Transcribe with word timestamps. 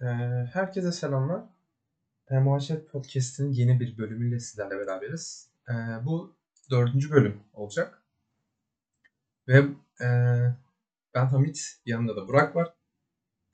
Ee, 0.00 0.06
herkese 0.52 0.92
selamlar. 0.92 1.42
Ee, 2.30 2.38
Muhaşet 2.38 2.90
Podcast'in 2.90 3.52
yeni 3.52 3.80
bir 3.80 3.98
bölümüyle 3.98 4.40
sizlerle 4.40 4.78
beraberiz. 4.78 5.50
Ee, 5.68 5.72
bu 6.04 6.36
dördüncü 6.70 7.10
bölüm 7.10 7.40
olacak. 7.52 8.02
Ve 9.48 9.58
e, 10.00 10.08
ben 11.14 11.26
Hamit, 11.26 11.80
yanımda 11.86 12.16
da 12.16 12.28
Burak 12.28 12.56
var. 12.56 12.74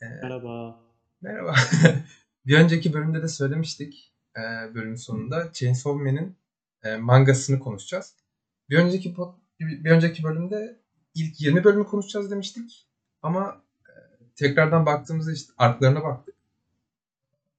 Merhaba. 0.00 0.80
merhaba. 1.20 1.54
bir 2.46 2.58
önceki 2.58 2.92
bölümde 2.92 3.22
de 3.22 3.28
söylemiştik, 3.28 4.14
bölümün 4.74 4.94
sonunda 4.94 5.52
Chainsaw 5.52 6.02
Man'in 6.04 6.36
e, 6.82 6.96
mangasını 6.96 7.60
konuşacağız. 7.60 8.16
Bir 8.70 8.78
önceki 8.78 9.14
pod- 9.14 9.34
bir 9.60 9.90
önceki 9.90 10.22
bölümde 10.22 10.80
ilk 11.14 11.40
20 11.40 11.64
bölümü 11.64 11.86
konuşacağız 11.86 12.30
demiştik. 12.30 12.88
Ama 13.22 13.62
tekrardan 14.36 14.86
baktığımızda 14.86 15.32
işte 15.32 15.52
arklarına 15.58 16.02
baktık. 16.04 16.34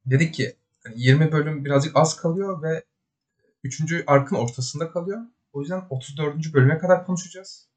Dedik 0.05 0.34
ki 0.34 0.55
hani 0.84 0.95
20 0.98 1.31
bölüm 1.31 1.66
birazcık 1.66 1.98
az 1.98 2.16
kalıyor 2.16 2.64
ve 2.64 2.84
3. 3.64 3.81
arkın 4.08 4.36
ortasında 4.36 4.91
kalıyor. 4.91 5.22
O 5.54 5.62
yüzden 5.62 5.81
34. 5.90 6.54
bölüme 6.54 6.78
kadar 6.78 7.05
konuşacağız. 7.05 7.67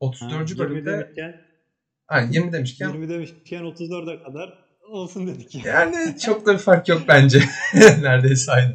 34. 0.00 0.32
Ha, 0.32 0.44
20 0.48 0.58
bölümde 0.58 0.92
demişken, 0.92 1.40
yani 2.10 2.34
20 2.34 2.52
demişken 2.52 2.88
20 2.88 3.08
demişken 3.08 3.62
34'e 3.62 4.22
kadar 4.22 4.64
olsun 4.88 5.26
dedik. 5.26 5.54
yani 5.64 6.18
çok 6.18 6.46
da 6.46 6.52
bir 6.52 6.58
fark 6.58 6.88
yok 6.88 7.02
bence. 7.08 7.40
Neredeyse 7.74 8.52
aynı. 8.52 8.74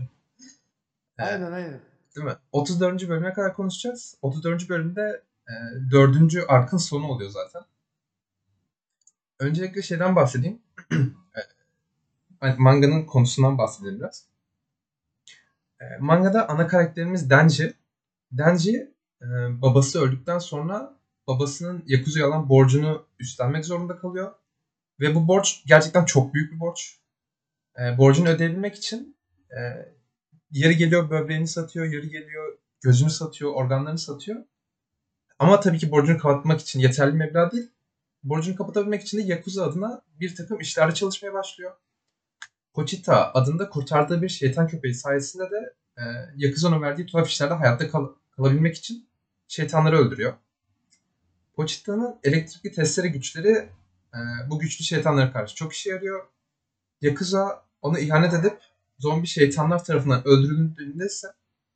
Aynen 1.17 1.51
aynen. 1.51 1.81
Değil 2.15 2.25
mi? 2.25 2.35
34. 2.51 3.09
bölüme 3.09 3.33
kadar 3.33 3.53
konuşacağız. 3.53 4.17
34. 4.21 4.69
bölümde 4.69 5.23
e, 5.47 5.53
4. 5.91 6.17
arkın 6.47 6.77
sonu 6.77 7.07
oluyor 7.07 7.29
zaten. 7.29 7.61
Öncelikle 9.43 9.81
şeyden 9.81 10.15
bahsedeyim. 10.15 10.61
Manganın 12.57 13.05
konusundan 13.05 13.57
bahsedelim 13.57 13.99
biraz. 13.99 14.25
E, 15.81 15.85
mangada 15.99 16.49
ana 16.49 16.67
karakterimiz 16.67 17.29
Denji. 17.29 17.73
Denji 18.31 18.91
e, 19.21 19.27
babası 19.61 20.01
öldükten 20.01 20.39
sonra 20.39 20.97
babasının 21.27 21.83
Yakuza'ya 21.87 22.27
alan 22.27 22.49
borcunu 22.49 23.05
üstlenmek 23.19 23.65
zorunda 23.65 23.97
kalıyor. 23.97 24.33
Ve 24.99 25.15
bu 25.15 25.27
borç 25.27 25.63
gerçekten 25.65 26.05
çok 26.05 26.33
büyük 26.33 26.53
bir 26.53 26.59
borç. 26.59 26.99
E, 27.79 27.97
borcunu 27.97 28.29
ödeyebilmek 28.29 28.75
için 28.75 29.17
e, 29.51 29.59
yeri 30.51 30.77
geliyor 30.77 31.09
böbreğini 31.09 31.47
satıyor, 31.47 31.85
yeri 31.85 32.09
geliyor 32.09 32.57
gözünü 32.81 33.09
satıyor, 33.09 33.53
organlarını 33.53 33.99
satıyor. 33.99 34.43
Ama 35.39 35.59
tabii 35.59 35.77
ki 35.77 35.91
borcunu 35.91 36.17
kapatmak 36.17 36.61
için 36.61 36.79
yeterli 36.79 37.13
meblağ 37.13 37.51
değil. 37.51 37.72
Borcunu 38.23 38.55
kapatabilmek 38.55 39.01
için 39.01 39.17
de 39.17 39.21
Yakuza 39.21 39.65
adına 39.65 40.01
bir 40.19 40.35
takım 40.35 40.59
işlerde 40.59 40.93
çalışmaya 40.93 41.33
başlıyor. 41.33 41.71
Pochita 42.73 43.33
adında 43.33 43.69
kurtardığı 43.69 44.21
bir 44.21 44.29
şeytan 44.29 44.67
köpeği 44.67 44.93
sayesinde 44.93 45.51
de 45.51 45.73
e, 45.97 46.01
Yakuza'nın 46.35 46.81
verdiği 46.81 47.05
tuhaf 47.05 47.29
işlerde 47.29 47.53
hayatta 47.53 47.89
kal- 47.89 48.13
kalabilmek 48.31 48.75
için 48.77 49.09
şeytanları 49.47 49.97
öldürüyor. 49.97 50.33
Pochita'nın 51.55 52.19
elektrikli 52.23 52.71
testere 52.71 53.07
güçleri 53.07 53.69
e, 54.13 54.19
bu 54.49 54.59
güçlü 54.59 54.85
şeytanlara 54.85 55.33
karşı 55.33 55.55
çok 55.55 55.73
işe 55.73 55.89
yarıyor. 55.89 56.27
Yakuza 57.01 57.65
onu 57.81 57.99
ihanet 57.99 58.33
edip 58.33 58.57
zombi 58.99 59.27
şeytanlar 59.27 59.83
tarafından 59.83 60.27
öldürüldüğünde 60.27 61.05
ise 61.05 61.27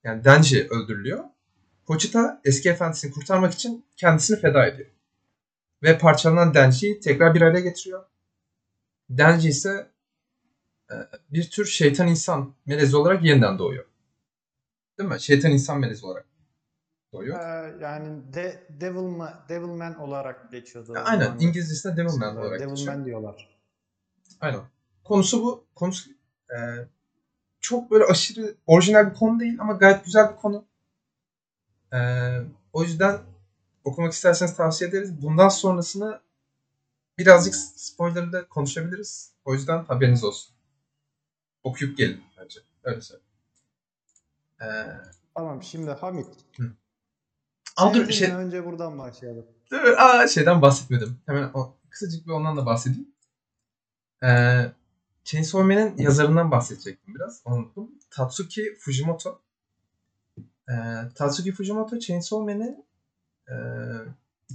yani 0.03 0.23
Denji 0.23 0.67
öldürülüyor. 0.69 1.23
Pochita 1.85 2.41
eski 2.45 2.69
efendisini 2.69 3.11
kurtarmak 3.11 3.53
için 3.53 3.85
kendisini 3.95 4.39
feda 4.39 4.67
ediyor. 4.67 4.89
Ve 5.83 5.97
parçalanan 5.97 6.53
Denji'yi 6.53 7.00
tekrar 7.00 7.36
bir 7.36 7.42
araya 7.42 7.59
getiriyor. 7.59 8.06
Denji 9.09 9.50
ise 9.50 9.92
e, 10.92 10.95
bir 11.30 11.50
tür 11.50 11.66
şeytan 11.66 12.08
insan 12.08 12.53
melezi 12.66 12.97
olarak 12.97 13.23
yeniden 13.23 13.59
doğuyor. 13.59 13.86
Değil 15.00 15.09
mi? 15.09 15.22
Şeytan 15.22 15.52
insan 15.52 15.80
melezi 15.80 16.05
olarak 16.05 16.25
doğuyor. 17.14 17.39
Ee, 17.39 17.76
yani 17.82 18.33
de, 18.33 18.67
Devilman, 18.70 19.45
Devilman 19.49 19.99
olarak 19.99 20.52
geçiyordu. 20.52 20.93
Ya 20.95 21.04
Aynen. 21.04 21.30
Manga 21.30 21.43
İngilizcesinde 21.43 21.93
Devilman 21.98 22.11
isimleri. 22.14 22.37
olarak 22.39 22.60
geçiyor. 22.60 22.77
Devilman 22.77 23.05
diyorlar. 23.05 23.58
Aynen. 24.42 24.61
Konusu 25.04 25.43
bu. 25.43 25.66
Konusu 25.76 26.10
e, 26.49 26.58
çok 27.60 27.92
böyle 27.92 28.04
aşırı 28.05 28.55
orijinal 28.66 29.10
bir 29.10 29.16
konu 29.16 29.39
değil 29.39 29.58
ama 29.60 29.73
gayet 29.73 30.05
güzel 30.05 30.32
bir 30.32 30.36
konu. 30.36 30.66
E, 31.93 31.99
o 32.73 32.83
yüzden 32.83 33.20
okumak 33.87 34.14
isterseniz 34.14 34.55
tavsiye 34.55 34.89
ederiz. 34.89 35.21
Bundan 35.21 35.49
sonrasını 35.49 36.21
birazcık 37.17 37.55
spoilerlı 37.55 38.49
konuşabiliriz. 38.49 39.31
O 39.45 39.53
yüzden 39.53 39.83
haberiniz 39.86 40.23
olsun. 40.23 40.55
Okuyup 41.64 41.98
gelin 41.98 42.23
bence. 42.37 42.59
Öyle 42.83 43.02
söyleyeyim. 43.02 43.27
E, 44.61 44.67
Tamam 45.36 45.64
şimdi 45.64 45.92
Hamit. 45.92 46.27
Al 47.75 47.93
dur 47.93 48.09
şey, 48.09 48.31
önce 48.31 48.65
buradan 48.65 48.98
başlayalım. 48.99 49.45
dur, 49.71 49.77
aa, 49.98 50.27
şeyden 50.27 50.61
bahsetmedim. 50.61 51.17
Hemen 51.25 51.52
o, 51.54 51.75
kısacık 51.89 52.27
bir 52.27 52.31
ondan 52.31 52.58
da 52.58 52.65
bahsedeyim. 52.65 53.08
Ee, 54.23 54.71
Chainsaw 55.23 55.64
Man'in 55.64 55.98
yazarından 55.98 56.52
bahsedecektim 56.52 57.15
biraz. 57.15 57.42
Unuttum. 57.45 57.92
Tatsuki 58.09 58.75
Fujimoto. 58.80 59.42
Ee, 60.69 60.73
Tatsuki 61.15 61.52
Fujimoto 61.52 61.99
Chainsaw 61.99 62.54
Man'i 62.54 62.86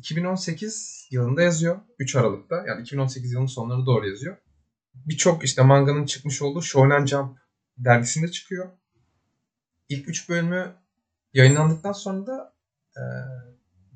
2018 0.03 1.09
yılında 1.11 1.43
yazıyor. 1.43 1.81
3 1.99 2.17
Aralık'ta. 2.17 2.65
Yani 2.67 2.83
2018 2.83 3.33
yılının 3.33 3.47
sonlarına 3.47 3.87
doğru 3.87 4.09
yazıyor. 4.09 4.37
Birçok 4.95 5.45
işte 5.45 5.63
manganın 5.63 6.07
çıkmış 6.07 6.43
olduğu 6.43 6.63
Shonen 6.63 7.07
Jump 7.07 7.39
dergisinde 7.79 8.31
çıkıyor. 8.31 8.71
İlk 9.89 10.09
3 10.09 10.29
bölümü 10.29 10.75
yayınlandıktan 11.35 11.93
sonra 11.93 12.27
da 12.27 12.55
e, 12.97 13.03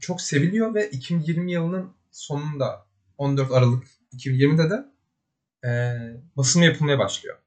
çok 0.00 0.20
seviliyor 0.20 0.74
ve 0.74 0.90
2020 0.90 1.52
yılının 1.52 1.92
sonunda 2.10 2.86
14 3.18 3.52
Aralık 3.52 3.86
2020'de 4.12 4.70
de 4.70 4.86
e, 5.68 5.70
basımı 6.36 6.64
yapılmaya 6.64 6.98
başlıyor. 6.98 7.38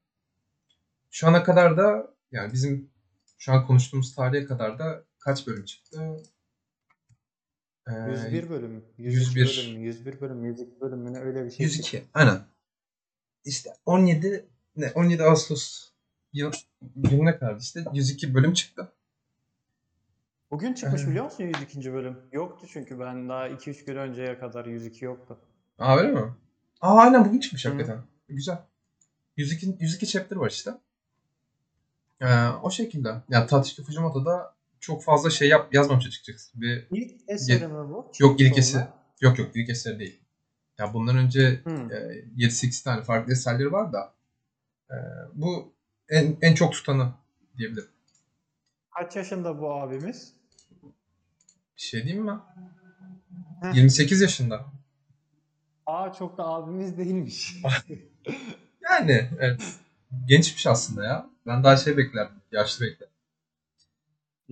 Şu 1.10 1.28
ana 1.28 1.44
kadar 1.44 1.78
da 1.78 2.14
yani 2.32 2.54
bizim 2.54 2.92
şu 3.38 3.54
an 3.54 3.68
konuştuğumuz 3.68 4.16
tarihe 4.16 4.46
kadar 4.46 4.80
da 4.80 5.04
kaç 5.20 5.48
bölüm 5.48 5.66
çıktı? 5.66 6.24
E, 7.90 8.12
101 8.12 8.50
bölüm. 8.50 8.86
101. 8.98 9.42
101 9.42 9.68
bölüm. 9.68 9.84
101 9.84 10.22
bölüm. 10.22 10.46
102 10.46 10.82
bölüm 10.82 11.14
ne 11.14 11.20
öyle 11.20 11.46
bir 11.46 11.52
şey. 11.52 11.66
102. 11.66 12.04
Aynen. 12.14 12.40
İşte 13.46 13.70
17 13.86 14.46
ne 14.76 14.92
17 14.92 15.24
Ağustos 15.24 15.90
yıl 16.34 16.52
gününe 16.96 17.38
kadar 17.38 17.58
işte 17.58 17.84
102 17.94 18.34
bölüm 18.34 18.54
çıktı. 18.54 18.92
Bugün 20.52 20.74
çıkmış 20.74 21.04
Ee. 21.04 21.08
biliyor 21.08 21.26
musun 21.26 21.44
102. 21.44 21.94
bölüm? 21.94 22.18
Yoktu 22.32 22.68
çünkü 22.74 23.00
ben 23.00 23.30
daha 23.30 23.50
2-3 23.50 23.86
gün 23.86 23.96
önceye 23.96 24.40
kadar 24.40 24.66
102 24.66 25.06
yoktu. 25.06 25.40
Aa 25.80 25.98
öyle 25.98 26.12
mi? 26.12 26.34
Aa 26.82 26.98
aynen 26.98 27.26
bugün 27.26 27.40
çıkmış 27.40 27.66
Hı. 27.66 27.70
hakikaten. 27.70 28.04
Güzel. 28.28 28.58
102 29.38 29.78
102 29.80 30.08
chapter 30.08 30.36
var 30.36 30.50
işte. 30.50 30.72
Ee, 32.22 32.48
o 32.64 32.72
şekilde. 32.72 33.16
Ya 33.30 33.46
Tatsuki 33.48 33.84
Fujimoto 33.84 34.26
da 34.26 34.56
çok 34.80 35.04
fazla 35.04 35.30
şey 35.30 35.50
yap 35.50 35.74
yazmamış 35.74 36.08
açıkçası. 36.08 36.62
Bir 36.62 36.88
İlk 36.92 37.30
eseri 37.30 37.68
mi 37.68 37.90
bu? 37.90 38.12
Yok, 38.20 38.42
ilk 38.42 38.58
eseri. 38.58 38.88
yok 39.22 39.40
yok 39.40 39.52
ilk 39.56 39.70
eseri 39.70 40.00
değil. 40.00 40.20
Ya 40.78 40.94
bundan 40.94 41.18
önce 41.18 41.62
Hı. 41.64 41.70
e, 41.70 42.46
7-8 42.46 42.84
tane 42.84 43.04
farklı 43.04 43.32
eserleri 43.34 43.72
var 43.72 43.94
da 43.94 44.14
e, 44.92 44.96
bu 45.34 45.74
en, 46.10 46.38
en 46.42 46.54
çok 46.56 46.74
tutanı 46.74 47.14
diyebilirim. 47.58 47.90
Kaç 48.98 49.16
yaşında 49.16 49.60
bu 49.62 49.74
abimiz? 49.74 50.34
Bir 51.78 51.82
şey 51.82 52.04
diyeyim 52.04 52.26
mi? 52.26 52.40
Heh. 53.62 53.76
28 53.76 54.22
yaşında. 54.22 54.66
Aa 55.86 56.14
çok 56.14 56.38
da 56.38 56.46
abimiz 56.46 56.98
değilmiş. 56.98 57.56
Yani 58.82 59.30
evet. 59.40 59.62
Gençmiş 60.26 60.68
aslında 60.68 61.06
ya. 61.06 61.30
Ben 61.48 61.64
daha 61.64 61.78
şey 61.78 61.98
beklerdim. 61.98 62.36
Yaşlı 62.52 62.86
beklerdim. 62.86 63.16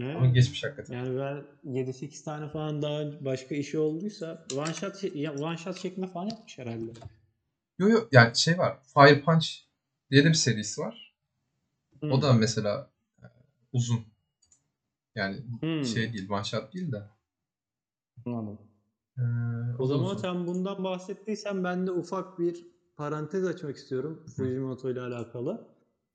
Ama 0.02 0.22
Ne? 0.22 0.30
geçmiş 0.32 0.64
hakikaten. 0.64 0.94
Yani 0.94 1.20
ben 1.20 1.44
7-8 1.74 2.24
tane 2.24 2.50
falan 2.50 2.82
daha 2.82 3.26
başka 3.26 3.56
işi 3.56 3.80
olduysa 3.80 4.46
one 4.58 4.74
shot, 4.74 5.04
one 5.42 5.58
shot 5.58 5.78
şeklinde 5.78 6.08
falan 6.08 6.26
yapmış 6.30 6.58
herhalde. 6.58 6.92
Yo 7.80 7.90
yo 7.90 8.08
yani 8.12 8.36
şey 8.38 8.58
var. 8.58 8.78
Fire 8.94 9.22
Punch 9.22 9.48
diye 10.12 10.24
de 10.24 10.28
bir 10.30 10.34
serisi 10.34 10.82
var. 10.82 11.14
Hmm. 12.00 12.12
O 12.12 12.22
da 12.22 12.34
mesela 12.34 12.90
e, 13.22 13.26
uzun. 13.74 14.00
Yani 15.16 15.38
Hmm. 15.62 15.86
şey 15.86 16.14
değil, 16.14 16.30
one 16.30 16.44
shot 16.44 16.74
değil 16.74 16.92
de. 16.92 17.04
Anladım. 18.26 18.60
e, 19.18 19.22
O 19.80 19.86
zaman 19.86 20.06
uzun. 20.06 20.18
sen 20.18 20.48
bundan 20.48 20.84
bahsettiysen 20.84 21.64
ben 21.64 21.88
de 21.88 21.92
ufak 21.92 22.40
bir 22.40 22.68
parantez 22.96 23.46
açmak 23.46 23.76
istiyorum 23.76 24.24
Fujimoto 24.38 24.90
ile 24.90 25.02
alakalı. 25.02 25.68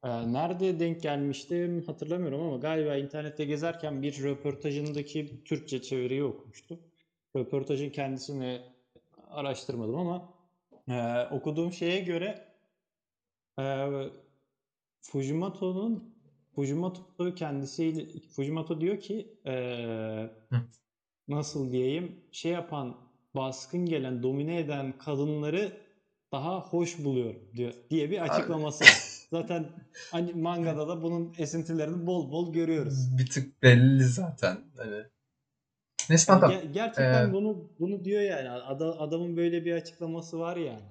Nerede 0.04 0.80
denk 0.80 1.02
gelmiştim 1.02 1.82
hatırlamıyorum 1.86 2.40
ama 2.40 2.56
galiba 2.56 2.96
internette 2.96 3.44
gezerken 3.44 4.02
bir 4.02 4.22
röportajındaki 4.22 5.44
Türkçe 5.44 5.82
çeviriyi 5.82 6.24
okumuştum. 6.24 6.80
Röportajın 7.36 7.90
kendisini 7.90 8.62
araştırmadım 9.30 9.96
ama 9.96 10.34
e, 10.88 11.26
okuduğum 11.30 11.72
şeye 11.72 12.00
göre 12.00 12.52
Ee, 13.58 14.10
Fujimoto'nun 15.00 16.14
Fujimoto 16.54 17.34
kendisiyle 17.34 18.20
Fujimoto 18.20 18.80
diyor 18.80 19.00
ki 19.00 19.38
Hı. 20.50 20.62
nasıl 21.28 21.72
diyeyim 21.72 22.24
şey 22.32 22.52
yapan 22.52 22.96
baskın 23.34 23.86
gelen 23.86 24.22
domine 24.22 24.58
eden 24.58 24.98
kadınları 24.98 25.72
daha 26.32 26.60
hoş 26.60 27.04
buluyorum 27.04 27.50
diyor 27.56 27.74
diye 27.90 28.10
bir 28.10 28.18
açıklaması 28.24 28.84
var. 28.84 29.11
Zaten 29.32 29.66
hani 30.10 30.32
mangada 30.34 30.88
da 30.88 31.02
bunun 31.02 31.34
esintilerini 31.38 32.06
bol 32.06 32.30
bol 32.32 32.52
görüyoruz. 32.52 33.18
Bir 33.18 33.26
tık 33.30 33.62
belli 33.62 34.04
zaten. 34.04 34.60
Hani. 34.76 35.04
Neyse 36.10 36.32
Yani 36.32 36.40
tamam. 36.40 36.56
ge- 36.56 36.72
gerçekten 36.72 37.28
Ee, 37.28 37.32
bunu 37.32 37.68
bunu 37.78 38.04
diyor 38.04 38.22
yani. 38.22 38.50
Ada- 38.50 38.98
adamın 39.00 39.36
böyle 39.36 39.64
bir 39.64 39.72
açıklaması 39.72 40.38
var 40.38 40.56
yani. 40.56 40.82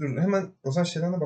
Dur 0.00 0.16
hemen 0.20 0.52
o 0.62 0.72
zaman 0.72 0.84
şeyden 0.84 1.12
de. 1.12 1.24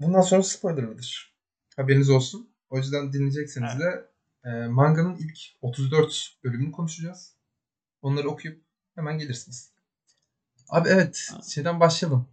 Bundan 0.00 0.20
sonra 0.20 0.42
spoiler'lıdır. 0.42 1.34
Haberiniz 1.76 2.10
olsun. 2.10 2.50
O 2.70 2.78
yüzden 2.78 3.12
dinleyecekseniz 3.12 3.72
de 3.80 4.10
e, 4.44 4.66
manganın 4.66 5.16
ilk 5.16 5.38
34 5.62 6.36
bölümünü 6.44 6.72
konuşacağız. 6.72 7.36
Onları 8.02 8.28
okuyup 8.28 8.64
hemen 8.94 9.18
gelirsiniz. 9.18 9.72
Abi 10.68 10.88
evet 10.88 11.28
Ha. 11.32 11.42
şeyden 11.42 11.80
başlayalım. 11.80 12.26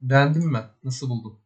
Beğendin 0.00 0.46
mi? 0.52 0.62
Nasıl 0.84 1.10
buldun? 1.10 1.38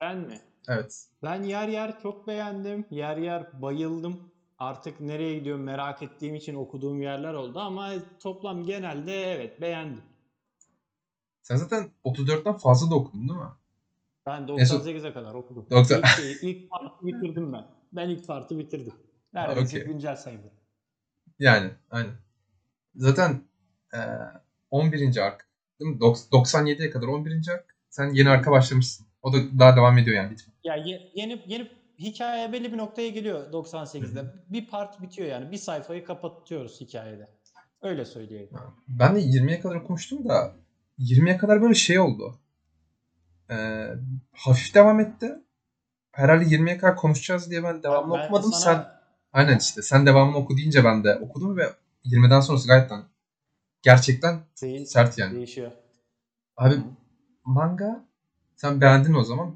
Ben 0.00 0.18
mi? 0.18 0.40
Evet. 0.68 1.06
Ben 1.22 1.42
yer 1.42 1.68
yer 1.68 2.00
çok 2.00 2.26
beğendim. 2.26 2.86
Yer 2.90 3.16
yer 3.16 3.62
bayıldım. 3.62 4.30
Artık 4.58 5.00
nereye 5.00 5.38
gidiyorum 5.38 5.62
merak 5.62 6.02
ettiğim 6.02 6.34
için 6.34 6.54
okuduğum 6.54 7.02
yerler 7.02 7.34
oldu 7.34 7.58
ama 7.60 7.90
toplam 8.22 8.64
genelde 8.64 9.32
evet 9.32 9.60
beğendim. 9.60 10.02
Sen 11.42 11.56
zaten 11.56 11.90
34'ten 12.04 12.56
fazla 12.56 12.90
da 12.90 12.94
okudun 12.94 13.28
değil 13.28 13.40
mi? 13.40 13.46
Ben 14.26 14.48
En 14.48 14.64
son- 14.64 14.78
98'e 14.80 15.12
kadar 15.12 15.34
okudum. 15.34 15.66
90 15.70 15.98
İlk, 15.98 16.06
şeyi, 16.06 16.40
ilk 16.42 16.70
partı 16.70 17.06
bitirdim 17.06 17.52
ben. 17.52 17.66
Ben 17.92 18.08
ilk 18.08 18.26
partı 18.26 18.58
bitirdim. 18.58 18.92
Neredeyse 19.34 19.76
okey. 19.78 19.92
güncel 19.92 20.16
sayılır. 20.16 20.52
Yani 21.38 21.70
aynen. 21.90 22.14
Zaten 22.94 23.42
e, 23.94 23.98
11. 24.70 25.16
ark 25.16 25.48
değil 25.80 25.90
mi? 25.90 25.98
Dok- 25.98 26.30
97'ye 26.32 26.90
kadar 26.90 27.06
11. 27.06 27.48
ark. 27.52 27.76
Sen 27.90 28.12
yeni 28.12 28.28
arka 28.30 28.50
başlamışsın. 28.50 29.06
O 29.22 29.32
da 29.32 29.38
daha 29.58 29.76
devam 29.76 29.98
ediyor 29.98 30.16
yani 30.16 30.30
bitmiyor. 30.30 30.58
Ya 30.64 30.76
ye- 30.76 31.10
yeni 31.14 31.42
yeni 31.46 31.70
hikaye 31.98 32.52
belli 32.52 32.72
bir 32.72 32.78
noktaya 32.78 33.08
geliyor 33.08 33.52
98'de. 33.52 34.24
Bir 34.48 34.66
part 34.66 35.02
bitiyor 35.02 35.28
yani. 35.28 35.50
Bir 35.50 35.56
sayfayı 35.56 36.04
kapatıyoruz 36.04 36.80
hikayede. 36.80 37.28
Öyle 37.82 38.04
söyleyeyim. 38.04 38.50
Ben 38.88 39.14
de 39.16 39.20
20'ye 39.20 39.60
kadar 39.60 39.74
okumuştum 39.76 40.28
da 40.28 40.52
20'ye 40.98 41.36
kadar 41.36 41.62
böyle 41.62 41.74
şey 41.74 41.98
oldu. 41.98 42.34
Ee, 43.50 43.86
hafif 44.32 44.74
devam 44.74 45.00
etti. 45.00 45.34
Herhalde 46.12 46.44
20'ye 46.44 46.78
kadar 46.78 46.96
konuşacağız 46.96 47.50
diye 47.50 47.62
ben 47.64 47.82
devamını 47.82 48.18
Ben 48.18 48.24
okumadım. 48.24 48.52
sana- 48.52 48.74
Sen 48.74 48.86
aynen 49.32 49.58
işte 49.58 49.82
sen 49.82 50.06
devamını 50.06 50.36
oku 50.36 50.56
deyince 50.56 50.84
ben 50.84 51.04
de 51.04 51.16
okudum 51.16 51.56
ve 51.56 51.62
20'den 52.04 52.40
sonrası 52.40 52.68
gayet 52.68 52.90
gerçekten 53.82 54.40
Değil- 54.62 54.84
sert 54.86 55.18
yani. 55.18 55.36
değişiyor. 55.36 55.72
Abi 56.56 56.74
Hı. 56.74 56.82
manga 57.44 58.04
sen 58.60 58.80
beğendin 58.80 59.14
o 59.14 59.24
zaman. 59.24 59.54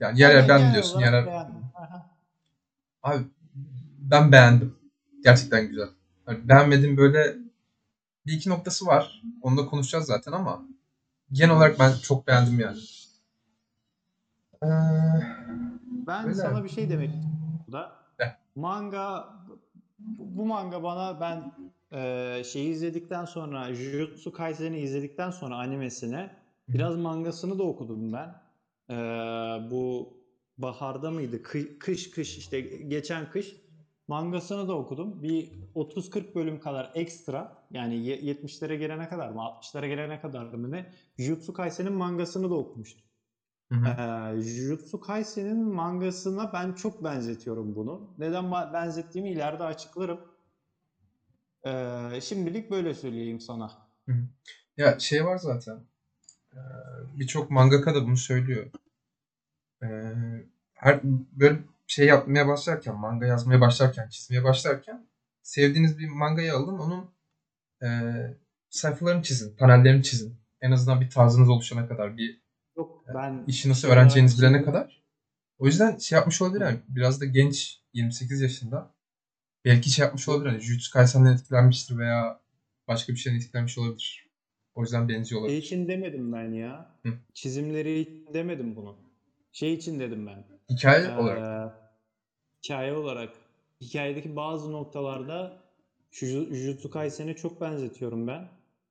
Yani 0.00 0.20
yer 0.20 0.30
yer 0.30 0.40
Ben 0.40 0.48
beğendim 0.48 0.72
diyorsun. 0.72 1.00
Yer 1.00 1.12
yer... 1.12 1.46
Abi 3.02 3.24
ben 3.98 4.32
beğendim. 4.32 4.76
Gerçekten 5.24 5.68
güzel. 5.68 5.88
Yani 6.26 6.48
beğenmedim 6.48 6.96
böyle 6.96 7.36
bir 8.26 8.32
iki 8.32 8.50
noktası 8.50 8.86
var. 8.86 9.22
Onu 9.42 9.56
da 9.56 9.66
konuşacağız 9.66 10.06
zaten 10.06 10.32
ama 10.32 10.62
genel 11.32 11.56
olarak 11.56 11.78
ben 11.78 11.92
çok 12.02 12.26
beğendim 12.26 12.60
yani. 12.60 12.78
Ee, 14.62 14.66
Ben 16.06 16.24
Öyle. 16.24 16.34
sana 16.34 16.64
bir 16.64 16.68
şey 16.68 16.90
demek 16.90 17.10
burada. 17.66 17.92
De. 18.18 18.36
Manga 18.54 19.28
bu 20.18 20.46
manga 20.46 20.82
bana 20.82 21.20
ben 21.20 21.52
e, 21.98 22.44
şeyi 22.44 22.70
izledikten 22.70 23.24
sonra 23.24 23.74
Jujutsu 23.74 24.32
Kaisen'i 24.32 24.78
izledikten 24.78 25.30
sonra 25.30 25.56
animesine 25.56 26.39
biraz 26.74 26.96
mangasını 26.96 27.58
da 27.58 27.62
okudum 27.62 28.12
ben. 28.12 28.28
E, 28.90 28.96
bu 29.70 30.08
baharda 30.58 31.10
mıydı? 31.10 31.36
Kı- 31.36 31.78
kış 31.78 32.10
kış 32.10 32.38
işte 32.38 32.60
geçen 32.60 33.30
kış 33.30 33.56
mangasını 34.08 34.68
da 34.68 34.74
okudum. 34.78 35.22
Bir 35.22 35.52
30-40 35.74 36.34
bölüm 36.34 36.60
kadar 36.60 36.92
ekstra 36.94 37.66
yani 37.70 38.06
ye- 38.06 38.20
70'lere 38.20 38.76
gelene 38.76 39.08
kadar 39.08 39.30
mı 39.30 39.40
60'lara 39.42 39.88
gelene 39.88 40.20
kadar 40.20 40.44
mı 40.44 40.70
ne? 40.70 40.92
Jujutsu 41.18 41.52
Kaisen'in 41.52 41.92
mangasını 41.92 42.50
da 42.50 42.54
okumuştum. 42.54 43.04
hı 43.72 43.74
hı. 43.78 43.88
Ee, 44.38 44.42
Jujutsu 44.42 45.00
Kaisen'in 45.00 45.58
mangasına 45.64 46.52
ben 46.52 46.72
çok 46.72 47.04
benzetiyorum 47.04 47.74
bunu. 47.76 48.14
Neden 48.18 48.52
benzettiğimi 48.52 49.30
ileride 49.30 49.64
açıklarım. 49.64 50.20
Ee, 51.66 52.20
şimdilik 52.20 52.70
böyle 52.70 52.94
söyleyeyim 52.94 53.40
sana. 53.40 53.70
Ya 54.76 54.98
şey 54.98 55.24
var 55.24 55.36
zaten. 55.36 55.89
Ee, 56.54 56.58
Birçok 57.18 57.50
mangaka 57.50 57.94
da 57.94 58.04
bunu 58.04 58.16
söylüyor. 58.16 58.66
Ee, 59.82 60.14
her 60.74 61.00
böyle 61.32 61.58
şey 61.86 62.06
yapmaya 62.06 62.48
başlarken, 62.48 62.96
manga 62.96 63.26
yazmaya 63.26 63.60
başlarken, 63.60 64.08
çizmeye 64.08 64.44
başlarken 64.44 65.06
sevdiğiniz 65.42 65.98
bir 65.98 66.08
mangayı 66.08 66.54
alın, 66.54 66.78
onun 66.78 67.10
e, 67.82 67.88
sayfalarını 68.70 69.22
çizin, 69.22 69.56
panellerini 69.56 70.02
çizin. 70.02 70.36
En 70.60 70.70
azından 70.70 71.00
bir 71.00 71.10
tarzınız 71.10 71.48
oluşana 71.48 71.88
kadar, 71.88 72.16
bir 72.16 72.40
Yok 72.76 73.04
ben 73.14 73.44
işi 73.46 73.68
nasıl 73.68 73.80
şey 73.80 73.90
öğreneceğinizi 73.90 74.38
bilene 74.42 74.64
kadar. 74.64 75.02
O 75.58 75.66
yüzden 75.66 75.98
şey 75.98 76.16
yapmış 76.16 76.42
olabilir 76.42 76.60
yani 76.60 76.80
biraz 76.88 77.20
da 77.20 77.24
genç 77.24 77.80
28 77.92 78.40
yaşında 78.40 78.94
belki 79.64 79.90
şey 79.90 80.04
yapmış 80.04 80.28
olabilir 80.28 80.50
hani 80.50 80.60
Jujutsu 80.60 80.92
Kaisen'den 80.92 81.32
etkilenmiştir 81.32 81.98
veya 81.98 82.40
başka 82.88 83.12
bir 83.12 83.18
şeyden 83.18 83.36
etkilenmiş 83.36 83.78
olabilir. 83.78 84.29
O 84.74 84.82
yüzden 84.82 85.08
benziyor 85.08 85.40
Şey 85.40 85.44
olabilir. 85.44 85.58
için 85.62 85.88
demedim 85.88 86.32
ben 86.32 86.52
ya. 86.52 86.96
Hı. 87.06 87.12
Çizimleri 87.34 87.98
için 88.00 88.34
demedim 88.34 88.76
bunu. 88.76 88.96
Şey 89.52 89.74
için 89.74 89.98
dedim 89.98 90.26
ben. 90.26 90.44
Hikaye 90.70 91.04
Ee, 91.08 91.16
olarak. 91.16 91.72
hikaye 92.64 92.92
olarak 92.94 93.36
hikayedeki 93.80 94.36
bazı 94.36 94.72
noktalarda 94.72 95.62
Juju- 96.12 96.54
Jujutsu 96.54 96.90
Kaisen'e 96.90 97.34
çok 97.36 97.60
benzetiyorum 97.60 98.26
ben. 98.26 98.48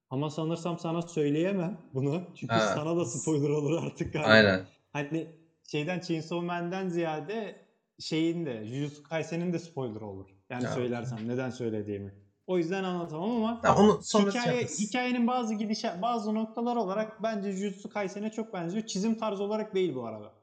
Ama 0.09 0.29
sanırsam 0.29 0.79
sana 0.79 1.01
söyleyemem 1.01 1.77
bunu. 1.93 2.23
Çünkü 2.35 2.53
Ha. 2.53 2.59
sana 2.59 2.97
da 2.97 3.05
spoiler 3.05 3.49
olur 3.49 3.83
artık 3.83 4.13
galiba. 4.13 4.27
Aynen. 4.29 4.65
Hani 4.93 5.27
şeyden 5.71 5.99
Chainsaw 5.99 6.45
Man'den 6.45 6.89
ziyade 6.89 7.55
şeyin 7.99 8.45
de 8.45 8.65
Jujutsu 8.65 9.03
Kaisen'in 9.03 9.53
de 9.53 9.59
spoiler 9.59 10.01
olur. 10.01 10.29
Yani 10.49 10.63
Ya. 10.63 10.69
söylersem 10.71 11.27
neden 11.27 11.49
söylediğimi. 11.49 12.13
O 12.49 12.57
yüzden 12.57 12.83
anlatamam 12.83 13.31
ama 13.31 13.61
Tamam, 13.61 13.85
onu 13.85 14.03
sonra 14.03 14.29
hikaye, 14.31 14.65
hikayenin 14.65 15.27
bazı 15.27 15.53
gidişe 15.53 16.01
bazı 16.01 16.35
noktalar 16.35 16.75
olarak 16.75 17.23
bence 17.23 17.51
Jujutsu 17.51 17.89
Kaisen'e 17.89 18.31
çok 18.31 18.53
benziyor. 18.53 18.85
Çizim 18.85 19.17
tarzı 19.17 19.43
olarak 19.43 19.75
değil 19.75 19.95
bu 19.95 20.07
arada. 20.07 20.33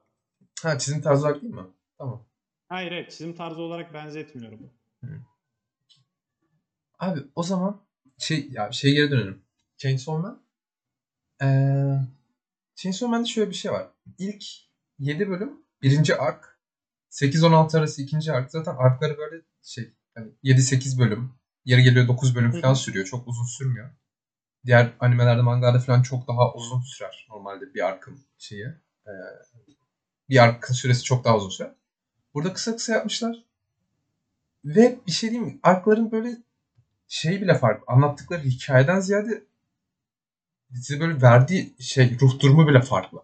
Ha 0.63 0.79
çizim 0.79 1.03
tarzı 1.03 1.23
olarak 1.23 1.43
değil 1.43 1.55
mi? 1.55 1.67
Tamam. 1.99 2.27
Hayır 2.69 2.93
evet 2.93 3.11
çizim 3.11 3.35
tarzı 3.37 3.61
olarak 3.61 3.95
benzetmiyorum. 3.95 4.73
Abi 6.99 7.21
o 7.35 7.43
zaman 7.43 7.81
şey 8.19 8.49
ya 8.51 8.73
şey 8.73 8.93
geri 8.95 9.11
dönelim. 9.11 9.43
Chainsaw 9.77 10.23
Man. 10.23 10.43
Ee, 11.43 11.99
Chainsaw 12.77 13.07
Man'de 13.07 13.29
şöyle 13.29 13.51
bir 13.51 13.55
şey 13.55 13.73
var. 13.73 13.89
İlk 14.19 14.45
7 14.99 15.29
bölüm 15.29 15.53
birinci 15.83 16.17
ark. 16.17 16.61
8-16 17.11 17.79
arası 17.79 18.03
ikinci 18.03 18.33
ark. 18.33 18.51
Zaten 18.51 18.77
arkları 18.77 19.19
böyle 19.19 19.43
şey 19.63 19.95
hani 20.15 20.33
7-8 20.45 20.99
bölüm. 20.99 21.37
Yeri 21.67 21.83
geliyor 21.83 22.09
9 22.09 22.35
bölüm 22.35 22.61
falan 22.61 22.75
sürüyor. 22.75 23.07
Çok 23.07 23.29
uzun 23.29 23.45
sürmüyor. 23.45 23.91
Diğer 24.67 24.93
animelerde, 25.01 25.43
mangalarda 25.43 25.79
falan 25.79 26.03
çok 26.03 26.29
daha 26.29 26.55
uzun 26.55 26.81
sürer 26.81 27.27
normalde 27.31 27.75
bir 27.75 27.87
arkın 27.87 28.19
şeyi. 28.39 28.67
Ee, 29.07 29.11
bir 30.29 30.43
arkın 30.43 30.75
süresi 30.75 31.03
çok 31.03 31.25
daha 31.25 31.37
uzun 31.37 31.51
sürer. 31.51 31.73
Burada 32.35 32.53
kısa 32.53 32.77
kısa 32.77 32.93
yapmışlar. 32.93 33.45
Ve 34.65 34.99
bir 35.07 35.13
şey 35.13 35.31
diyeyim 35.31 35.53
mi? 35.53 35.61
Arkların 35.63 36.13
böyle 36.13 36.37
şey 37.09 37.43
bile 37.43 37.55
farklı. 37.55 37.85
Anlattıkları 37.87 38.43
hikayeden 38.43 39.01
ziyade 39.01 39.45
size 40.75 41.01
böyle 41.01 41.23
verdiği 41.23 41.75
şey 41.81 42.19
ruh 42.21 42.41
durumu 42.41 42.69
bile 42.69 42.81
farklı. 42.81 43.23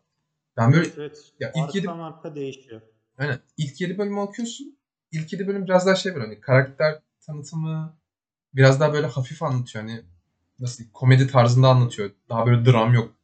Ben 0.56 0.72
böyle 0.72 0.86
Evet, 0.86 0.94
evet. 0.98 1.32
ya 1.40 1.52
ilk 1.54 1.74
yedi, 1.74 1.90
arka 1.90 2.34
değişiyor. 2.34 2.80
aynen, 3.18 3.40
ilk 3.56 3.80
7 3.80 3.98
bölümü 3.98 4.20
okuyorsun. 4.20 4.78
İlk 5.12 5.32
7 5.32 5.46
bölüm 5.46 5.64
biraz 5.64 5.86
daha 5.86 5.94
şey 5.94 6.14
böyle 6.14 6.24
hani 6.24 6.40
karakter 6.40 7.02
tanıtımı 7.26 7.96
biraz 8.54 8.80
daha 8.80 8.92
böyle 8.92 9.06
hafif 9.06 9.42
anlatıyor. 9.42 9.84
Hani 9.84 10.02
nasıl 10.60 10.84
komedi 10.92 11.26
tarzında 11.26 11.68
anlatıyor. 11.68 12.10
Daha 12.28 12.46
böyle 12.46 12.64
dram 12.64 12.94
yok. 12.94 13.14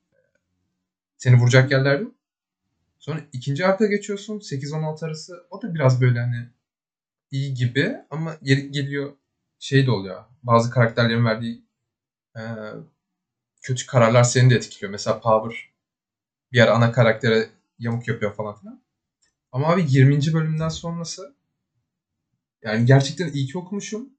Seni 1.17 1.37
vuracak 1.37 1.71
yerler 1.71 2.01
yok. 2.01 2.15
Sonra 2.99 3.21
ikinci 3.33 3.67
arka 3.67 3.87
geçiyorsun. 3.87 4.41
8-16 4.41 5.07
arası. 5.07 5.47
O 5.51 5.63
da 5.63 5.75
biraz 5.75 6.01
böyle 6.01 6.21
hani 6.21 6.49
iyi 7.31 7.55
gibi 7.55 7.97
ama 8.11 8.37
yeri 8.43 8.71
geliyor 8.71 9.13
şey 9.59 9.87
de 9.87 9.91
oluyor. 9.91 10.25
Bazı 10.43 10.71
karakterlerin 10.71 11.25
verdiği 11.25 11.63
e, 12.37 12.43
kötü 13.63 13.87
kararlar 13.87 14.25
seni 14.25 14.51
de 14.51 14.55
etkiliyor. 14.55 14.93
Mesela 14.93 15.21
Power 15.21 15.71
bir 16.53 16.61
ara 16.61 16.75
ana 16.75 16.93
karaktere 16.93 17.51
yamuk 17.79 18.09
yapıyor 18.09 18.33
falan 18.35 18.55
filan. 18.61 18.83
Ama 19.53 19.69
abi 19.69 19.85
20. 19.89 20.33
bölümden 20.33 20.69
sonrası 20.69 21.35
yani 22.63 22.87
gerçekten 22.87 23.33
iyi 23.33 23.47
ki 23.47 23.59
okumuşum. 23.59 24.18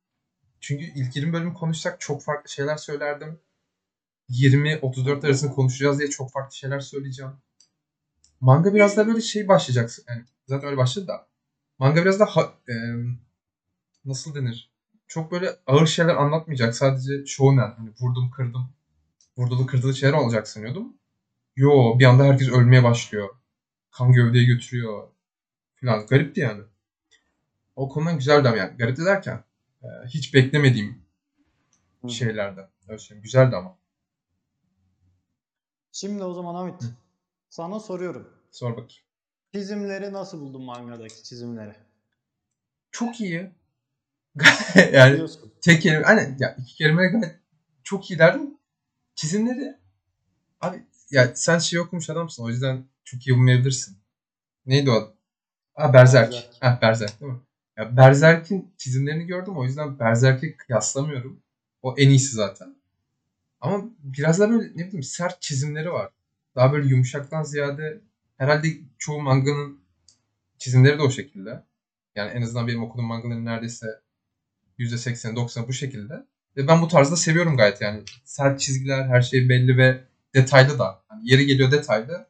Çünkü 0.62 0.86
ilk 0.96 1.16
20 1.16 1.34
bölüm 1.34 1.54
konuşsak 1.54 2.00
çok 2.02 2.24
farklı 2.24 2.50
şeyler 2.50 2.78
söylerdim. 2.78 3.40
20-34 4.30 5.26
arasında 5.28 5.52
konuşacağız 5.52 6.00
diye 6.00 6.10
çok 6.10 6.32
farklı 6.32 6.56
şeyler 6.56 6.80
söyleyeceğim. 6.80 7.32
Manga 8.42 8.74
biraz 8.74 8.98
daha 8.98 9.08
böyle 9.08 9.22
şey 9.22 9.48
başlayacaksın. 9.48 10.06
Yani 10.10 10.24
zaten 10.48 10.68
öyle 10.68 10.78
başladı 10.78 11.08
da. 11.08 11.28
Manga 11.80 12.02
biraz 12.02 12.20
daha 12.20 12.36
ha- 12.36 12.54
e, 12.70 12.74
nasıl 14.06 14.36
denir? 14.36 14.72
Çok 15.08 15.32
böyle 15.32 15.50
ağır 15.68 15.88
şeyler 15.88 16.16
anlatmayacak. 16.16 16.76
Sadece 16.76 17.26
shonen. 17.26 17.74
Hani 17.78 17.90
vurdum 18.00 18.32
kırdım. 18.32 18.70
Vurdulu 19.38 19.66
kırdılı 19.66 19.96
şeyler 19.96 20.14
olacak 20.14 20.48
sanıyordum. 20.48 20.94
Yo 21.56 22.00
bir 22.00 22.06
anda 22.06 22.24
herkes 22.24 22.50
ölmeye 22.50 22.84
başlıyor. 22.84 23.30
Kan 23.92 24.12
gövdeye 24.12 24.44
götürüyor. 24.46 25.08
Falan. 25.82 26.06
Garipti 26.08 26.40
yani. 26.42 26.62
O 27.76 27.90
konudan 27.90 28.16
güzeldi 28.18 28.48
ama 28.48 28.58
yani. 28.58 28.78
Garipti 28.78 29.06
derken 29.06 29.44
e, 29.84 29.88
hiç 30.08 30.34
beklemediğim 30.34 31.02
Hı. 32.02 32.10
şeylerden. 32.10 32.70
Öyle 32.88 33.00
söyleyeyim. 33.00 33.24
Güzeldi 33.24 33.56
ama. 33.56 33.78
Şimdi 35.92 36.24
o 36.24 36.34
zaman 36.34 36.56
Hamit 36.56 36.84
sana 37.50 37.80
soruyorum. 37.80 38.34
Sor 38.52 38.72
bakayım. 38.72 39.04
Çizimleri 39.54 40.14
nasıl 40.14 40.42
buldun 40.42 40.64
mangadaki 40.64 41.24
çizimleri? 41.24 41.76
Çok 42.92 43.22
iyi. 43.22 43.52
yani 44.94 45.14
Biliyorsun. 45.14 45.54
tek 45.62 45.82
kelime, 45.82 46.04
hani 46.04 46.36
ya 46.40 46.56
iki 46.60 46.76
kelime 46.76 47.08
gayet 47.08 47.40
çok 47.84 48.12
iyi 48.12 48.20
derdim. 48.20 48.58
Çizimleri 49.16 49.78
abi 50.62 50.84
ya 51.12 51.36
sen 51.36 51.60
şey 51.60 51.80
okumuş 51.80 52.10
adamsın 52.10 52.44
o 52.44 52.50
yüzden 52.50 52.86
çok 53.04 53.28
iyi 53.28 53.36
bulmayabilirsin. 53.36 53.98
Neydi 54.66 54.92
o? 54.92 55.14
Ha 55.74 55.94
Berserk. 55.94 56.32
Berserk. 56.32 56.56
Ha 56.64 56.80
Berserk 56.82 57.22
değil 57.22 57.32
mi? 57.32 57.40
Ya 57.80 57.98
Berserk'in 57.98 58.74
çizimlerini 58.78 59.26
gördüm 59.26 59.58
o 59.58 59.64
yüzden 59.64 60.00
Berserk'e 60.00 60.58
kıyaslamıyorum. 60.58 61.40
O 61.82 61.96
en 61.98 62.10
iyisi 62.10 62.36
zaten. 62.36 62.76
Ama 63.62 63.86
biraz 64.04 64.40
da 64.40 64.50
böyle 64.50 64.70
ne 64.76 64.88
bileyim 64.88 65.04
sert 65.04 65.42
çizimleri 65.42 65.92
var. 65.92 66.12
Daha 66.56 66.74
böyle 66.74 66.88
yumuşaktan 66.88 67.44
ziyade 67.44 68.02
herhalde 68.38 68.68
çoğu 68.98 69.22
manganın 69.22 69.80
çizimleri 70.58 70.98
de 70.98 71.02
o 71.02 71.10
şekilde. 71.10 71.64
Yani 72.16 72.32
en 72.32 72.42
azından 72.42 72.68
benim 72.68 72.84
okuduğum 72.84 73.06
mangaların 73.06 73.46
neredeyse 73.46 73.88
%80 74.80 75.36
90 75.36 75.68
bu 75.68 75.74
şekilde. 75.74 76.14
Ve 76.58 76.68
ben 76.68 76.82
bu 76.82 76.88
tarzda 76.88 77.16
seviyorum 77.16 77.58
gayet 77.58 77.82
yani. 77.82 78.04
Sert 78.26 78.60
çizgiler, 78.60 79.08
her 79.08 79.22
şey 79.22 79.50
belli 79.50 79.78
ve 79.78 80.04
detaylı 80.36 80.80
da. 80.80 81.04
Hani 81.08 81.32
yeri 81.32 81.46
geliyor 81.46 81.72
detaylı. 81.72 82.28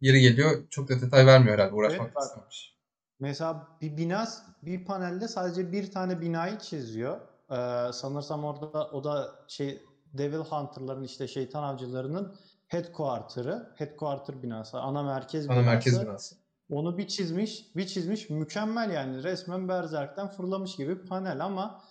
Yeri 0.00 0.20
geliyor 0.20 0.68
çok 0.70 0.88
da 0.88 1.00
detay 1.00 1.26
vermiyor 1.26 1.54
herhalde. 1.54 1.74
Uğraşmak 1.74 2.06
Evet, 2.06 2.14
bak. 2.14 2.75
Mesela 3.20 3.68
bir 3.80 3.96
bina 3.96 4.28
bir 4.62 4.84
panelde 4.84 5.28
sadece 5.28 5.72
bir 5.72 5.90
tane 5.90 6.20
binayı 6.20 6.58
çiziyor. 6.58 7.20
Ee, 7.50 7.92
sanırsam 7.92 8.44
orada 8.44 8.90
o 8.90 9.04
da 9.04 9.34
şey 9.48 9.82
Devil 10.06 10.36
Hunter'ların 10.38 11.02
işte 11.02 11.28
şeytan 11.28 11.62
avcılarının 11.62 12.36
headquarter'ı, 12.66 13.72
headquarter 13.76 14.42
binası, 14.42 14.78
ana 14.80 15.02
merkez 15.02 15.48
Ana 15.48 15.62
binası. 15.62 15.66
merkez 15.66 16.02
binası. 16.02 16.36
Onu 16.70 16.98
bir 16.98 17.06
çizmiş, 17.08 17.76
bir 17.76 17.86
çizmiş. 17.86 18.30
Mükemmel 18.30 18.90
yani. 18.90 19.22
Resmen 19.22 19.68
Berserk'ten 19.68 20.28
fırlamış 20.28 20.76
gibi 20.76 21.04
panel 21.04 21.44
ama 21.44 21.82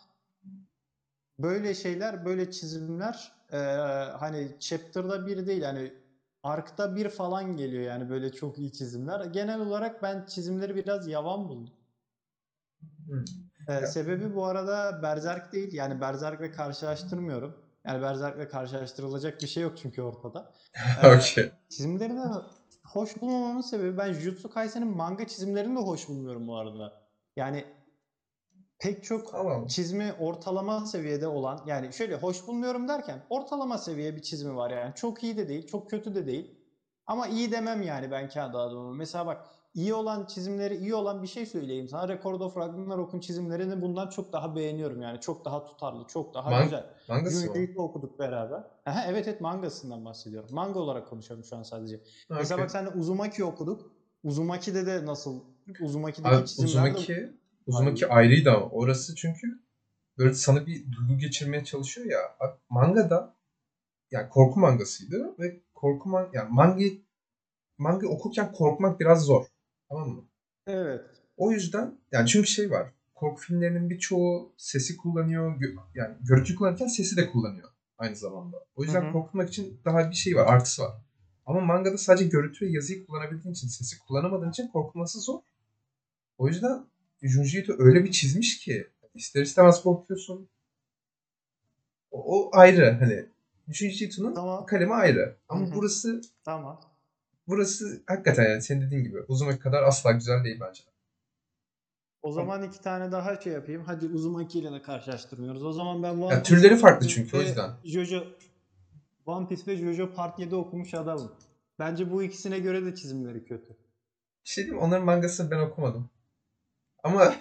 böyle 1.40 1.74
şeyler, 1.76 2.26
böyle 2.26 2.52
çizimler 2.52 3.34
eee, 3.54 3.60
hani 4.20 4.58
chapter'da 4.60 5.26
bir 5.28 5.48
değil 5.48 5.62
yani 5.62 5.94
arkta 6.46 6.96
bir 6.96 7.10
falan 7.10 7.58
geliyor 7.58 7.84
yani 7.84 8.10
böyle 8.10 8.32
çok 8.32 8.58
iyi 8.58 8.72
çizimler. 8.72 9.26
Genel 9.26 9.60
olarak 9.60 10.04
ben 10.04 10.26
çizimleri 10.26 10.76
biraz 10.76 11.08
yavan 11.08 11.50
buldum. 11.50 11.74
Ee, 13.68 13.86
sebebi 13.86 14.36
bu 14.36 14.46
arada 14.46 15.04
Berserk 15.04 15.54
değil. 15.54 15.74
Yani 15.74 16.02
Berserk'le 16.02 16.56
karşılaştırmıyorum. 16.56 17.56
Yani 17.86 18.02
Berserk'le 18.02 18.52
karşılaştırılacak 18.52 19.42
bir 19.42 19.48
şey 19.48 19.64
yok 19.64 19.78
çünkü 19.78 20.02
ortada. 20.02 20.52
Ee, 21.04 21.16
Okey. 21.16 21.52
Çizimlerini 21.70 22.22
hoş 22.84 23.22
bulmamamın 23.22 23.62
sebebi 23.62 23.98
ben 23.98 24.14
Jujutsu 24.14 24.50
Kaisen'in 24.50 24.98
manga 24.98 25.28
çizimlerini 25.28 25.76
de 25.76 25.80
hoş 25.80 26.10
bulmuyorum 26.10 26.48
bu 26.48 26.58
arada. 26.58 27.02
Yani 27.36 27.66
pek 28.80 29.04
çok 29.04 29.32
Tamam. 29.32 29.68
çizimi 29.68 30.14
ortalama 30.20 30.86
seviyede 30.86 31.28
olan 31.28 31.60
yani 31.66 31.94
şöyle 31.94 32.16
hoş 32.16 32.48
bulmuyorum 32.48 32.88
derken 32.88 33.26
ortalama 33.30 33.78
seviye 33.78 34.16
bir 34.16 34.22
çizimi 34.22 34.56
var 34.56 34.72
yani. 34.72 34.96
Çok 34.96 35.24
iyi 35.24 35.38
de 35.38 35.48
değil, 35.48 35.68
çok 35.68 35.90
kötü 35.90 36.16
de 36.16 36.26
değil. 36.28 36.56
Ama 37.08 37.28
iyi 37.28 37.52
demem 37.52 37.82
yani 37.82 38.12
ben 38.12 38.30
kendi 38.30 38.58
adıma. 38.58 38.94
Mesela 38.94 39.26
bak 39.26 39.46
iyi 39.74 39.94
olan 39.94 40.26
çizimleri 40.26 40.76
iyi 40.76 40.96
olan 40.96 41.24
bir 41.24 41.28
şey 41.28 41.46
söyleyeyim 41.46 41.88
sana. 41.88 42.08
Record 42.08 42.42
of 42.42 42.58
Ragnarok'un 42.58 43.20
çizimlerini 43.20 43.82
bundan 43.82 44.10
çok 44.10 44.34
daha 44.34 44.56
beğeniyorum 44.56 45.02
yani. 45.02 45.20
Çok 45.20 45.46
daha 45.46 45.66
tutarlı, 45.66 46.08
çok 46.08 46.34
daha 46.34 46.50
Man- 46.50 46.64
güzel. 46.64 46.86
Mangası 47.10 47.48
mı? 47.48 47.66
Okuduk 47.78 48.20
beraber. 48.20 48.64
Aha, 48.86 49.04
evet 49.08 49.28
evet 49.28 49.42
mangasından 49.42 50.06
bahsediyorum. 50.06 50.50
Manga 50.54 50.80
olarak 50.80 51.10
konuşuyorum 51.10 51.46
şu 51.46 51.56
an 51.58 51.64
sadece. 51.64 52.02
Mesela 52.30 52.56
Okey. 52.56 52.64
bak 52.64 52.72
sen 52.72 52.86
de 52.86 52.90
Uzumaki 52.90 53.44
okuduk. 53.44 53.92
Uzumaki'de 54.24 54.86
de 54.86 55.06
nasıl? 55.06 55.44
Uzumaki'deki 55.82 56.36
Abi 56.36 56.46
çizimler 56.46 56.96
de 56.96 57.36
Uzumaki, 57.68 57.96
Uzumaki 57.96 58.08
ayrıydı 58.08 58.52
ama 58.52 58.66
orası 58.70 59.16
çünkü 59.16 59.60
böyle 60.18 60.34
sana 60.34 60.68
bir 60.68 60.92
duygu 60.92 61.18
geçirmeye 61.18 61.64
çalışıyor 61.64 62.08
ya. 62.08 62.20
Mangada 62.70 63.36
yani 64.12 64.30
korku 64.30 64.60
mangasıydı 64.60 65.36
ve 65.40 65.60
korku 65.74 66.10
man 66.10 66.30
yani 66.34 66.50
manga 66.52 66.86
manga 67.78 68.08
okurken 68.08 68.52
korkmak 68.52 69.00
biraz 69.00 69.22
zor. 69.24 69.46
Tamam 69.90 70.10
mı? 70.10 70.24
Evet. 70.68 71.02
O 71.38 71.52
yüzden 71.52 71.98
yani 72.12 72.28
çünkü 72.28 72.48
şey 72.48 72.72
var. 72.72 72.92
Korku 73.16 73.42
filmlerinin 73.42 73.90
birçoğu 73.90 74.54
sesi 74.58 74.98
kullanıyor. 74.98 75.60
gö- 75.60 75.80
yani 75.96 76.16
görüntü 76.22 76.56
kullanırken 76.56 76.88
sesi 76.88 77.18
de 77.18 77.32
kullanıyor 77.32 77.70
aynı 77.98 78.16
zamanda. 78.16 78.58
O 78.76 78.84
yüzden 78.84 79.02
Hı 79.04 79.08
hı. 79.08 79.12
korkutmak 79.12 79.50
için 79.50 79.82
daha 79.86 80.10
bir 80.10 80.16
şey 80.16 80.36
var, 80.36 80.48
artısı 80.54 80.82
var. 80.82 80.94
Ama 81.46 81.62
mangada 81.62 81.98
sadece 81.98 82.26
görüntü 82.26 82.66
ve 82.66 82.70
yazıyı 82.70 83.06
kullanabildiğin 83.06 83.54
için, 83.54 83.68
sesi 83.68 84.00
kullanamadığın 84.00 84.50
için 84.50 84.68
korkutması 84.68 85.20
zor. 85.22 85.40
O 86.38 86.48
yüzden 86.48 86.86
Junji 87.28 87.60
Ito 87.60 87.74
öyle 87.78 88.04
bir 88.04 88.12
çizmiş 88.12 88.60
ki 88.60 88.88
ister 89.14 89.42
istemez 89.42 89.82
korkuyorsun. 89.82 90.50
O, 92.12 92.40
o 92.40 92.50
ayrı 92.58 92.98
hani. 93.00 93.26
Junji 93.68 94.06
Ito'nun 94.06 94.34
Tamam. 94.36 94.66
kalemi 94.66 94.94
ayrı. 94.94 95.38
Ama 95.50 95.66
Hı 95.66 95.70
hı. 95.72 95.76
burası 95.76 96.22
Tamam. 96.44 96.82
burası 97.48 98.04
hakikaten 98.08 98.50
yani 98.50 98.62
senin 98.62 98.82
dediğin 98.82 99.04
gibi 99.04 99.22
Uzumaki 99.28 99.60
kadar 99.60 99.84
asla 99.84 100.12
güzel 100.12 100.44
değil 100.44 100.60
bence. 100.62 100.84
O 102.22 102.32
zaman 102.32 102.64
iki 102.64 102.82
tane 102.82 103.12
daha 103.12 103.42
şey 103.42 103.54
yapayım. 103.54 103.84
Hadi 103.86 104.08
Uzumaki 104.08 104.60
ile 104.60 104.72
de 104.72 104.82
karşılaştırmıyoruz. 104.82 105.64
O 105.66 105.72
zaman 105.72 106.04
ben 106.04 106.10
One 106.14 106.34
Ya 106.34 106.44
Piece 106.44 106.56
türleri 106.56 106.76
farklı 106.76 107.08
çünkü 107.08 107.38
o 107.38 107.42
yüzden. 107.42 107.72
Jojo 107.84 108.24
One 109.26 109.48
Piece 109.48 109.66
ve 109.68 109.78
Jojo 109.78 110.14
Part 110.14 110.40
7 110.40 110.56
okumuş 110.56 110.94
adamım. 110.94 111.32
Bence 111.80 112.12
bu 112.12 112.24
ikisine 112.24 112.60
göre 112.60 112.86
de 112.86 112.96
çizimleri 112.96 113.46
kötü. 113.46 113.68
Bir 114.46 114.50
şey 114.50 114.64
diyeyim 114.64 114.84
onların 114.84 115.06
mangasını 115.06 115.52
ben 115.52 115.60
okumadım. 115.60 116.10
Ama 117.06 117.36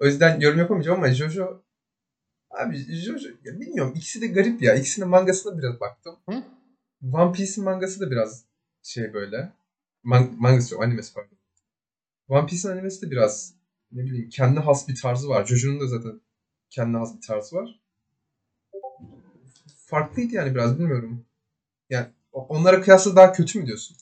o 0.00 0.06
yüzden 0.06 0.40
yorum 0.40 0.58
yapamayacağım 0.58 0.98
ama 0.98 1.12
Jojo 1.12 1.62
abi 2.50 2.76
Jojo 2.76 3.28
ya 3.44 3.60
bilmiyorum 3.60 3.92
ikisi 3.96 4.20
de 4.20 4.26
garip 4.26 4.62
ya. 4.62 4.74
İkisinin 4.74 5.08
mangasına 5.08 5.58
biraz 5.58 5.80
baktım. 5.80 6.16
Hı? 6.28 6.42
One 7.12 7.32
Piece'in 7.32 7.64
mangası 7.64 8.00
da 8.00 8.10
biraz 8.10 8.44
şey 8.82 9.14
böyle. 9.14 9.52
Man 10.02 10.36
mangası 10.38 10.74
yok 10.74 10.82
animesi 10.82 11.14
pardon. 11.14 11.38
One 12.28 12.46
Piece'in 12.46 12.72
animesi 12.72 13.06
de 13.06 13.10
biraz 13.10 13.54
ne 13.92 14.04
bileyim 14.04 14.28
kendi 14.28 14.60
has 14.60 14.88
bir 14.88 14.94
tarzı 15.02 15.28
var. 15.28 15.46
Jojo'nun 15.46 15.80
da 15.80 15.86
zaten 15.86 16.20
kendi 16.70 16.96
has 16.98 17.16
bir 17.16 17.20
tarzı 17.20 17.56
var. 17.56 17.80
Farklıydı 19.86 20.34
yani 20.34 20.54
biraz 20.54 20.78
bilmiyorum. 20.78 21.26
Yani 21.90 22.06
onlara 22.32 22.80
kıyasla 22.80 23.16
daha 23.16 23.32
kötü 23.32 23.58
mü 23.60 23.66
diyorsun? 23.66 23.96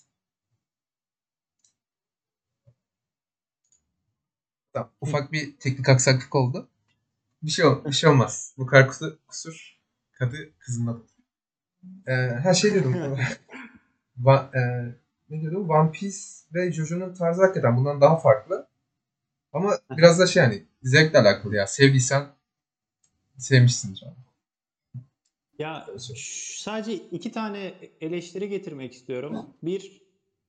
Tamam. 4.74 4.90
Ufak 5.00 5.32
bir 5.32 5.56
teknik 5.56 5.88
aksaklık 5.88 6.34
oldu. 6.34 6.68
Bir 7.42 7.50
şey 7.50 7.64
ol- 7.64 7.84
bir 7.84 7.92
şey 7.92 8.10
olmaz. 8.10 8.54
Bu 8.58 8.66
kadar 8.66 8.88
kusur, 8.88 9.18
kusur 9.26 9.78
kadı 10.12 10.36
kızın 10.58 10.86
adı. 10.86 11.02
Ee, 12.06 12.12
her 12.42 12.54
şey 12.54 12.72
diyordum. 12.74 12.94
Va- 14.22 14.50
e, 14.58 14.94
ne 15.30 15.40
diyordum? 15.40 15.70
One 15.70 15.90
Piece 15.92 16.18
ve 16.54 16.72
Jojo'nun 16.72 17.14
tarzı 17.14 17.42
hakikaten 17.42 17.76
bundan 17.76 18.00
daha 18.00 18.16
farklı. 18.16 18.68
Ama 19.52 19.78
biraz 19.90 20.18
da 20.18 20.26
şey 20.26 20.42
yani 20.42 20.64
zevkle 20.82 21.18
alakalı 21.18 21.56
ya. 21.56 21.66
Sevdiysen 21.66 22.26
sevmişsin 23.38 23.94
canım. 23.94 24.16
Ya 25.58 25.86
sadece 26.56 26.94
iki 26.94 27.32
tane 27.32 27.74
eleştiri 28.00 28.48
getirmek 28.48 28.92
istiyorum. 28.92 29.46
Bir, 29.62 30.02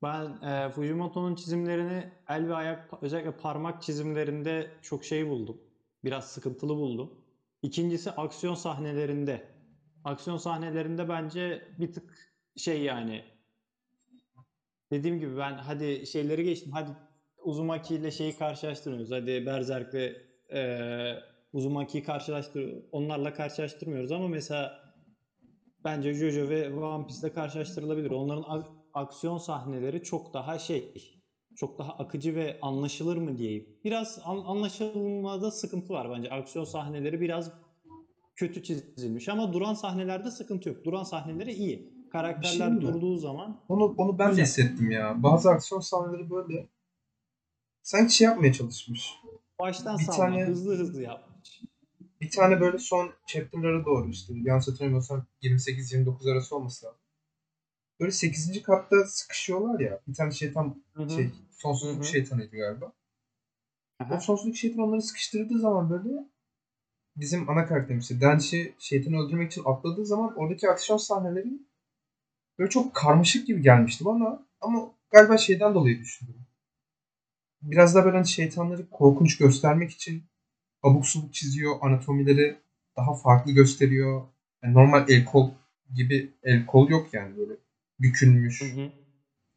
ben 0.06 0.42
e, 0.50 0.72
Fujimoto'nun 0.72 1.36
çizimlerini 1.36 2.12
el 2.30 2.50
ve 2.50 2.56
ayak 2.56 2.92
özellikle 3.04 3.38
parmak 3.38 3.82
çizimlerinde 3.82 4.80
çok 4.82 5.06
şey 5.06 5.28
buldum. 5.28 5.62
Biraz 6.06 6.26
sıkıntılı 6.26 6.78
buldum. 6.78 7.14
İkincisi 7.64 8.12
aksiyon 8.12 8.56
sahnelerinde. 8.56 9.48
Aksiyon 10.06 10.38
sahnelerinde 10.38 11.10
bence 11.10 11.64
bir 11.80 11.94
tık 11.94 12.36
şey 12.58 12.84
yani 12.84 13.26
dediğim 14.92 15.20
gibi 15.20 15.38
ben 15.38 15.58
hadi 15.58 16.08
şeyleri 16.08 16.44
geçtim. 16.44 16.74
Hadi 16.74 16.92
Uzumaki 17.44 17.96
ile 17.96 18.12
şeyi 18.12 18.36
karşılaştırmıyoruz. 18.36 19.12
Hadi 19.12 19.48
Berserk'le 19.48 20.14
eee 20.52 21.24
Uzumaki'yi 21.54 22.04
karşılaştır 22.04 22.76
onlarla 22.92 23.34
karşılaştırmıyoruz 23.34 24.12
ama 24.12 24.28
mesela 24.28 24.74
bence 25.84 26.14
Jojo 26.14 26.50
ve 26.50 26.70
One 26.70 27.06
Piece'le 27.06 27.34
karşılaştırılabilir. 27.34 28.12
Onların 28.12 28.44
aksiyon 28.96 29.38
sahneleri 29.38 30.04
çok 30.04 30.34
daha 30.34 30.60
şey, 30.60 30.94
çok 31.56 31.80
daha 31.80 31.92
akıcı 31.92 32.36
ve 32.36 32.60
anlaşılır 32.62 33.18
mı 33.18 33.38
diyeyim. 33.38 33.80
Biraz 33.84 34.20
an- 34.26 34.44
anlaşılmada 34.46 35.52
sıkıntı 35.52 35.94
var 35.94 36.12
bence. 36.12 36.30
Aksiyon 36.30 36.66
sahneleri 36.66 37.22
biraz 37.22 37.52
kötü 38.36 38.64
çizilmiş 38.64 39.30
ama 39.30 39.54
duran 39.54 39.74
sahnelerde 39.74 40.32
sıkıntı 40.32 40.70
yok. 40.70 40.86
Duran 40.86 41.04
sahneleri 41.04 41.54
iyi. 41.54 41.96
Karakterler 42.12 42.72
mi? 42.72 42.82
durduğu 42.82 43.18
zaman 43.18 43.62
Onu, 43.70 43.96
onu 43.98 44.20
ben 44.20 44.38
de 44.38 44.42
hissettim 44.42 44.92
ya. 44.92 45.24
Bazı 45.24 45.50
aksiyon 45.50 45.82
sahneleri 45.82 46.30
böyle 46.30 46.68
sanki 47.84 48.14
şey 48.16 48.26
yapmaya 48.26 48.54
çalışmış. 48.54 49.14
baştan 49.60 49.98
Bir 49.98 50.06
tane- 50.06 50.46
hızlı 50.46 50.78
hızlı 50.78 51.02
yapmış. 51.02 51.62
Bir 52.22 52.32
tane 52.32 52.62
böyle 52.62 52.78
son 52.78 53.12
chapter'lara 53.28 53.86
doğru 53.86 54.10
işte 54.10 54.34
yanlış 54.44 54.68
hatırlamıyorsam 54.68 55.26
28-29 55.42 56.32
arası 56.32 56.56
olması 56.56 56.86
lazım. 56.86 57.00
Böyle 58.00 58.12
8. 58.12 58.64
katta 58.64 59.06
sıkışıyorlar 59.06 59.80
ya. 59.80 60.00
Bir 60.08 60.14
tane 60.14 60.32
şeytan 60.32 60.84
Hı 60.94 61.04
hı. 61.04 61.10
şey 61.10 61.30
sonsuzluk 61.52 61.96
Hı 61.96 62.00
hı. 62.00 62.12
şeytanıydı 62.12 62.58
galiba. 62.58 62.92
Aha. 64.00 64.16
O 64.16 64.20
sonsuzluk 64.20 64.56
şeytan 64.56 64.80
onları 64.80 65.02
sıkıştırdığı 65.02 65.60
zaman 65.60 65.90
böyle 65.90 66.10
bizim 67.16 67.50
ana 67.50 67.66
karakterimiz 67.66 68.04
işte 68.04 68.22
Denshi 68.22 68.76
şeytanı 68.80 69.18
öldürmek 69.18 69.52
için 69.52 69.64
atladığı 69.66 70.06
zaman 70.06 70.38
oradaki 70.38 70.70
aksiyon 70.70 70.98
sahneleri 70.98 71.60
böyle 72.60 72.70
çok 72.70 72.96
karmaşık 72.96 73.48
gibi 73.48 73.62
gelmişti 73.62 74.06
bana 74.06 74.46
ama 74.62 74.92
galiba 75.10 75.38
şeyden 75.38 75.74
dolayı 75.74 76.00
düşündüm. 76.00 76.36
Biraz 77.62 77.96
da 77.96 78.06
böyle 78.06 78.18
hani 78.18 78.28
şeytanları 78.28 78.90
korkunç 78.90 79.38
göstermek 79.38 79.92
için 79.92 80.24
abuk 80.84 81.08
subuk 81.08 81.34
çiziyor, 81.34 81.76
anatomileri 81.82 82.58
daha 82.98 83.14
farklı 83.14 83.52
gösteriyor. 83.52 84.24
Yani 84.64 84.74
normal 84.74 85.10
el 85.10 85.26
kol 85.26 85.50
gibi 85.94 86.34
el 86.44 86.66
kol 86.66 86.90
yok 86.90 87.14
yani 87.14 87.38
böyle 87.38 87.54
bükülmüş, 88.00 88.62
Hı 88.62 88.82
hı. 88.82 88.92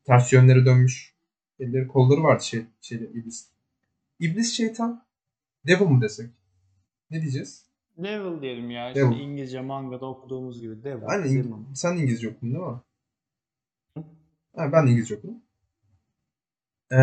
ters 0.04 0.32
yönlere 0.32 0.64
dönmüş 0.66 1.14
elleri 1.60 1.88
kolları 1.88 2.22
vardı 2.22 2.44
şey, 2.44 2.64
şeyde 2.80 3.04
iblis. 3.04 3.48
İblis 4.20 4.52
şeytan 4.52 5.04
devil 5.66 5.84
mı 5.86 6.02
desek? 6.02 6.30
Ne 7.10 7.22
diyeceğiz? 7.22 7.64
Devil 7.96 8.42
diyelim 8.42 8.70
ya. 8.70 8.94
Devil. 8.94 9.00
Şimdi 9.00 9.22
İngilizce 9.22 9.60
mangada 9.60 10.06
okuduğumuz 10.06 10.60
gibi 10.60 10.84
Devil. 10.84 11.02
Aynen. 11.06 11.26
İng- 11.26 11.74
sen 11.74 11.96
İngilizce 11.96 12.28
okudun 12.28 12.54
değil 12.54 12.64
mi? 12.64 12.80
Hı. 13.98 14.04
Ha, 14.56 14.72
ben 14.72 14.86
de 14.86 14.90
İngilizce 14.90 15.14
okudum. 15.16 15.42
Ee, 16.92 16.96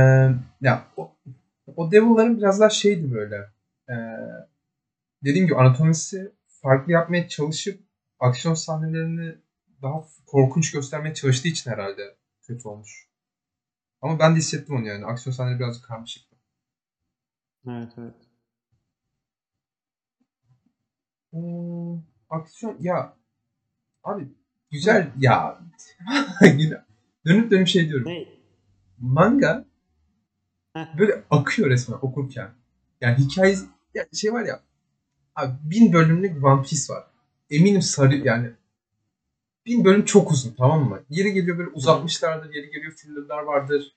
ya 0.61 0.87
o, 0.97 1.15
o 1.75 1.91
Devil'ların 1.91 2.37
biraz 2.37 2.59
daha 2.59 2.69
şeydi 2.69 3.11
böyle. 3.13 3.35
Ee, 3.89 3.93
dediğim 5.23 5.47
gibi 5.47 5.55
anatomisi 5.55 6.31
farklı 6.47 6.91
yapmaya 6.91 7.27
çalışıp 7.27 7.79
aksiyon 8.19 8.55
sahnelerini 8.55 9.35
daha 9.81 10.01
korkunç 10.25 10.71
göstermeye 10.71 11.13
çalıştığı 11.13 11.47
için 11.47 11.71
herhalde 11.71 12.15
kötü 12.41 12.67
olmuş. 12.67 13.07
Ama 14.01 14.19
ben 14.19 14.35
de 14.35 14.39
hissettim 14.39 14.75
onu 14.75 14.87
yani. 14.87 15.05
Aksiyon 15.05 15.35
sahneleri 15.35 15.59
biraz 15.59 15.81
karmaşıktı. 15.81 16.35
Evet 17.67 17.91
evet. 17.97 18.15
Hmm, 21.31 22.01
aksiyon 22.29 22.77
ya 22.79 23.17
abi 24.03 24.27
güzel 24.71 25.11
ya 25.17 25.59
dönüp 27.25 27.51
dönüp 27.51 27.67
şey 27.67 27.89
diyorum. 27.89 28.07
Ne? 28.07 28.25
Manga 28.97 29.65
böyle 30.97 31.23
akıyor 31.29 31.69
resmen 31.69 31.97
okurken. 32.01 32.51
Yani 33.01 33.17
hikaye 33.17 33.55
ya 33.93 34.05
şey 34.13 34.33
var 34.33 34.45
ya 34.45 34.61
abi 35.35 35.53
bin 35.63 35.93
bölümlük 35.93 36.43
One 36.43 36.61
Piece 36.61 36.93
var. 36.93 37.07
Eminim 37.49 37.81
sarı 37.81 38.15
yani 38.15 38.51
bin 39.65 39.85
bölüm 39.85 40.05
çok 40.05 40.31
uzun 40.31 40.53
tamam 40.53 40.89
mı? 40.89 41.03
Yeri 41.09 41.33
geliyor 41.33 41.57
böyle 41.57 41.69
uzatmışlardır, 41.69 42.53
yeri 42.53 42.71
geliyor 42.71 42.93
fillerler 42.93 43.43
vardır. 43.43 43.95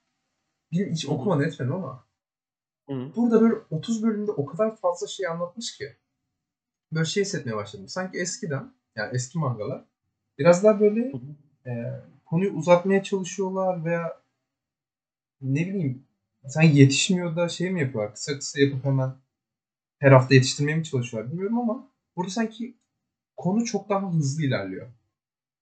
Bir 0.73 0.91
hiç 0.91 1.07
okumadım 1.07 1.43
etmedim 1.43 1.75
ama 1.75 2.05
Hı. 2.89 3.13
burada 3.17 3.41
böyle 3.41 3.55
30 3.71 4.03
bölümde 4.03 4.31
o 4.31 4.47
kadar 4.47 4.77
fazla 4.77 5.07
şey 5.07 5.27
anlatmış 5.27 5.79
ki. 5.79 5.97
Böyle 6.93 7.05
şey 7.05 7.25
hissetmeye 7.25 7.57
başladım. 7.57 7.89
Sanki 7.89 8.19
eskiden 8.19 8.73
yani 8.97 9.15
eski 9.15 9.39
mangalar 9.39 9.85
biraz 10.39 10.65
daha 10.65 10.81
böyle 10.81 11.13
hı. 11.13 11.71
e, 11.71 12.03
konuyu 12.25 12.53
uzatmaya 12.53 13.03
çalışıyorlar 13.03 13.85
veya 13.85 14.23
ne 15.41 15.61
bileyim 15.61 16.07
sanki 16.47 16.79
yetişmiyor 16.79 17.37
da 17.37 17.49
şey 17.49 17.71
mi 17.71 17.81
yapıyorlar? 17.81 18.15
Kısa 18.15 18.39
kısa 18.39 18.61
yapıp 18.61 18.85
hemen 18.85 19.15
her 19.99 20.13
hafta 20.13 20.35
yetiştirmeye 20.35 20.77
mi 20.77 20.85
çalışıyorlar 20.85 21.33
bilmiyorum 21.33 21.59
ama 21.59 21.91
burada 22.17 22.31
sanki 22.31 22.77
konu 23.37 23.65
çok 23.65 23.89
daha 23.89 24.13
hızlı 24.13 24.43
ilerliyor. 24.43 24.89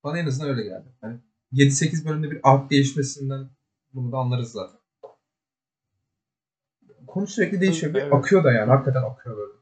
Bana 0.07 0.19
en 0.19 0.27
azından 0.27 0.51
öyle 0.51 0.63
geldi. 0.63 0.89
Hani 1.01 1.21
7-8 1.53 2.05
bölümde 2.05 2.31
bir 2.31 2.41
ark 2.43 2.71
değişmesinden 2.71 3.51
bunu 3.95 4.13
da 4.13 4.17
anlarız 4.17 4.53
zaten. 4.53 4.81
Konu 7.07 7.27
sürekli 7.27 7.61
değişiyor 7.61 7.95
ve 7.95 8.01
Evet. 8.01 8.13
akıyor 8.13 8.45
da 8.45 8.53
yani. 8.53 8.71
Hakikaten 8.71 9.03
akıyor 9.03 9.37
böyle. 9.37 9.53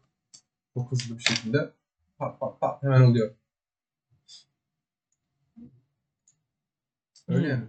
Çok 0.74 0.92
hızlı 0.92 1.18
bir 1.18 1.22
şekilde. 1.22 1.72
Pat 2.18 2.40
pat 2.40 2.60
pat 2.60 2.82
hemen 2.82 3.00
oluyor. 3.00 3.34
Öyle 7.28 7.42
Hmm. 7.42 7.50
yani. 7.50 7.64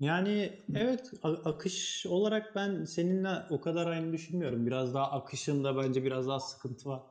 Yani 0.00 0.64
evet 0.74 1.12
akış 1.24 2.06
olarak 2.06 2.54
ben 2.54 2.84
seninle 2.84 3.42
o 3.50 3.60
kadar 3.60 3.86
aynı 3.86 4.12
düşünmüyorum. 4.12 4.66
Biraz 4.66 4.94
daha 4.94 5.10
akışında 5.10 5.76
bence 5.76 6.04
biraz 6.04 6.28
daha 6.28 6.40
sıkıntı 6.40 6.88
var. 6.88 7.02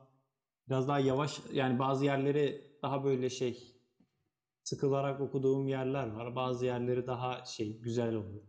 Biraz 0.68 0.88
daha 0.88 0.98
yavaş 0.98 1.40
yani 1.52 1.78
bazı 1.78 2.04
yerleri 2.04 2.64
daha 2.82 3.04
böyle 3.04 3.30
şey 3.30 3.75
sıkılarak 4.66 5.20
okuduğum 5.20 5.68
yerler 5.68 6.10
var. 6.10 6.36
Bazı 6.36 6.64
yerleri 6.64 7.06
daha 7.06 7.44
şey 7.44 7.78
güzel 7.80 8.14
oluyor. 8.14 8.42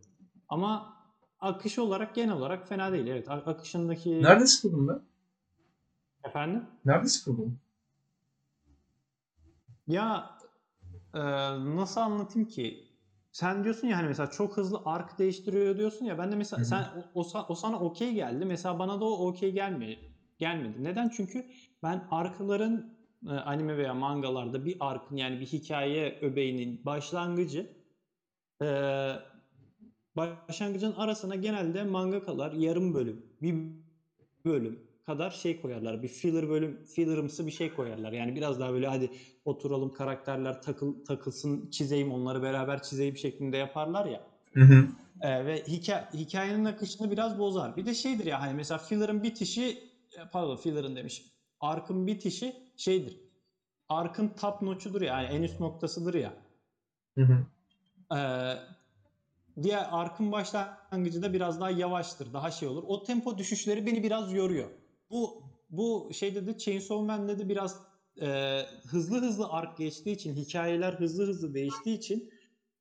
Ama 0.48 0.96
akış 1.40 1.78
olarak 1.78 2.14
genel 2.14 2.34
olarak 2.34 2.68
fena 2.68 2.92
değil. 2.92 3.06
Evet 3.06 3.28
akışındaki 3.30 4.22
Nerede 4.22 4.46
sıkıldın 4.46 4.88
ben? 4.88 5.00
efendim 6.24 6.64
Nerede 6.84 7.08
sıkıldın? 7.08 7.58
Ya 9.86 10.30
e, 11.14 11.20
nasıl 11.76 12.00
anlatayım 12.00 12.48
ki? 12.48 12.84
Sen 13.32 13.64
diyorsun 13.64 13.88
ya 13.88 13.96
hani 13.96 14.06
mesela 14.08 14.30
çok 14.30 14.56
hızlı 14.56 14.82
ark 14.84 15.18
değiştiriyor 15.18 15.78
diyorsun 15.78 16.04
ya 16.04 16.18
ben 16.18 16.32
de 16.32 16.36
mesela 16.36 16.58
Hı 16.58 16.64
hı. 16.64 16.68
sen 16.68 16.84
o, 17.14 17.22
o, 17.22 17.46
o 17.48 17.54
sana 17.54 17.80
okey 17.80 18.14
geldi. 18.14 18.44
Mesela 18.44 18.78
bana 18.78 19.00
da 19.00 19.04
o 19.04 19.28
okey 19.28 19.52
gelmedi. 19.52 20.14
Gelmedi. 20.38 20.84
Neden? 20.84 21.08
Çünkü 21.08 21.46
ben 21.82 22.08
arkların 22.10 22.78
e, 22.80 22.97
anime 23.26 23.76
veya 23.76 23.94
mangalarda 23.94 24.64
bir 24.64 24.76
arkın 24.80 25.16
yani 25.16 25.40
bir 25.40 25.46
hikaye 25.46 26.18
öbeğinin 26.22 26.84
başlangıcı 26.84 27.66
e, 28.62 28.66
başlangıcın 30.16 30.92
arasına 30.92 31.34
genelde 31.34 31.84
mangakalar 31.84 32.52
yarım 32.52 32.94
bölüm, 32.94 33.26
bir 33.42 33.54
bölüm 34.44 34.88
kadar 35.06 35.30
şey 35.30 35.60
koyarlar. 35.60 36.02
Bir 36.02 36.08
filler 36.08 36.48
bölüm, 36.48 36.84
fillerımsı 36.84 37.46
bir 37.46 37.50
şey 37.50 37.74
koyarlar. 37.74 38.12
Yani 38.12 38.36
biraz 38.36 38.60
daha 38.60 38.72
böyle 38.72 38.86
hadi 38.86 39.10
oturalım 39.44 39.92
karakterler 39.92 40.62
takıl, 40.62 41.04
takılsın 41.04 41.70
çizeyim 41.70 42.12
onları 42.12 42.42
beraber 42.42 42.82
çizeyim 42.82 43.16
şeklinde 43.16 43.56
yaparlar 43.56 44.06
ya. 44.06 44.22
Hı 44.52 44.60
hı. 44.60 44.88
Ee, 45.20 45.46
ve 45.46 45.62
hikaye, 45.68 46.08
hikayenin 46.14 46.64
akışını 46.64 47.10
biraz 47.10 47.38
bozar. 47.38 47.76
Bir 47.76 47.86
de 47.86 47.94
şeydir 47.94 48.26
ya 48.26 48.40
hani 48.40 48.54
mesela 48.54 48.78
filler'ın 48.78 49.22
bitişi 49.22 49.68
e, 50.18 50.30
pardon 50.32 50.56
filler'ın 50.56 50.96
demişim. 50.96 51.26
Ark'ın 51.60 52.06
bitişi 52.06 52.67
şeydir. 52.78 53.20
Ark'ın 53.88 54.28
top 54.36 54.62
notch'udur 54.62 55.02
ya 55.02 55.22
yani 55.22 55.34
en 55.34 55.42
üst 55.42 55.60
noktasıdır 55.60 56.14
ya. 56.14 56.44
Hı 57.18 57.24
hı. 57.24 57.46
Ee, 58.16 58.54
diğer 59.62 59.88
arkın 59.90 60.32
başlangıcı 60.32 61.22
da 61.22 61.32
biraz 61.32 61.60
daha 61.60 61.70
yavaştır, 61.70 62.32
daha 62.32 62.50
şey 62.50 62.68
olur. 62.68 62.84
O 62.86 63.04
tempo 63.04 63.38
düşüşleri 63.38 63.86
beni 63.86 64.04
biraz 64.04 64.32
yoruyor. 64.34 64.70
Bu 65.10 65.42
bu 65.70 66.10
şeyde 66.14 66.46
de 66.46 66.58
Chainsaw 66.58 67.06
Man'de 67.06 67.38
de 67.38 67.48
biraz 67.48 67.82
e, 68.22 68.62
hızlı 68.90 69.20
hızlı 69.20 69.48
ark 69.48 69.78
geçtiği 69.78 70.12
için, 70.12 70.34
hikayeler 70.36 70.92
hızlı 70.92 71.26
hızlı 71.26 71.54
değiştiği 71.54 71.96
için 71.98 72.30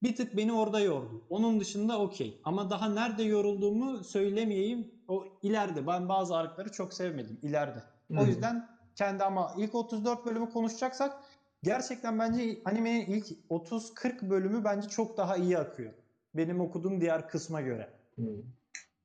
bir 0.04 0.16
tık 0.16 0.38
beni 0.38 0.54
orada 0.54 0.80
yordu. 0.80 1.26
Onun 1.30 1.60
dışında 1.60 2.00
okey. 2.02 2.42
Ama 2.44 2.70
daha 2.70 2.90
nerede 2.90 3.24
yorulduğumu 3.24 4.04
söylemeyeyim. 4.04 5.04
O 5.08 5.26
ileride. 5.44 5.88
Ben 5.88 6.10
bazı 6.10 6.36
arkları 6.38 6.72
çok 6.72 6.94
sevmedim. 6.94 7.40
ileride. 7.44 7.84
O 8.16 8.22
Hmm. 8.22 8.28
yüzden 8.28 8.77
kendi 8.98 9.24
ama 9.24 9.54
ilk 9.58 9.76
34 9.76 10.26
bölümü 10.26 10.50
konuşacaksak 10.50 11.18
gerçekten 11.64 12.20
bence 12.20 12.60
animenin 12.66 13.06
ilk 13.06 13.26
30-40 13.50 14.30
bölümü 14.30 14.64
bence 14.64 14.90
çok 14.90 15.18
daha 15.18 15.38
iyi 15.38 15.58
akıyor. 15.58 15.94
Benim 16.36 16.62
okuduğum 16.62 17.02
diğer 17.02 17.30
kısma 17.30 17.62
göre. 17.62 17.90
Hı. 18.16 18.22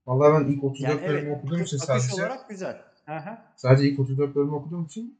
Vallahi 0.06 0.44
ben 0.44 0.52
ilk 0.52 0.64
34 0.64 0.90
Yani 0.90 1.08
bölümü 1.08 1.28
evet 1.28 1.38
okuduğum 1.38 1.60
akış, 1.60 1.72
için 1.72 1.76
akış 1.76 2.04
sadece 2.04 2.22
olarak 2.22 2.48
güzel. 2.48 2.82
Aha. 3.06 3.52
sadece 3.56 3.88
ilk 3.88 4.00
34 4.00 4.34
bölümü 4.34 4.52
okuduğum 4.52 4.84
için 4.84 5.18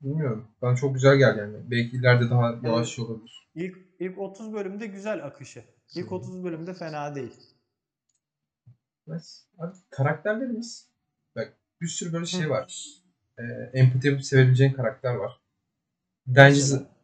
bilmiyorum. 0.00 0.48
Ben 0.62 0.74
çok 0.74 0.94
güzel 0.94 1.16
geldi 1.16 1.38
yani. 1.38 1.56
Belki 1.70 1.96
ileride 1.96 2.30
daha 2.30 2.54
yavaş 2.62 2.98
olabilir. 2.98 3.48
İlk, 3.54 3.78
ilk 3.98 4.18
30 4.18 4.52
bölümde 4.52 4.86
güzel 4.86 5.24
akışı. 5.26 5.64
İlk 5.94 6.08
Sonra- 6.08 6.20
30 6.20 6.44
bölümde 6.44 6.74
fena 6.74 7.14
değil. 7.14 7.40
Evet. 9.08 9.44
Abi, 9.58 9.72
karakterlerimiz 9.90 10.88
bak 11.36 11.52
bir 11.80 11.86
sürü 11.86 12.12
böyle 12.12 12.26
şey 12.26 12.50
var. 12.50 13.01
Ee, 13.42 13.70
empati 13.78 14.08
yapıp 14.08 14.24
sevebileceğin 14.24 14.72
karakter 14.72 15.14
var. 15.14 15.40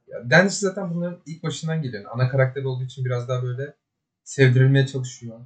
Ya 0.09 0.31
Denji 0.31 0.57
zaten 0.57 0.95
bunların 0.95 1.19
ilk 1.27 1.43
başından 1.43 1.83
geliyor. 1.83 2.03
Yani 2.03 2.13
ana 2.13 2.29
karakter 2.29 2.65
olduğu 2.65 2.85
için 2.85 3.05
biraz 3.05 3.29
daha 3.29 3.43
böyle 3.43 3.75
sevdirilmeye 4.25 4.87
çalışıyor. 4.87 5.41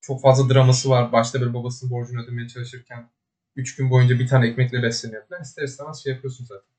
Çok 0.00 0.20
fazla 0.22 0.54
draması 0.54 0.90
var. 0.90 1.12
Başta 1.12 1.40
böyle 1.40 1.54
babasının 1.54 1.90
borcunu 1.92 2.22
ödemeye 2.22 2.48
çalışırken 2.48 3.08
3 3.56 3.76
gün 3.76 3.90
boyunca 3.90 4.18
bir 4.18 4.28
tane 4.28 4.46
ekmekle 4.48 4.82
besleniyor 4.82 5.26
falan. 5.28 5.42
İster 5.42 5.62
istemez 5.62 6.02
şey 6.02 6.12
yapıyorsun 6.12 6.44
zaten. 6.44 6.72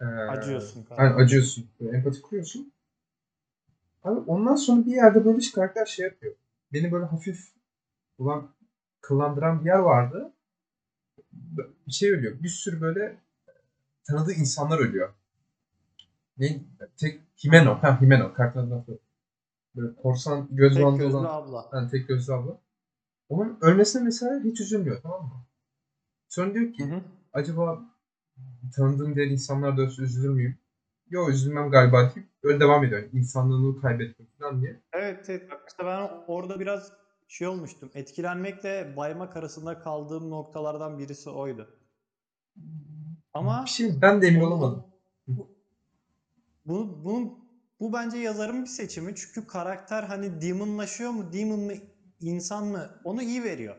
Ee, 0.00 0.04
Acıyorsun. 0.04 0.86
Aynen 0.90 1.14
acıyorsun. 1.14 1.66
Böyle 1.80 1.96
empati 1.96 2.22
kuruyorsun. 2.22 2.72
Abi 4.02 4.20
ondan 4.20 4.56
sonra 4.56 4.86
bir 4.86 4.92
yerde 4.92 5.24
böyle 5.24 5.38
bir 5.38 5.52
karakter 5.54 5.86
şey 5.86 6.04
yapıyor. 6.04 6.34
Beni 6.72 6.92
böyle 6.92 7.04
hafif 7.04 7.48
ulan 8.18 8.54
kıllandıran 9.00 9.60
bir 9.60 9.66
yer 9.66 9.78
vardı. 9.78 10.32
Bir 11.86 11.92
şey 11.92 12.10
ölüyor. 12.10 12.42
Bir 12.42 12.48
sürü 12.48 12.80
böyle 12.80 13.16
tanıdığı 14.04 14.32
insanlar 14.32 14.78
ölüyor. 14.78 15.14
Ne? 16.38 16.60
Tek 16.96 17.20
Himeno. 17.44 17.74
Ha 17.82 18.00
Himeno. 18.00 18.32
O. 18.70 18.84
Böyle 19.76 19.94
korsan 19.94 20.48
göz 20.50 20.74
Tek 20.74 20.98
gözlü 20.98 21.16
olan. 21.16 21.24
abla. 21.42 21.70
Yani 21.72 21.90
tek 21.90 22.08
gözlü 22.08 22.32
abla. 22.32 22.58
Onun 23.28 23.58
ölmesine 23.60 24.02
mesela 24.02 24.40
hiç 24.44 24.60
üzülmüyor 24.60 25.00
tamam 25.02 25.22
mı? 25.22 25.44
Sonra 26.28 26.54
diyor 26.54 26.72
ki 26.72 26.84
Hı 26.90 26.94
hı. 26.94 27.00
acaba 27.32 27.82
tanıdığım 28.76 29.14
diğer 29.16 29.26
insanlar 29.26 29.76
da 29.76 29.82
ölse 29.82 30.02
üzülür 30.02 30.28
müyüm? 30.28 30.58
Yok 31.10 31.30
üzülmem 31.30 31.70
galiba 31.70 32.12
deyip 32.14 32.28
öyle 32.42 32.60
devam 32.60 32.84
ediyor. 32.84 33.02
İnsanlığını 33.12 33.80
kaybettim 33.80 34.26
falan 34.38 34.62
diye. 34.62 34.80
Evet, 34.92 35.24
evet. 35.28 35.50
İşte 35.68 35.84
ben 35.86 36.10
orada 36.26 36.60
biraz 36.60 36.92
şey 37.28 37.48
olmuştum. 37.48 37.90
Etkilenmekle 37.94 38.96
baymak 38.96 39.36
arasında 39.36 39.78
kaldığım 39.78 40.30
noktalardan 40.30 40.98
birisi 40.98 41.30
oydu. 41.30 41.78
Ama 43.34 43.64
Bir 43.64 43.70
şey 43.70 44.00
ben 44.02 44.22
de 44.22 44.26
emin 44.26 44.40
olamadım. 44.40 44.84
Bu, 45.26 45.56
bu, 46.64 47.04
bu, 47.04 47.38
bu 47.80 47.92
bence 47.92 48.18
yazarın 48.18 48.62
bir 48.62 48.66
seçimi. 48.68 49.14
Çünkü 49.14 49.46
karakter 49.46 50.02
hani 50.02 50.40
demonlaşıyor 50.40 51.10
mu, 51.10 51.32
demon 51.32 51.60
mı, 51.60 51.72
insan 52.20 52.66
mı 52.66 53.00
onu 53.04 53.22
iyi 53.22 53.44
veriyor. 53.44 53.76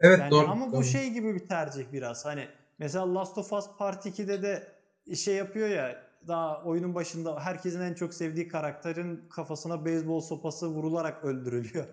Evet 0.00 0.18
Yani 0.18 0.30
doğru. 0.30 0.48
ama 0.48 0.68
bu 0.68 0.72
doğru. 0.72 0.84
şey 0.84 1.10
gibi 1.10 1.34
bir 1.34 1.46
tercih 1.46 1.92
biraz. 1.92 2.24
Hani 2.24 2.48
mesela 2.78 3.14
Last 3.14 3.38
of 3.38 3.52
Us 3.52 3.66
Part 3.78 4.06
2'de 4.06 4.42
de 4.42 4.76
şey 5.16 5.34
yapıyor 5.34 5.68
ya 5.68 6.05
daha 6.28 6.62
oyunun 6.64 6.94
başında 6.94 7.40
herkesin 7.40 7.80
en 7.80 7.94
çok 7.94 8.14
sevdiği 8.14 8.48
karakterin 8.48 9.28
kafasına 9.30 9.84
beyzbol 9.84 10.20
sopası 10.20 10.68
vurularak 10.68 11.24
öldürülüyor. 11.24 11.86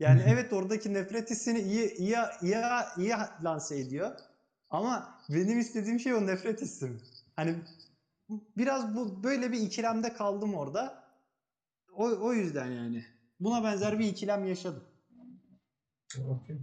Yani 0.00 0.22
evet 0.26 0.52
oradaki 0.52 0.94
nefret 0.94 1.30
hissini 1.30 1.58
iyi 1.58 1.94
iyi 1.94 2.16
iyi 2.42 2.56
iyi 2.96 3.14
lanse 3.44 3.78
ediyor. 3.78 4.10
Ama 4.70 5.18
benim 5.28 5.58
istediğim 5.58 6.00
şey 6.00 6.14
o 6.14 6.26
nefret 6.26 6.62
hissim. 6.62 7.00
Hani 7.36 7.54
biraz 8.56 8.94
bu 8.94 9.22
böyle 9.22 9.52
bir 9.52 9.60
ikilemde 9.60 10.12
kaldım 10.12 10.54
orada. 10.54 11.04
O, 11.92 12.04
o 12.04 12.32
yüzden 12.32 12.66
yani. 12.66 13.04
Buna 13.40 13.64
benzer 13.64 13.98
bir 13.98 14.04
ikilem 14.04 14.44
yaşadım. 14.44 14.84
Okey. 16.28 16.56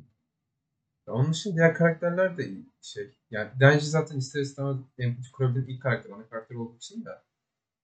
Onun 1.11 1.31
dışında 1.31 1.55
diğer 1.55 1.73
karakterler 1.73 2.37
de 2.37 2.47
iyi 2.49 2.65
şey. 2.81 3.17
Yani 3.31 3.49
Denji 3.59 3.85
zaten 3.85 4.17
ister 4.17 4.41
istemez 4.41 4.77
empati 4.97 5.31
kurabilen 5.31 5.65
ilk 5.65 5.81
karakter, 5.81 6.11
ana 6.11 6.27
karakter 6.29 6.55
olduğu 6.55 6.75
için 6.75 7.05
de. 7.05 7.09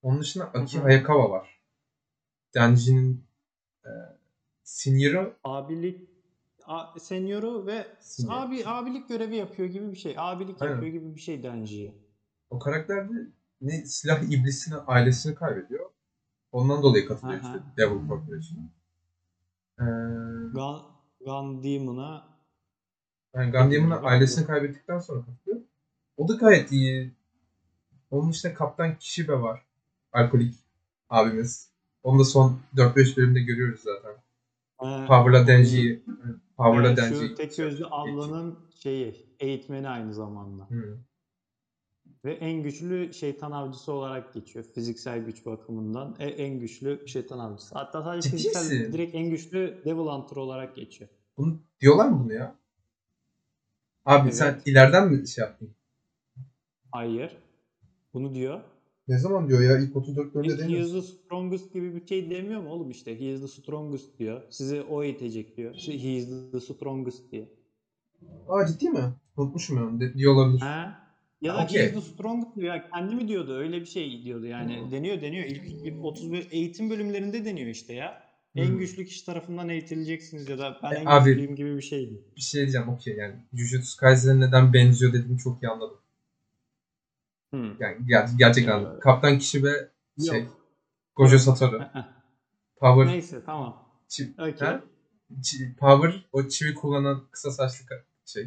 Onun 0.01 0.21
dışında 0.21 0.45
Aki 0.45 0.77
Hı 0.77 0.81
hı. 0.81 0.83
Hayakawa 0.83 1.29
var. 1.29 1.62
Denji'nin 2.55 3.25
e, 3.86 3.89
senior'ı 4.63 5.33
abilik 5.43 6.09
a, 6.65 6.99
senyoru 6.99 7.65
ve 7.67 7.88
Senior. 7.99 8.33
abi 8.33 8.62
abilik 8.65 9.09
görevi 9.09 9.36
yapıyor 9.36 9.69
gibi 9.69 9.91
bir 9.91 9.97
şey. 9.97 10.15
Abilik 10.17 10.62
Aynen. 10.62 10.73
yapıyor 10.73 10.93
gibi 10.93 11.15
bir 11.15 11.19
şey 11.21 11.43
Denji'ye. 11.43 11.95
o 12.49 12.59
karakter 12.59 13.09
de 13.09 13.13
ne 13.62 13.86
silah 13.86 14.21
iblisini, 14.23 14.75
ailesini 14.75 15.36
kaybediyor. 15.36 15.89
Ondan 16.51 16.83
dolayı 16.83 17.07
katılıyor 17.07 17.39
Aha. 17.39 17.47
işte 17.55 17.63
Devil 17.77 18.07
Corporation'a. 18.07 18.63
Ee, 19.79 19.83
Gun, 20.53 20.81
Gun 21.25 21.63
Demon'a 21.63 22.33
yani 23.36 23.52
Katılıyor. 23.52 24.04
ailesini 24.04 24.48
kaybettikten 24.48 25.00
sonra 25.00 25.26
katılıyor. 25.26 25.62
O 26.17 26.28
da 26.28 26.34
gayet 26.34 26.72
iyi. 26.72 27.12
Onun 28.12 28.32
dışında 28.32 28.54
Kaptan 28.54 28.98
Kishibe 28.98 29.34
var. 29.41 29.65
Alkolik 30.12 30.56
abimiz. 31.10 31.69
Onu 32.04 32.19
da 32.19 32.24
son 32.24 32.60
4-5 32.76 33.17
bölümde 33.17 33.41
görüyoruz 33.41 33.82
zaten. 33.82 34.12
e, 34.82 35.08
Power'la 35.08 35.48
Denji'yi 35.48 36.04
Power'la 36.58 36.88
evet, 36.88 36.98
Denji'yi 36.98 37.30
şu 37.30 37.36
tek 37.36 37.58
gözlü 37.58 37.86
ablanın 37.91 38.60
şeyi 38.76 39.36
eğitmeni 39.39 39.89
aynı 39.89 40.13
zamanda. 40.13 40.63
Hı. 40.69 40.98
Ve 42.26 42.34
en 42.34 42.63
güçlü 42.63 43.13
şeytan 43.13 43.52
avcısı 43.52 43.91
olarak 43.91 44.34
geçiyor. 44.34 44.65
Fiziksel 44.76 45.19
güç 45.19 45.46
bakımından 45.46 46.15
e, 46.19 46.26
en 46.28 46.60
güçlü 46.60 47.08
şeytan 47.08 47.39
avcısı. 47.39 47.76
Hatta 47.76 48.04
sadece 48.04 48.30
Ciddi 48.30 48.38
fiziksel 48.38 48.62
misin? 48.78 48.93
direkt 48.93 49.15
en 49.15 49.30
güçlü 49.30 49.82
Devil 49.86 49.98
Hunter 50.00 50.36
olarak 50.36 50.76
geçiyor. 50.76 51.10
Bunu 51.38 51.60
diyorlar 51.80 52.08
mı 52.10 52.24
bunu 52.24 52.34
ya? 52.34 52.56
Abi 54.06 54.24
Evet. 54.24 54.36
sen 54.36 54.62
ileriden 54.66 55.12
mi 55.12 55.28
şey 55.28 55.42
yaptın? 55.44 55.76
Hayır. 56.92 57.38
Bunu 58.13 58.36
diyor. 58.36 58.62
Ne 59.08 59.18
zaman 59.18 59.50
diyor 59.50 59.62
ya? 59.62 59.78
İlk 59.78 59.96
34 59.96 60.36
bölümde 60.36 60.54
He 60.54 60.58
demiyor. 60.58 60.80
is 60.82 60.92
the 60.94 61.02
strongest 61.02 61.74
gibi 61.74 61.96
bir 61.96 62.08
şey 62.08 62.30
demiyor 62.30 62.62
mu 62.62 62.70
oğlum 62.70 62.89
işte? 62.92 63.20
He 63.20 63.26
is 63.34 63.42
the 63.42 63.48
strongest 63.48 64.20
diyor. 64.20 64.42
Sizi 64.50 64.82
o 64.82 65.04
eğitecek 65.04 65.58
diyor. 65.58 65.76
He 65.76 65.94
is 65.94 66.30
the 66.52 66.60
strongest 66.60 67.32
diyor. 67.32 67.48
Aa 68.50 68.66
ciddi 68.68 68.89
mi? 68.89 69.00
Unutmuşum 69.38 69.78
onu. 69.88 70.00
De- 70.00 70.13
diyor 70.13 70.34
olabilir. 70.36 70.62
Ha? 70.62 71.00
Ya 71.42 71.54
da 71.54 71.60
Ha, 71.60 71.63
okey. 71.66 71.82
he 71.82 71.86
is 71.86 71.94
the 71.94 72.02
strongest 72.02 72.56
diyor. 72.56 72.76
Ya 72.76 72.89
kendi 72.94 73.16
mi 73.16 73.28
diyordu? 73.28 73.54
Öyle 73.54 73.80
bir 73.82 73.86
şey 73.86 74.24
diyordu 74.24 74.46
yani. 74.46 74.82
Hmm. 74.82 74.92
Deniyor 74.92 75.22
deniyor. 75.22 75.46
İlk, 75.46 75.63
ilk 75.88 76.06
30 76.06 76.32
böl- 76.32 76.48
eğitim 76.52 76.89
bölümlerinde 76.89 77.46
deniyor 77.46 77.68
işte 77.68 77.94
ya. 77.94 78.22
Hmm. 78.54 78.62
En 78.63 78.78
güçlü 78.78 79.06
kişi 79.06 79.26
tarafından 79.26 79.70
eğitileceksiniz 79.70 80.50
ya 80.50 80.58
da 80.58 80.78
ben 80.84 80.92
E, 80.92 80.96
en 80.96 81.06
abi- 81.06 81.30
güçlüyüm 81.30 81.56
gibi 81.56 81.78
bir 81.78 81.82
şeydi. 81.82 82.22
Bir 82.36 82.42
şey 82.42 82.62
diyeceğim 82.62 82.89
okey 82.89 83.16
yani. 83.16 83.36
Jujutsu 83.54 83.98
Kaisen'e 83.98 84.39
neden 84.48 84.74
benziyor 84.74 85.13
dediğini 85.13 85.38
çok 85.39 85.63
iyi 85.63 85.70
anladım. 85.70 85.98
Hmm. 87.50 87.82
Yani 87.82 87.98
ger- 88.08 88.38
gerçekten 88.38 88.80
Ee, 88.86 89.00
Kaptan 89.00 89.38
Kishibe 89.39 89.89
şey 90.30 90.39
Yok. 90.42 90.58
Gojo 91.16 91.38
Satoru. 91.38 91.82
Power 92.76 93.13
Neyse 93.13 93.42
tamam. 93.46 93.89
çi-? 94.10 94.34
Çi- 95.42 95.76
Power 95.76 96.26
o 96.32 96.48
çivi 96.48 96.74
kullanan 96.74 97.24
kısa 97.32 97.52
saçlı 97.52 97.86
şey. 98.26 98.44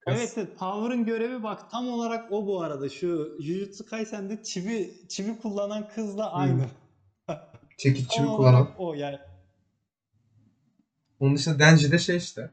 Kız. 0.00 0.14
Evet, 0.16 0.34
evet 0.36 0.58
Power'ın 0.58 1.04
görevi 1.04 1.42
bak 1.42 1.70
tam 1.70 1.88
olarak 1.88 2.32
o 2.32 2.46
bu 2.46 2.62
arada. 2.62 2.88
Şu 2.88 3.36
Jujutsu 3.40 3.86
Kaisen'de 3.86 4.42
çivi 4.42 4.90
çivi 5.08 5.38
kullanan 5.38 5.88
kızla 5.88 6.32
aynı. 6.32 6.60
Çekiç 6.60 6.81
Çivi 7.78 8.26
olarak 8.26 8.36
kullanan. 8.36 8.68
o 8.78 8.94
yani 8.94 9.18
Onun 11.20 11.36
dışında 11.36 11.58
Denji 11.58 11.92
de 11.92 11.98
şey 11.98 12.16
işte. 12.16 12.50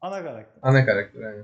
ana 0.00 0.22
karakter. 0.22 0.58
Ana 0.62 0.84
karakter 0.86 1.20
yani. 1.20 1.42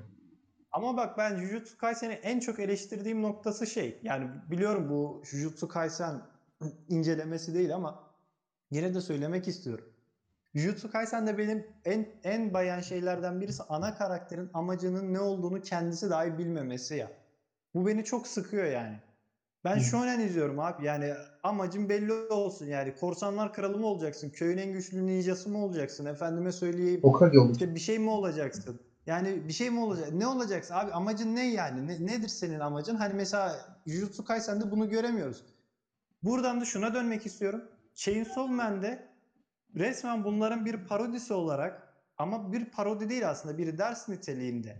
Ama 0.73 0.97
bak 0.97 1.19
ben 1.19 1.37
Jujutsu 1.37 1.79
Kaisen'i 1.79 2.13
en 2.13 2.41
çok 2.41 2.59
eleştirdiğim 2.59 3.23
noktası 3.23 3.67
şey. 3.67 3.99
Yani 4.03 4.31
biliyorum 4.51 4.91
bu 4.91 5.23
Jujutsu 5.25 5.69
Kaisen 5.69 6.23
incelemesi 6.89 7.55
değil 7.55 7.75
ama 7.75 8.11
yine 8.71 8.95
de 8.95 9.01
söylemek 9.01 9.49
istiyorum. 9.49 9.85
Jujutsu 10.55 10.91
Kaisen'de 10.91 11.39
benim 11.39 11.67
en 11.85 12.09
en 12.25 12.55
bayan 12.55 12.81
şeylerden 12.81 13.41
birisi 13.41 13.63
ana 13.69 13.95
karakterin 13.95 14.51
amacının 14.55 15.15
ne 15.15 15.21
olduğunu 15.21 15.63
kendisi 15.63 16.11
dahi 16.11 16.39
bilmemesi 16.39 16.97
ya. 16.97 17.11
Bu 17.75 17.87
beni 17.87 18.05
çok 18.05 18.27
sıkıyor 18.27 18.65
yani. 18.65 19.01
Ben 19.65 19.77
Hı. 19.77 19.81
shonen 19.81 20.21
izliyorum 20.21 20.59
abi. 20.59 20.85
Yani 20.85 21.15
amacın 21.43 21.89
belli 21.89 22.13
olsun 22.13 22.67
yani. 22.67 22.95
Korsanlar 22.95 23.53
kralı 23.53 23.79
mı 23.79 23.87
olacaksın? 23.87 24.31
Köyün 24.31 24.59
en 24.59 24.73
güçlü 24.73 25.07
ninjası 25.07 25.49
mı 25.49 25.65
olacaksın? 25.65 26.05
Efendime 26.05 26.53
söyleyeyim. 26.53 27.01
Hokage 27.03 27.39
olur. 27.39 27.53
İşte 27.53 27.75
bir 27.75 27.81
şey 27.81 27.99
mi 27.99 28.11
olacaksın? 28.11 28.81
Yani 29.07 29.49
bir 29.49 29.53
şey 29.53 29.71
mi 29.71 29.81
olacak? 29.81 30.13
Ne 30.13 30.27
olacaksın? 30.27 30.75
Abi 30.75 30.93
amacın 30.93 31.37
ne 31.37 31.53
yani? 31.53 31.87
Ne- 31.87 32.07
nedir 32.07 32.29
senin 32.29 32.61
amacın? 32.61 32.97
Hani 32.97 33.15
mesela 33.15 33.57
Jujutsu 33.87 34.25
Kaisen'de 34.25 34.71
bunu 34.71 34.91
göremiyoruz. 34.91 35.45
Buradan 36.23 36.61
da 36.61 36.65
şuna 36.65 36.95
dönmek 36.95 37.27
istiyorum. 37.27 37.63
Chainsaw 37.95 38.55
Man'de 38.55 39.09
resmen 39.75 40.25
bunların 40.25 40.65
bir 40.65 40.87
parodisi 40.87 41.35
olarak 41.35 41.95
ama 42.19 42.53
bir 42.53 42.65
parodi 42.65 43.09
değil 43.09 43.31
aslında 43.31 43.59
bir 43.59 43.79
ders 43.79 44.09
niteliğinde. 44.09 44.77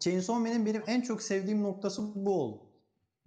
Chainsaw 0.00 0.42
Man'in 0.42 0.66
benim 0.66 0.82
en 0.86 1.00
çok 1.00 1.22
sevdiğim 1.22 1.62
noktası 1.62 2.02
bu 2.14 2.42
oldu. 2.42 2.67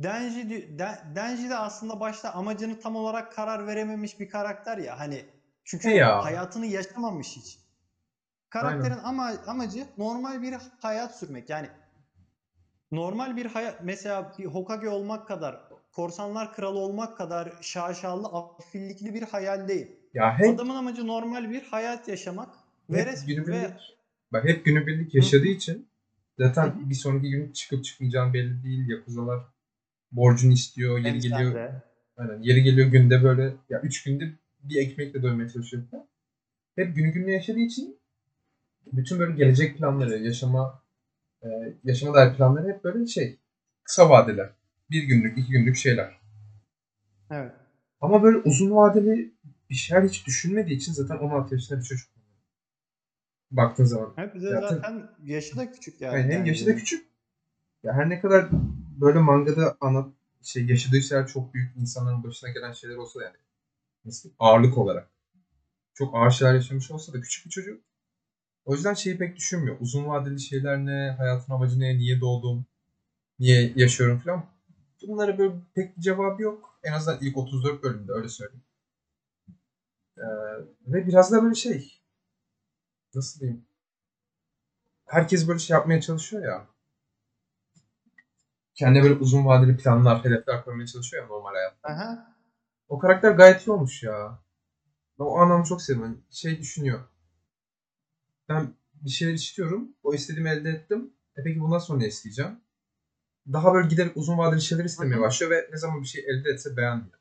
Denji, 0.03 0.79
Denji 1.15 1.49
de 1.49 1.55
aslında 1.55 1.99
başta 1.99 2.31
amacını 2.33 2.79
tam 2.79 2.95
olarak 2.95 3.35
karar 3.35 3.67
verememiş 3.67 4.19
bir 4.19 4.29
karakter 4.29 4.77
ya. 4.77 4.99
Hani 4.99 5.25
çünkü 5.63 5.89
He 5.89 5.93
ya. 5.93 6.23
hayatını 6.23 6.65
yaşamamış 6.65 7.27
hiç. 7.27 7.57
Karakterin 8.49 8.99
ama 9.03 9.31
amacı 9.47 9.87
normal 9.97 10.41
bir 10.41 10.55
hayat 10.81 11.19
sürmek. 11.19 11.49
Yani 11.49 11.69
normal 12.91 13.37
bir 13.37 13.45
hayat 13.45 13.83
mesela 13.83 14.33
bir 14.39 14.45
Hokage 14.45 14.89
olmak 14.89 15.27
kadar 15.27 15.59
korsanlar 15.91 16.53
kralı 16.53 16.79
olmak 16.79 17.17
kadar 17.17 17.53
şaşalı, 17.61 18.27
afillikli 18.27 19.13
bir 19.13 19.21
hayal 19.21 19.67
değil. 19.67 19.87
Ya 20.13 20.39
hep, 20.39 20.55
Adamın 20.55 20.75
amacı 20.75 21.07
normal 21.07 21.49
bir 21.49 21.63
hayat 21.63 22.07
yaşamak 22.07 22.49
ve, 22.89 22.99
hep 23.01 23.07
res- 23.07 23.25
günübirlik, 23.27 23.61
ve 23.61 23.77
bak 24.33 24.43
hep 24.43 24.65
günübirlik 24.65 25.15
yaşadığı 25.15 25.47
için 25.47 25.87
zaten 26.39 26.89
bir 26.89 26.95
sonraki 26.95 27.29
gün 27.29 27.51
çıkıp 27.51 27.83
çıkmayacağın 27.85 28.33
belli 28.33 28.63
değil. 28.63 28.89
Yakuzalar 28.89 29.39
borcunu 30.11 30.53
istiyor, 30.53 30.97
yeri 30.97 31.13
Hem 31.13 31.19
geliyor 31.19 31.53
de. 31.53 31.83
Aynen. 32.17 32.41
Yeri 32.41 32.63
geliyor 32.63 32.87
günde 32.87 33.23
böyle 33.23 33.53
ya 33.69 33.81
üç 33.81 34.03
günde 34.03 34.33
bir 34.63 34.75
ekmekle 34.75 35.21
doymaya 35.21 35.49
çalışıyor. 35.49 35.83
Hep 36.75 36.95
günü 36.95 37.11
gününe 37.11 37.31
yaşadığı 37.31 37.59
için 37.59 37.97
bütün 38.93 39.19
böyle 39.19 39.35
gelecek 39.35 39.77
planları, 39.77 40.17
yaşama 40.17 40.83
e, 41.43 41.47
yaşama 41.83 42.13
dair 42.13 42.35
planları 42.37 42.67
hep 42.67 42.83
böyle 42.83 43.07
şey 43.07 43.39
kısa 43.83 44.09
vadeler. 44.09 44.49
Bir 44.91 45.03
günlük, 45.03 45.37
iki 45.37 45.51
günlük 45.51 45.75
şeyler. 45.75 46.17
Evet. 47.31 47.51
Ama 48.01 48.23
böyle 48.23 48.37
uzun 48.37 48.71
vadeli 48.71 49.33
bir 49.69 49.75
şeyler 49.75 50.03
hiç 50.03 50.27
düşünmediği 50.27 50.77
için 50.77 50.93
zaten 50.93 51.17
16 51.17 51.55
yaşında 51.55 51.79
bir 51.79 51.83
çocuk. 51.83 52.09
Baktığın 53.51 53.85
zaman. 53.85 54.13
Hep 54.15 54.41
de 54.41 54.45
Ya 54.45 54.61
zaten 54.61 55.09
yaşı 55.23 55.57
da 55.57 55.71
küçük 55.71 56.01
yani. 56.01 56.15
Yani 56.15 56.23
hem 56.23 56.31
Yani 56.31 56.49
yaşı 56.49 56.65
da 56.65 56.75
küçük. 56.75 57.05
Ya 57.83 57.93
her 57.93 58.09
ne 58.09 58.19
kadar 58.19 58.49
böyle 59.01 59.19
mangada 59.19 59.77
ana 59.81 60.07
şey 60.43 60.65
yaşadığı 60.65 61.01
şeyler 61.01 61.27
çok 61.27 61.53
büyük 61.53 61.77
insanların 61.77 62.23
başına 62.23 62.49
gelen 62.49 62.71
şeyler 62.71 62.95
olsa 62.95 63.23
yani 63.23 63.35
nasıl 64.05 64.29
ağırlık 64.39 64.77
olarak 64.77 65.09
çok 65.93 66.15
ağır 66.15 66.31
şeyler 66.31 66.53
yaşamış 66.53 66.91
olsa 66.91 67.13
da 67.13 67.21
küçük 67.21 67.45
bir 67.45 67.51
çocuk. 67.51 67.83
O 68.65 68.73
yüzden 68.73 68.93
şeyi 68.93 69.17
pek 69.17 69.35
düşünmüyor. 69.35 69.77
Uzun 69.79 70.07
vadeli 70.07 70.39
şeyler 70.39 70.77
ne, 70.77 71.15
hayatın 71.17 71.53
amacı 71.53 71.79
ne, 71.79 71.97
niye 71.97 72.21
doğdum, 72.21 72.65
niye 73.39 73.73
yaşıyorum 73.75 74.19
falan. 74.19 74.45
Bunlara 75.07 75.37
böyle 75.37 75.53
pek 75.75 75.97
bir 75.97 76.01
cevabı 76.01 76.41
yok. 76.41 76.79
En 76.83 76.93
azından 76.93 77.19
ilk 77.21 77.37
34 77.37 77.83
bölümde 77.83 78.11
öyle 78.11 78.29
söyleyeyim. 78.29 78.63
Ee, 80.17 80.23
ve 80.87 81.07
biraz 81.07 81.31
da 81.31 81.43
böyle 81.43 81.55
şey 81.55 82.01
nasıl 83.15 83.39
diyeyim 83.39 83.65
herkes 85.11 85.47
böyle 85.47 85.59
şey 85.59 85.73
yapmaya 85.73 86.01
çalışıyor 86.01 86.43
ya. 86.43 86.67
Kendine 88.75 89.03
böyle 89.03 89.13
uzun 89.13 89.45
vadeli 89.45 89.77
planlar, 89.77 90.25
hedefler 90.25 90.63
koymaya 90.65 90.87
çalışıyor 90.87 91.23
ya 91.23 91.29
normal 91.29 91.53
hayat. 91.53 91.75
Aha. 91.83 92.35
O 92.89 92.99
karakter 92.99 93.31
gayet 93.31 93.67
iyi 93.67 93.71
olmuş 93.71 94.03
ya. 94.03 94.39
Ben 95.19 95.25
o 95.25 95.37
anlamı 95.37 95.63
çok 95.63 95.81
sevdim. 95.81 96.01
Hani 96.01 96.17
şey 96.31 96.59
düşünüyor. 96.59 96.99
Ben 98.49 98.73
bir 98.93 99.09
şeyler 99.09 99.33
istiyorum. 99.33 99.89
O 100.03 100.13
istediğimi 100.13 100.49
elde 100.49 100.69
ettim. 100.69 101.13
E 101.37 101.43
peki 101.43 101.59
bundan 101.59 101.79
sonra 101.79 101.99
ne 101.99 102.07
isteyeceğim? 102.07 102.59
Daha 103.53 103.73
böyle 103.73 103.87
giderek 103.87 104.17
uzun 104.17 104.37
vadeli 104.37 104.61
şeyler 104.61 104.85
istemeye 104.85 105.15
Hı 105.15 105.19
hı. 105.19 105.21
başlıyor 105.21 105.51
ve 105.51 105.69
ne 105.71 105.77
zaman 105.77 106.01
bir 106.01 106.07
şey 106.07 106.25
elde 106.27 106.49
etse 106.49 106.77
beğenmiyor. 106.77 107.19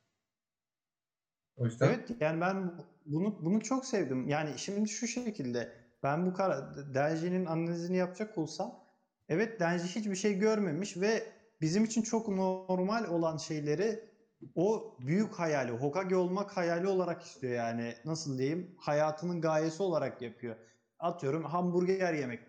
O 1.57 1.65
yüzden 1.65 1.89
Evet 1.89 2.11
yani 2.21 2.41
ben 2.41 2.73
bunu 3.07 3.39
bunu 3.41 3.61
çok 3.61 3.87
sevdim. 3.87 4.29
Yani 4.29 4.59
şimdi 4.59 4.89
şu 4.89 5.07
şekilde 5.07 5.73
ben 6.03 6.27
bu 6.27 6.35
kara 6.35 6.75
Denji'nin 6.95 7.47
analizini 7.47 7.97
yapacak 7.97 8.39
olsam 8.39 8.85
evet 9.29 9.61
Denji 9.61 9.85
hiçbir 9.85 10.17
şey 10.17 10.39
görmemiş 10.39 10.97
ve 10.97 11.25
bizim 11.61 11.85
için 11.85 12.03
çok 12.03 12.29
normal 12.29 13.05
olan 13.05 13.37
şeyleri 13.37 14.11
o 14.55 14.97
büyük 15.01 15.35
hayali, 15.35 15.73
Hokage 15.73 16.17
olmak 16.17 16.57
hayali 16.57 16.87
olarak 16.89 17.23
istiyor 17.23 17.53
yani. 17.53 17.95
Nasıl 18.05 18.39
diyeyim? 18.39 18.75
Hayatının 18.79 19.41
gayesi 19.41 19.83
olarak 19.83 20.23
yapıyor. 20.23 20.57
Atıyorum 20.99 21.45
hamburger 21.45 22.15
yemek. 22.15 22.41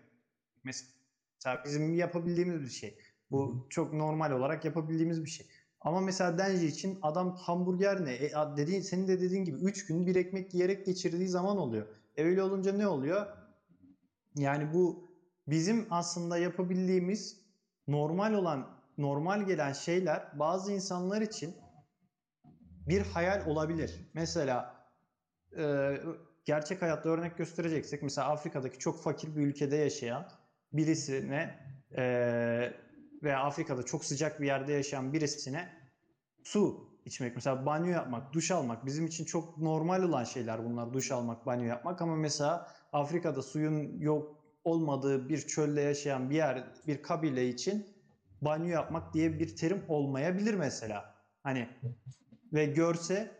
Mesela 0.64 1.64
bizim 1.64 1.94
yapabildiğimiz 1.94 2.62
bir 2.62 2.68
şey. 2.68 2.98
Bu 3.30 3.66
çok 3.70 3.92
normal 3.92 4.32
olarak 4.32 4.64
yapabildiğimiz 4.64 5.24
bir 5.24 5.30
şey. 5.30 5.46
Ama 5.80 6.00
mesela 6.00 6.38
Denji 6.38 6.66
için 6.66 6.98
adam 7.02 7.36
hamburger 7.36 8.04
ne? 8.04 8.14
E, 8.14 8.32
dediğin, 8.56 8.80
senin 8.80 9.08
de 9.08 9.20
dediğin 9.20 9.44
gibi 9.44 9.58
3 9.58 9.86
gün 9.86 10.06
bir 10.06 10.16
ekmek 10.16 10.54
yiyerek 10.54 10.86
geçirdiği 10.86 11.28
zaman 11.28 11.56
oluyor. 11.58 11.86
E 12.16 12.24
öyle 12.24 12.42
olunca 12.42 12.72
ne 12.72 12.86
oluyor? 12.86 13.26
Yani 14.36 14.74
bu 14.74 15.10
bizim 15.46 15.86
aslında 15.90 16.38
yapabildiğimiz 16.38 17.42
normal 17.88 18.34
olan, 18.34 18.81
normal 18.98 19.42
gelen 19.42 19.72
şeyler 19.72 20.38
bazı 20.38 20.72
insanlar 20.72 21.20
için 21.22 21.56
bir 22.88 23.00
hayal 23.00 23.46
olabilir. 23.46 24.10
Mesela 24.14 24.86
e, 25.58 25.96
gerçek 26.44 26.82
hayatta 26.82 27.08
örnek 27.08 27.38
göstereceksek 27.38 28.02
mesela 28.02 28.28
Afrika'daki 28.28 28.78
çok 28.78 29.02
fakir 29.02 29.36
bir 29.36 29.46
ülkede 29.46 29.76
yaşayan 29.76 30.28
birisine 30.72 31.58
e, 31.96 32.02
veya 33.22 33.40
Afrika'da 33.40 33.82
çok 33.82 34.04
sıcak 34.04 34.40
bir 34.40 34.46
yerde 34.46 34.72
yaşayan 34.72 35.12
birisine 35.12 35.68
su 36.44 36.92
içmek 37.04 37.34
mesela 37.34 37.66
banyo 37.66 37.90
yapmak, 37.90 38.32
duş 38.32 38.50
almak 38.50 38.86
bizim 38.86 39.06
için 39.06 39.24
çok 39.24 39.58
normal 39.58 40.02
olan 40.02 40.24
şeyler 40.24 40.64
bunlar 40.64 40.92
duş 40.92 41.10
almak, 41.10 41.46
banyo 41.46 41.64
yapmak 41.64 42.02
ama 42.02 42.16
mesela 42.16 42.68
Afrika'da 42.92 43.42
suyun 43.42 44.00
yok 44.00 44.36
olmadığı 44.64 45.28
bir 45.28 45.38
çölde 45.38 45.80
yaşayan 45.80 46.30
bir 46.30 46.36
yer, 46.36 46.64
bir 46.86 47.02
kabile 47.02 47.48
için 47.48 47.86
banyo 48.42 48.68
yapmak 48.68 49.14
diye 49.14 49.38
bir 49.38 49.56
terim 49.56 49.84
olmayabilir 49.88 50.54
mesela. 50.54 51.14
Hani 51.42 51.68
ve 52.52 52.64
görse 52.64 53.30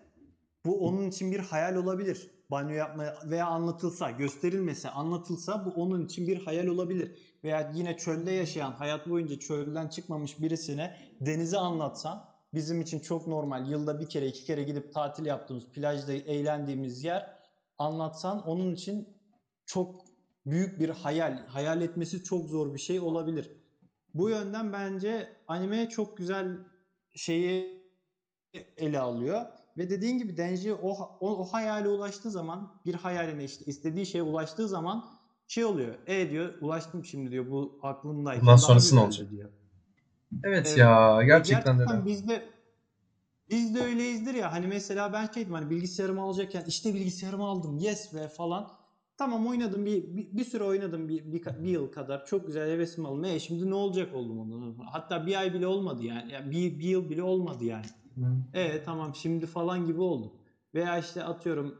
bu 0.64 0.86
onun 0.86 1.08
için 1.08 1.32
bir 1.32 1.38
hayal 1.38 1.76
olabilir. 1.76 2.30
Banyo 2.50 2.74
yapma 2.74 3.14
veya 3.24 3.46
anlatılsa, 3.46 4.10
gösterilmese, 4.10 4.90
anlatılsa 4.90 5.64
bu 5.64 5.70
onun 5.70 6.04
için 6.06 6.26
bir 6.26 6.44
hayal 6.44 6.66
olabilir. 6.66 7.18
Veya 7.44 7.72
yine 7.74 7.96
çölde 7.96 8.30
yaşayan, 8.30 8.72
hayat 8.72 9.08
boyunca 9.08 9.38
çölden 9.38 9.88
çıkmamış 9.88 10.40
birisine 10.40 10.96
denizi 11.20 11.58
anlatsan 11.58 12.24
bizim 12.54 12.80
için 12.80 13.00
çok 13.00 13.26
normal. 13.26 13.70
Yılda 13.70 14.00
bir 14.00 14.08
kere, 14.08 14.26
iki 14.26 14.44
kere 14.44 14.62
gidip 14.62 14.94
tatil 14.94 15.26
yaptığımız, 15.26 15.64
plajda 15.66 16.12
eğlendiğimiz 16.12 17.04
yer 17.04 17.38
anlatsan 17.78 18.46
onun 18.46 18.74
için 18.74 19.08
çok 19.66 20.04
büyük 20.46 20.80
bir 20.80 20.88
hayal. 20.88 21.46
Hayal 21.46 21.82
etmesi 21.82 22.24
çok 22.24 22.48
zor 22.48 22.74
bir 22.74 22.78
şey 22.78 23.00
olabilir. 23.00 23.61
Bu 24.14 24.28
yönden 24.30 24.72
bence 24.72 25.30
anime 25.46 25.88
çok 25.88 26.16
güzel 26.16 26.58
şeyi 27.16 27.82
ele 28.76 28.98
alıyor. 29.00 29.46
Ve 29.76 29.90
dediğin 29.90 30.18
gibi 30.18 30.36
Denji 30.36 30.74
o, 30.74 30.90
o, 31.20 31.38
o 31.40 31.44
hayale 31.44 31.88
ulaştığı 31.88 32.30
zaman 32.30 32.70
bir 32.84 32.94
hayaline 32.94 33.44
işte 33.44 33.64
istediği 33.64 34.06
şeye 34.06 34.22
ulaştığı 34.22 34.68
zaman 34.68 35.04
şey 35.46 35.64
oluyor. 35.64 35.98
E 36.06 36.30
diyor 36.30 36.54
ulaştım 36.60 37.04
şimdi 37.04 37.30
diyor 37.30 37.48
bu 37.48 37.76
aklımdayken 37.82 38.56
Bundan 38.56 38.56
sonrası 38.56 38.94
ne 38.96 39.00
olacak? 39.00 39.28
diyor. 39.30 39.50
evet 40.44 40.76
Evet. 40.76 40.76
ya 40.76 41.22
Ve 41.48 41.62
gerçekten 41.62 41.78
de 41.78 41.86
biz 42.04 42.28
de 42.28 42.44
biz 43.50 43.74
de 43.74 43.80
öyleyizdir 43.80 44.34
ya 44.34 44.52
hani 44.52 44.66
mesela 44.66 45.12
ben 45.12 45.26
şeydim 45.34 45.52
hani 45.52 45.70
bilgisayarımı 45.70 46.20
alacakken 46.22 46.64
işte 46.66 46.94
bilgisayarımı 46.94 47.44
aldım 47.44 47.76
yes 47.78 48.12
ve 48.14 48.28
falan. 48.28 48.66
Tamam 49.22 49.46
oynadım 49.46 49.86
bir, 49.86 50.04
bir, 50.16 50.28
bir 50.32 50.44
süre 50.44 50.64
oynadım 50.64 51.08
bir, 51.08 51.32
bir, 51.32 51.42
bir 51.58 51.70
yıl 51.70 51.88
kadar 51.88 52.24
çok 52.24 52.46
güzel 52.46 52.70
hevesim 52.70 53.06
aldım. 53.06 53.24
E 53.24 53.38
şimdi 53.38 53.70
ne 53.70 53.74
olacak 53.74 54.14
oldum 54.14 54.50
sonra. 54.50 54.86
Hatta 54.92 55.26
bir 55.26 55.34
ay 55.40 55.54
bile 55.54 55.66
olmadı 55.66 56.02
yani, 56.02 56.32
yani 56.32 56.50
bir, 56.50 56.78
bir 56.78 56.84
yıl 56.88 57.10
bile 57.10 57.22
olmadı 57.22 57.64
yani. 57.64 57.86
E 58.54 58.82
tamam 58.82 59.14
şimdi 59.14 59.46
falan 59.46 59.84
gibi 59.84 60.00
oldu. 60.00 60.32
Veya 60.74 60.98
işte 60.98 61.24
atıyorum 61.24 61.78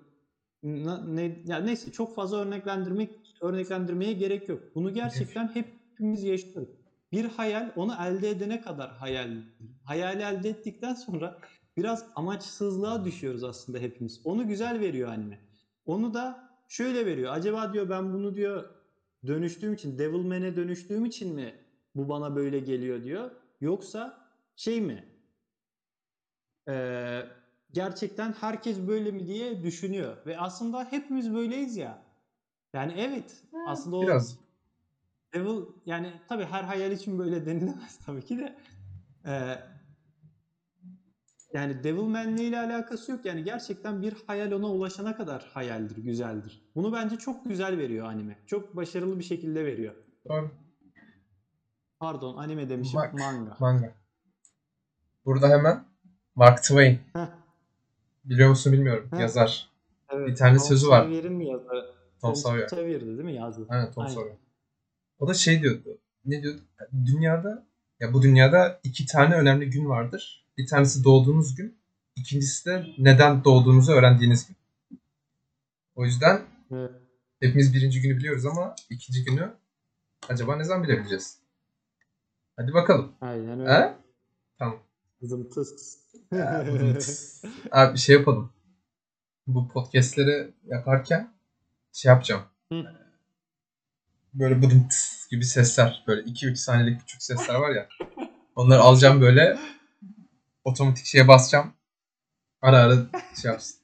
ne 0.63 1.37
ya 1.45 1.59
neyse 1.59 1.91
çok 1.93 2.15
fazla 2.15 2.39
örneklendirmek 2.39 3.13
örneklendirmeye 3.43 4.13
gerek 4.13 4.49
yok. 4.49 4.65
Bunu 4.75 4.93
gerçekten 4.95 5.49
hepimiz 5.49 6.25
yaşıyoruz. 6.25 6.71
Bir 7.13 7.25
hayal 7.25 7.71
onu 7.75 7.95
elde 8.01 8.31
edene 8.31 8.61
kadar 8.61 8.91
hayal. 8.93 9.45
Hayali 9.85 10.23
elde 10.23 10.49
ettikten 10.51 10.95
sonra 10.95 11.35
biraz 11.77 12.05
amaçsızlığa 12.15 13.05
düşüyoruz 13.05 13.45
aslında 13.45 13.79
hepimiz. 13.79 14.19
Onu 14.25 14.47
güzel 14.49 14.81
veriyor 14.81 15.09
anime. 15.11 15.41
Onu 15.87 16.15
da 16.15 16.39
şöyle 16.73 17.07
veriyor. 17.07 17.33
Acaba 17.33 17.73
diyor 17.73 17.89
ben 17.89 18.13
bunu 18.13 18.35
diyor 18.35 18.65
dönüştüğüm 19.27 19.75
için 19.75 19.99
Devilman'e 19.99 20.57
dönüştüğüm 20.57 21.05
için 21.05 21.35
mi 21.35 21.55
bu 21.95 22.09
bana 22.09 22.37
böyle 22.37 22.59
geliyor 22.59 23.05
diyor. 23.05 23.31
Yoksa 23.61 24.29
şey 24.57 24.81
mi? 24.81 25.05
Ee, 26.69 27.23
gerçekten 27.73 28.33
herkes 28.33 28.79
böyle 28.87 29.11
mi 29.11 29.27
diye 29.27 29.63
düşünüyor. 29.63 30.17
Ve 30.27 30.39
aslında 30.39 30.85
hepimiz 30.85 31.35
böyleyiz 31.35 31.77
ya. 31.77 32.03
Yani 32.73 32.95
evet 32.97 33.45
aslında 33.67 33.97
o 33.97 34.03
Biraz 34.03 34.39
Devil 35.35 35.63
yani 35.87 36.13
tabii 36.29 36.45
her 36.45 36.65
hayal 36.65 36.93
için 36.93 37.19
böyle 37.19 37.47
denilemez 37.47 37.99
tabii 38.07 38.25
ki 38.25 38.39
de. 38.39 38.57
Ee, 39.27 39.59
yani 41.55 41.85
Devilman'le 41.85 42.37
ile 42.39 42.59
alakası 42.59 43.13
yok. 43.13 43.25
Yani 43.25 43.45
gerçekten 43.45 44.03
bir 44.03 44.15
hayal 44.27 44.53
ona 44.53 44.67
ulaşana 44.67 45.17
kadar 45.17 45.51
hayaldir, 45.55 45.97
güzeldir. 45.97 46.63
Bunu 46.75 46.93
bence 46.93 47.17
çok 47.17 47.45
güzel 47.45 47.79
veriyor 47.79 48.07
anime. 48.07 48.39
Çok 48.47 48.77
başarılı 48.77 49.19
bir 49.19 49.25
şekilde 49.25 49.65
veriyor. 49.65 49.95
doğru. 50.29 50.51
Pardon 51.99 52.37
anime 52.37 52.69
demişim 52.69 53.01
Bak. 53.01 53.15
manga. 53.15 53.57
Manga. 53.61 53.93
Burada 55.25 55.49
hemen 55.49 55.85
Mark 56.35 56.63
Twain. 56.63 56.99
Heh, 57.13 57.27
Biliyor 58.25 58.49
musun 58.49 58.73
bilmiyorum. 58.73 59.09
Heh. 59.13 59.21
Yazar. 59.21 59.71
evet. 60.11 60.29
Bir 60.29 60.37
tane 60.37 60.57
Tom 60.57 60.67
sözü 60.67 60.89
var. 60.89 61.03
Sawyer'in 61.03 61.33
mi 61.33 61.49
yazarı? 61.49 61.87
Tom 62.21 62.31
Tom 62.31 62.35
Sawyer. 62.35 62.69
Sawyer'di 62.69 63.07
değil 63.07 63.21
mi 63.25 63.35
yazdı? 63.35 63.67
Aynen 63.69 63.93
Tom 63.93 64.05
Aynen. 64.05 64.15
Sawyer. 64.15 64.37
O 65.19 65.29
da 65.29 65.35
şey 65.35 65.63
diyordu. 65.63 65.99
Ne 66.25 66.43
diyordu? 66.43 66.61
Dünyada 67.07 67.67
ya 68.01 68.13
bu 68.13 68.23
dünyada 68.23 68.81
iki 68.83 69.07
tane 69.07 69.35
önemli 69.35 69.71
gün 69.71 69.89
vardır. 69.89 70.42
Bir 70.63 70.67
tanesi 70.67 71.05
doğduğunuz 71.05 71.55
gün. 71.55 71.79
ikincisi 72.17 72.67
de 72.67 72.87
neden 72.99 73.45
doğduğunuzu 73.45 73.93
öğrendiğiniz 73.93 74.47
gün. 74.47 74.57
O 75.95 76.05
yüzden 76.05 76.43
Evet. 76.71 76.91
hepimiz 77.41 77.75
birinci 77.75 78.01
günü 78.01 78.17
biliyoruz 78.17 78.47
ama 78.47 78.75
ikinci 78.91 79.25
günü 79.25 79.53
acaba 80.29 80.57
ne 80.57 80.65
zaman 80.65 80.85
bilebileceğiz? 80.85 81.39
Hadi 82.57 82.75
bakalım. 82.75 83.13
Aynen 83.21 83.61
öyle. 83.61 83.73
He? 83.73 83.95
Tamam. 84.59 84.79
Zımtıs. 85.23 85.99
Abi 87.73 87.95
bir 87.95 87.99
şey 87.99 88.17
yapalım. 88.17 88.53
Bu 89.47 89.69
podcastleri 89.69 90.51
yaparken 90.67 91.33
şey 91.93 92.09
yapacağım. 92.09 92.43
Hı. 92.73 92.85
Böyle 94.35 94.63
bıdım 94.63 94.89
gibi 95.31 95.45
sesler. 95.45 96.05
Böyle 96.07 96.23
2-3 96.31 96.57
saniyelik 96.57 97.01
küçük 97.01 97.23
sesler 97.23 97.55
var 97.55 97.71
ya. 97.71 97.89
Onları 98.57 98.81
alacağım 98.81 99.21
böyle. 99.21 99.59
Otomatik 100.65 101.07
şeye 101.07 101.29
basacağım. 101.29 101.73
Ara 102.63 102.79
ara 102.79 102.95
şey 103.43 103.51
yapsın. 103.51 103.81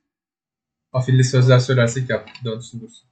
Afilli 0.93 1.25
sözler 1.25 1.59
söylersek 1.59 2.11
yap. 2.11 2.31
Dönsün 2.45 2.81
dursun. 2.81 3.09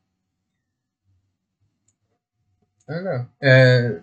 Öyle. 2.89 3.27
Ee, 3.45 4.03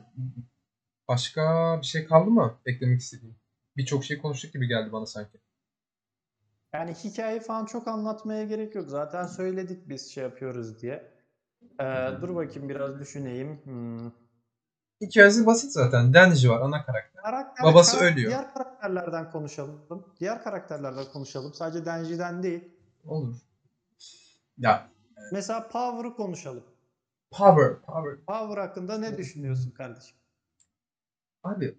başka 1.08 1.78
bir 1.82 1.86
şey 1.86 2.06
kaldı 2.06 2.30
mı 2.32 2.60
eklemek 2.66 3.00
istediğim? 3.00 3.36
Birçok 3.78 4.06
şey 4.06 4.18
konuştuk 4.18 4.54
gibi 4.54 4.68
geldi 4.68 4.92
bana 4.92 5.06
sanki. 5.06 5.38
Yani 6.74 6.94
hikaye 6.94 7.40
falan 7.40 7.66
çok 7.66 7.88
anlatmaya 7.88 8.44
gerek 8.44 8.76
yok. 8.76 8.90
Zaten 8.90 9.28
söyledik 9.28 9.90
biz 9.90 10.12
şey 10.12 10.24
yapıyoruz 10.24 10.82
diye. 10.82 11.12
Ee, 11.80 12.10
dur 12.22 12.36
bakayım 12.36 12.70
biraz 12.70 13.00
düşüneyim. 13.00 13.60
Hmm. 13.64 14.12
Hikayesi 15.02 15.46
basit 15.46 15.72
zaten. 15.72 16.14
Denji 16.14 16.50
var 16.50 16.62
ana 16.62 16.86
karakter. 16.86 17.24
Karakter, 17.24 17.66
Babası 17.66 17.98
karak- 18.00 18.14
ölüyor. 18.14 18.30
Diğer 18.32 18.54
karakterlerden 18.54 19.32
konuşalım. 19.32 19.82
Diğer 20.20 20.44
karakterlerden 20.44 21.06
konuşalım. 21.14 21.54
Sadece 21.54 21.86
Denji'den 21.86 22.44
değil. 22.44 22.64
Olur. 23.06 23.36
Ya 24.58 24.90
Mesela 25.32 25.68
Power'ı 25.68 26.16
konuşalım. 26.16 26.64
power, 27.32 27.82
power. 27.82 28.26
Power 28.26 28.58
hakkında 28.58 28.98
ne 28.98 29.18
düşünüyorsun 29.18 29.72
kardeşim? 29.72 30.18
Abi 31.44 31.78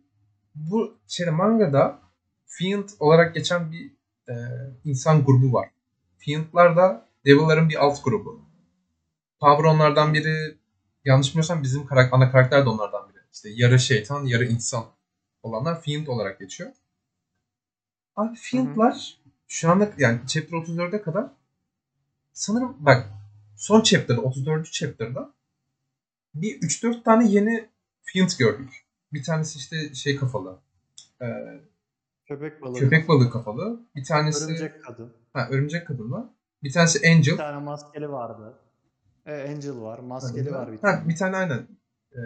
bu 0.55 0.99
şeyde 1.09 1.31
mangada 1.31 1.99
Fiend 2.47 2.89
olarak 3.01 3.35
geçen 3.35 3.73
bir 3.73 3.97
e, 4.29 4.35
insan 4.85 5.25
grubu 5.25 5.53
var. 5.53 5.71
Fiend'lar 6.19 6.77
da 6.77 7.09
Devil'ların 7.25 7.69
bir 7.69 7.85
alt 7.85 8.05
grubu. 8.05 8.41
Power 9.41 9.65
onlardan 9.65 10.15
biri 10.15 10.59
yanlış 11.05 11.29
bilmiyorsam 11.29 11.63
bizim 11.63 11.87
karak 11.87 12.13
ana 12.13 12.31
karakter 12.31 12.65
de 12.65 12.69
onlardan 12.69 13.09
biri. 13.09 13.19
İşte 13.33 13.49
yarı 13.53 13.79
şeytan, 13.79 14.25
yarı 14.25 14.45
insan 14.45 14.85
olanlar 15.43 15.83
Fiend 15.83 16.07
olarak 16.07 16.39
geçiyor. 16.39 16.71
Abi 18.17 18.37
Fiend'lar 18.37 19.19
şu 19.49 19.71
anda 19.71 19.93
yani 19.99 20.21
chapter 20.27 20.57
34'e 20.59 21.03
kadar 21.03 21.27
sanırım 22.33 22.77
bak 22.79 23.07
son 23.57 23.81
chapter'da 23.83 24.21
34. 24.21 24.73
chapter'da 24.73 25.33
bir 26.35 26.61
3-4 26.61 27.03
tane 27.03 27.29
yeni 27.29 27.69
Fiend 28.03 28.31
gördük. 28.39 28.85
Bir 29.13 29.23
tanesi 29.25 29.59
işte 29.59 29.95
şey 29.95 30.17
kafalı. 30.17 30.59
e, 31.23 31.27
Köpek 32.27 32.63
balığı. 32.63 32.79
köpek 32.79 33.09
balığı 33.09 33.31
kafalı. 33.31 33.81
Bir 33.97 34.05
tanesi 34.05 34.45
örümcek, 34.45 34.85
kadın. 34.85 35.13
ha, 35.33 35.49
örümcek 35.51 35.87
kadınla. 35.87 36.35
Bir 36.63 36.73
tanesi 36.73 37.03
Bir 37.03 37.09
Angel. 37.11 37.37
tane 37.37 37.57
maskeli 37.65 38.09
vardı. 38.13 38.55
Ee, 39.27 39.49
Angel 39.49 39.81
var. 39.81 39.99
Maskeli 39.99 40.53
var 40.53 40.73
bir 40.73 40.79
tane. 40.79 41.09
bir 41.09 41.17
tane 41.17 41.37
aynen. 41.37 41.67
E, 42.13 42.21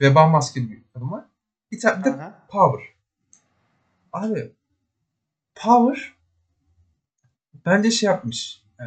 veba 0.00 0.26
maskeli 0.26 0.70
bir 0.70 0.82
kadın 0.94 1.10
var. 1.10 1.24
Bir 1.72 1.80
tane 1.80 2.04
de 2.04 2.10
Aha. 2.10 2.46
Power. 2.50 2.94
Abi 4.12 4.52
Power 5.54 6.14
bence 7.66 7.90
şey 7.90 8.06
yapmış. 8.06 8.62
E, 8.80 8.84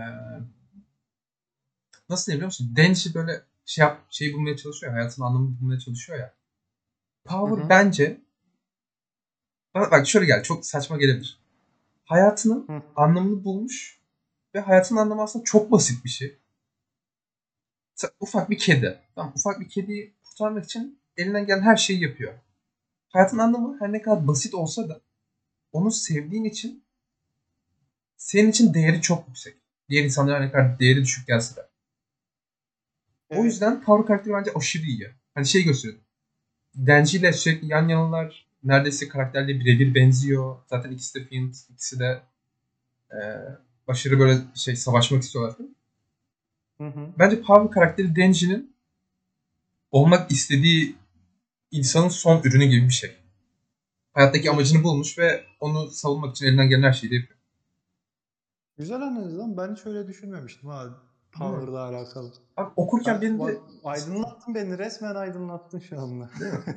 nasıl 2.10 2.25
diyeyim 2.25 2.39
biliyor 2.39 2.47
musun? 2.47 2.73
Denji 2.75 3.13
böyle 3.13 3.41
şey 3.65 3.81
yap, 3.81 4.01
şey 4.10 4.34
bulmaya 4.34 4.58
çalışıyor. 4.58 4.93
ya, 4.93 4.99
Hayatın 4.99 5.21
anlamını 5.23 5.60
bulmaya 5.62 5.79
çalışıyor 5.79 6.19
ya. 6.19 6.34
Power 7.25 7.62
Hı 7.62 7.65
hı. 7.65 7.69
bence 7.69 8.21
bak, 9.75 9.91
bak 9.91 10.08
şöyle 10.08 10.25
gel. 10.25 10.43
Çok 10.43 10.65
saçma 10.65 10.97
gelebilir. 10.97 11.39
Hayatının 12.05 12.67
Hı. 12.67 12.81
anlamını 12.95 13.43
bulmuş 13.43 13.99
ve 14.55 14.60
hayatın 14.60 14.95
anlamı 14.97 15.21
aslında 15.21 15.45
çok 15.45 15.71
basit 15.71 16.05
bir 16.05 16.10
şey. 16.10 16.39
Ufak 18.19 18.49
bir 18.49 18.58
kedi. 18.58 18.99
Tamam, 19.15 19.34
ufak 19.36 19.60
bir 19.60 19.69
kediyi 19.69 20.13
kurtarmak 20.23 20.65
için 20.65 20.99
elinden 21.17 21.45
gelen 21.45 21.62
her 21.62 21.75
şeyi 21.75 22.03
yapıyor. 22.03 22.34
Hayatın 23.10 23.38
anlamı 23.38 23.77
her 23.79 23.91
ne 23.91 24.01
kadar 24.01 24.27
basit 24.27 24.53
olsa 24.53 24.89
da 24.89 25.01
onu 25.71 25.91
sevdiğin 25.91 26.43
için 26.43 26.84
senin 28.17 28.49
için 28.49 28.73
değeri 28.73 29.01
çok 29.01 29.27
yüksek. 29.27 29.55
Diğer 29.89 30.03
insanlara 30.03 30.39
ne 30.39 30.51
kadar 30.51 30.79
değeri 30.79 31.01
düşük 31.01 31.27
gelse 31.27 31.55
de. 31.55 31.62
O 33.29 33.43
yüzden 33.43 33.81
Power 33.81 34.08
karakteri 34.08 34.34
bence 34.34 34.51
aşırı 34.55 34.84
iyi. 34.84 35.12
Hani 35.34 35.45
şey 35.45 35.63
gösteriyor. 35.63 35.99
Denji 36.75 37.17
ile 37.17 37.34
sürekli 37.34 37.67
yan 37.67 37.88
yanalar. 37.88 38.45
Neredeyse 38.63 39.08
karakterle 39.08 39.60
birebir 39.60 39.95
benziyor. 39.95 40.58
Zaten 40.67 40.91
ikisi 40.91 41.19
de 41.19 41.25
Fiend. 41.25 41.53
ikisi 41.73 41.99
de 41.99 42.21
e, 43.12 43.19
aşırı 43.88 44.19
böyle 44.19 44.38
şey 44.55 44.75
savaşmak 44.75 45.23
istiyorlar. 45.23 45.55
Hı 46.78 46.88
hı. 46.88 47.08
Bence 47.20 47.42
Power 47.42 47.72
karakteri 47.72 48.16
Denji'nin 48.16 48.76
olmak 49.92 50.32
istediği 50.32 50.96
insanın 51.72 52.10
son 52.10 52.42
ürünü 52.44 52.66
gibi 52.66 52.86
bir 52.86 52.94
şey. 52.94 53.18
Hayattaki 54.14 54.52
amacını 54.52 54.84
bulmuş 54.84 55.18
ve 55.18 55.46
onu 55.60 55.88
savunmak 55.90 56.36
için 56.36 56.46
elinden 56.46 56.70
gelen 56.70 56.84
her 56.84 56.94
şeyi 56.94 57.12
de 57.12 57.16
yapıyor. 57.16 57.40
Güzel 58.78 59.02
analiz 59.02 59.38
lan. 59.38 59.58
Ben 59.58 59.76
hiç 59.76 59.86
öyle 59.86 60.08
düşünmemiştim 60.08 60.70
abi. 60.70 60.94
Power'la 61.32 61.80
alakalı. 61.80 62.32
Abi 62.58 62.70
okurken 62.76 63.22
benim 63.22 63.40
de 63.40 63.44
Bak, 63.44 63.58
aydınlattın 63.84 64.56
beni. 64.56 64.78
Resmen 64.78 65.16
aydınlattın 65.16 65.80
şu 65.80 66.00
anda. 66.02 66.30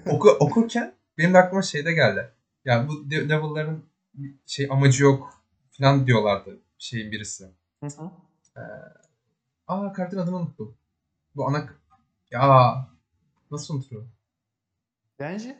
oku, 0.06 0.28
okurken 0.28 0.94
benim 1.18 1.34
de 1.34 1.38
aklıma 1.38 1.62
şey 1.62 1.84
de 1.84 1.92
geldi. 1.92 2.32
Ya 2.64 2.88
bu 2.88 3.10
de- 3.10 3.28
Devil'ların 3.28 3.84
şey 4.46 4.66
amacı 4.70 5.04
yok 5.04 5.42
falan 5.70 6.06
diyorlardı 6.06 6.58
şeyin 6.78 7.12
birisi. 7.12 7.44
Hı 7.80 7.86
hı. 7.86 8.10
Aa 9.68 9.92
karakterin 9.92 10.20
adını 10.20 10.36
unuttum. 10.36 10.74
Bu 11.36 11.48
ana... 11.48 11.66
Ya 12.30 12.88
nasıl 13.50 13.74
unuturum? 13.74 14.08
Denji? 15.18 15.56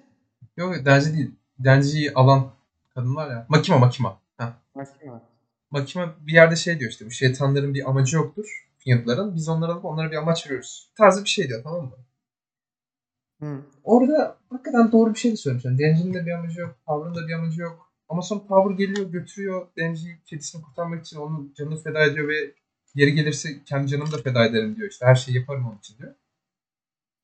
Yok 0.56 0.84
Denji 0.84 1.14
değil. 1.14 1.30
Denji'yi 1.58 2.14
alan 2.14 2.50
kadın 2.94 3.16
var 3.16 3.30
ya. 3.30 3.46
Makima 3.48 3.78
Makima. 3.78 4.20
Ha. 4.36 4.56
Makima. 4.74 5.22
Makima 5.70 6.14
bir 6.20 6.32
yerde 6.32 6.56
şey 6.56 6.80
diyor 6.80 6.90
işte 6.90 7.06
bu 7.06 7.10
şeytanların 7.10 7.74
bir 7.74 7.88
amacı 7.88 8.16
yoktur. 8.16 8.68
Fiend'ların. 8.78 9.34
Biz 9.36 9.48
onlara 9.48 9.72
alıp 9.72 9.84
onlara 9.84 10.10
bir 10.10 10.16
amaç 10.16 10.46
veriyoruz. 10.46 10.90
Tarzı 10.94 11.24
bir 11.24 11.28
şey 11.28 11.48
diyor 11.48 11.62
tamam 11.62 11.84
mı? 11.84 11.92
Hı. 13.42 13.62
Orada 13.84 14.36
hakikaten 14.50 14.92
doğru 14.92 15.14
bir 15.14 15.18
şey 15.18 15.32
de 15.32 15.36
söylemiş. 15.36 15.64
Yani 15.64 15.78
Denji'nin 15.78 16.14
de 16.14 16.26
bir 16.26 16.32
amacı 16.32 16.60
yok. 16.60 16.76
Power'ın 16.86 17.14
da 17.14 17.28
bir 17.28 17.32
amacı 17.32 17.62
yok. 17.62 17.92
Ama 18.08 18.22
sonra 18.22 18.46
Power 18.46 18.86
geliyor 18.86 19.10
götürüyor. 19.10 19.66
Denji'yi 19.76 20.22
kedisini 20.24 20.62
kurtarmak 20.62 21.06
için 21.06 21.18
onun 21.18 21.54
canını 21.56 21.82
feda 21.82 22.04
ediyor 22.04 22.28
ve 22.28 22.54
yeri 22.94 23.14
gelirse 23.14 23.64
kendi 23.64 23.88
canımı 23.88 24.12
da 24.12 24.22
feda 24.22 24.46
ederim 24.46 24.76
diyor. 24.76 24.90
İşte 24.90 25.06
her 25.06 25.14
şeyi 25.14 25.36
yaparım 25.38 25.66
onun 25.66 25.78
için 25.78 25.98
diyor. 25.98 26.14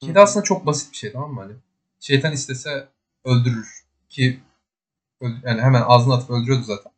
Kedi 0.00 0.20
aslında 0.20 0.44
çok 0.44 0.66
basit 0.66 0.92
bir 0.92 0.96
şey 0.96 1.12
tamam 1.12 1.34
mı? 1.34 1.40
Hani 1.40 1.52
şeytan 2.00 2.32
istese 2.32 2.88
öldürür. 3.24 3.84
Ki 4.08 4.40
yani 5.22 5.60
hemen 5.60 5.82
ağzına 5.86 6.14
atıp 6.14 6.30
öldürüyordu 6.30 6.62
zaten. 6.62 6.92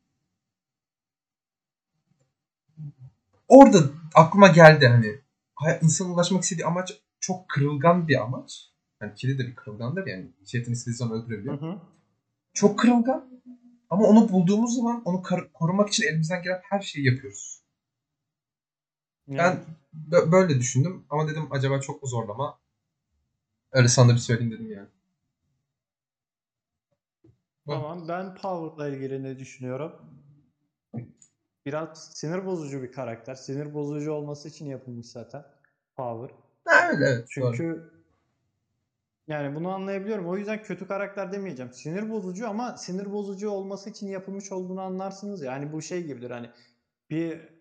Orada 3.49 3.79
aklıma 4.15 4.49
geldi 4.49 4.87
hani 4.87 5.21
insanın 5.83 6.11
ulaşmak 6.11 6.43
istediği 6.43 6.67
amaç 6.67 6.93
çok 7.21 7.49
kırılgan 7.49 8.09
bir 8.09 8.23
amaç. 8.23 8.71
Yani 9.01 9.15
kedi 9.15 9.39
de 9.39 9.47
bir 9.47 9.55
kırılgandır 9.55 10.07
yani. 10.07 10.31
Şeytan 10.47 10.73
istediği 10.73 10.97
zaman 10.97 11.23
öldürebiliyor. 11.23 11.61
Hı 11.61 11.67
hı. 11.67 11.79
Çok 12.55 12.79
kırılgan. 12.79 13.29
Ama 13.91 14.07
onu 14.07 14.29
bulduğumuz 14.29 14.77
zaman 14.77 15.03
onu 15.05 15.23
korumak 15.55 15.89
için 15.89 16.09
elimizden 16.09 16.43
gelen 16.43 16.61
her 16.63 16.81
şeyi 16.81 17.07
yapıyoruz. 17.07 17.63
Ben 19.29 19.65
bö- 20.11 20.33
böyle 20.33 20.59
düşündüm 20.59 21.05
ama 21.11 21.29
dedim 21.29 21.49
acaba 21.51 21.81
çok 21.81 22.03
mu 22.03 22.09
zorlama? 22.09 22.59
Öyle 23.73 23.89
sana 23.89 24.13
bir 24.13 24.19
söyleyeyim 24.19 24.53
dedim 24.53 24.71
yani. 24.71 24.89
Tamam 27.67 28.09
ben 28.09 28.35
Power'la 28.35 28.89
ilgili 28.89 29.23
ne 29.23 29.39
düşünüyorum? 29.39 29.93
Biraz 31.67 32.13
sinir 32.15 32.47
bozucu 32.47 32.83
bir 32.83 32.93
karakter. 32.93 33.35
Sinir 33.35 33.75
bozucu 33.75 34.13
olması 34.13 34.49
için 34.49 34.67
yapılmış 34.67 35.07
zaten 35.07 35.45
Power. 35.97 36.37
Evet. 36.95 37.29
doğru. 37.41 37.57
Çünkü 37.57 37.91
yani 39.29 39.55
bunu 39.57 39.71
anlayabiliyorum. 39.71 40.29
O 40.29 40.37
yüzden 40.37 40.63
kötü 40.63 40.87
karakter 40.87 41.33
demeyeceğim. 41.33 41.73
Sinir 41.73 42.11
bozucu 42.11 42.49
ama 42.49 42.77
sinir 42.77 43.13
bozucu 43.13 43.51
olması 43.51 43.91
için 43.91 44.09
yapılmış 44.09 44.53
olduğunu 44.53 44.81
anlarsınız. 44.81 45.43
ya. 45.43 45.53
Yani 45.53 45.73
bu 45.73 45.83
şey 45.83 46.07
gibidir 46.07 46.31
hani 46.31 46.51
bir 47.11 47.56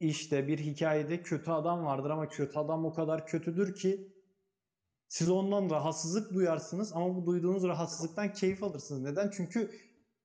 işte 0.00 0.48
bir 0.48 0.58
hikayede 0.58 1.22
kötü 1.22 1.50
adam 1.50 1.84
vardır 1.84 2.10
ama 2.10 2.28
kötü 2.28 2.58
adam 2.58 2.84
o 2.84 2.94
kadar 2.94 3.26
kötüdür 3.26 3.74
ki 3.74 4.12
siz 5.08 5.30
ondan 5.30 5.70
rahatsızlık 5.70 6.34
duyarsınız 6.34 6.92
ama 6.92 7.16
bu 7.16 7.26
duyduğunuz 7.26 7.64
rahatsızlıktan 7.64 8.32
keyif 8.32 8.62
alırsınız. 8.62 9.02
Neden? 9.02 9.30
Çünkü 9.36 9.70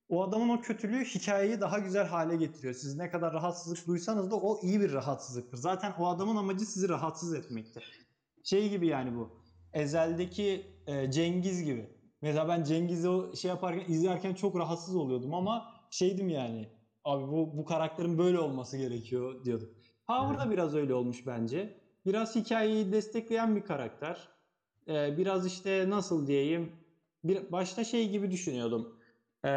o 0.09 0.24
adamın 0.24 0.49
o 0.49 0.61
kötülüğü 0.61 1.05
hikayeyi 1.05 1.61
daha 1.61 1.80
güzel 1.80 2.07
hale 2.07 2.36
getiriyor. 2.36 2.74
Siz 2.74 2.97
ne 2.97 3.09
kadar 3.09 3.34
rahatsızlık 3.34 3.88
duysanız 3.88 4.32
da 4.32 4.36
o 4.36 4.61
iyi 4.61 4.82
bir 4.82 4.93
rahatsızlıktır. 4.93 5.57
Zaten 5.57 5.93
o 5.99 6.07
adamın 6.07 6.36
amacı 6.36 6.65
sizi 6.65 6.89
rahatsız 6.89 7.34
etmektir. 7.34 7.84
Şey 8.43 8.69
gibi 8.69 8.88
yani 8.88 9.15
bu. 9.15 9.30
Ezel'deki 9.74 10.65
e, 10.88 11.11
Cengiz 11.11 11.63
gibi. 11.63 11.89
Mesela 12.22 12.47
ben 12.47 12.63
Cengiz'i 12.63 13.38
şey 13.38 13.49
yaparken 13.49 13.93
izlerken 13.93 14.34
çok 14.34 14.55
rahatsız 14.55 14.95
oluyordum 14.95 15.34
ama 15.34 15.74
şeydim 15.89 16.30
yani. 16.30 16.69
Abi 17.04 17.32
bu 17.32 17.58
bu 17.58 17.66
karakterin 17.66 18.18
böyle 18.18 18.39
olması 18.39 18.78
gerekiyor 18.78 19.45
diyordum. 19.45 19.70
Power 20.08 20.39
da 20.39 20.52
biraz 20.52 20.76
öyle 20.76 20.93
olmuş 20.93 21.28
bence. 21.28 21.78
Biraz 22.06 22.36
hikayeyi 22.36 22.91
destekleyen 22.91 23.56
bir 23.56 23.62
karakter. 23.62 24.30
Ee, 24.88 25.18
biraz 25.18 25.45
işte 25.45 25.89
nasıl 25.89 26.28
diyeyim 26.28 26.72
bir 27.24 27.52
başta 27.52 27.84
şey 27.84 28.10
gibi 28.10 28.32
düşünüyordum. 28.32 28.99
Ee, 29.45 29.49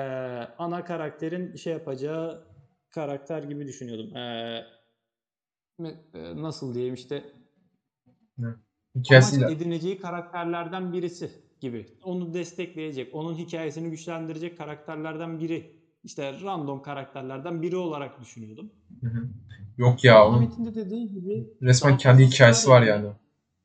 ana 0.58 0.84
karakterin 0.84 1.56
şey 1.56 1.72
yapacağı 1.72 2.44
karakter 2.90 3.42
gibi 3.42 3.66
düşünüyordum. 3.66 4.16
Ee, 4.16 4.64
e, 6.14 6.42
nasıl 6.42 6.74
diyeyim 6.74 6.94
işte 6.94 7.24
Hikayesiyle. 8.96 9.44
amaç 9.46 9.56
edineceği 9.56 9.98
karakterlerden 9.98 10.92
birisi 10.92 11.30
gibi. 11.60 11.86
Onu 12.02 12.34
destekleyecek, 12.34 13.14
onun 13.14 13.34
hikayesini 13.34 13.90
güçlendirecek 13.90 14.58
karakterlerden 14.58 15.40
biri. 15.40 15.83
İşte 16.04 16.40
random 16.42 16.82
karakterlerden 16.82 17.62
biri 17.62 17.76
olarak 17.76 18.20
düşünüyordum. 18.20 18.70
Hı 19.00 19.06
hı. 19.06 19.28
Yok 19.78 20.04
ya 20.04 20.24
Ahmet'in 20.24 20.66
de 20.66 20.74
dediği 20.74 21.08
gibi 21.08 21.48
resmen 21.62 21.96
kendi 21.98 22.26
hikayesi 22.26 22.70
var 22.70 22.82
yani. 22.82 23.06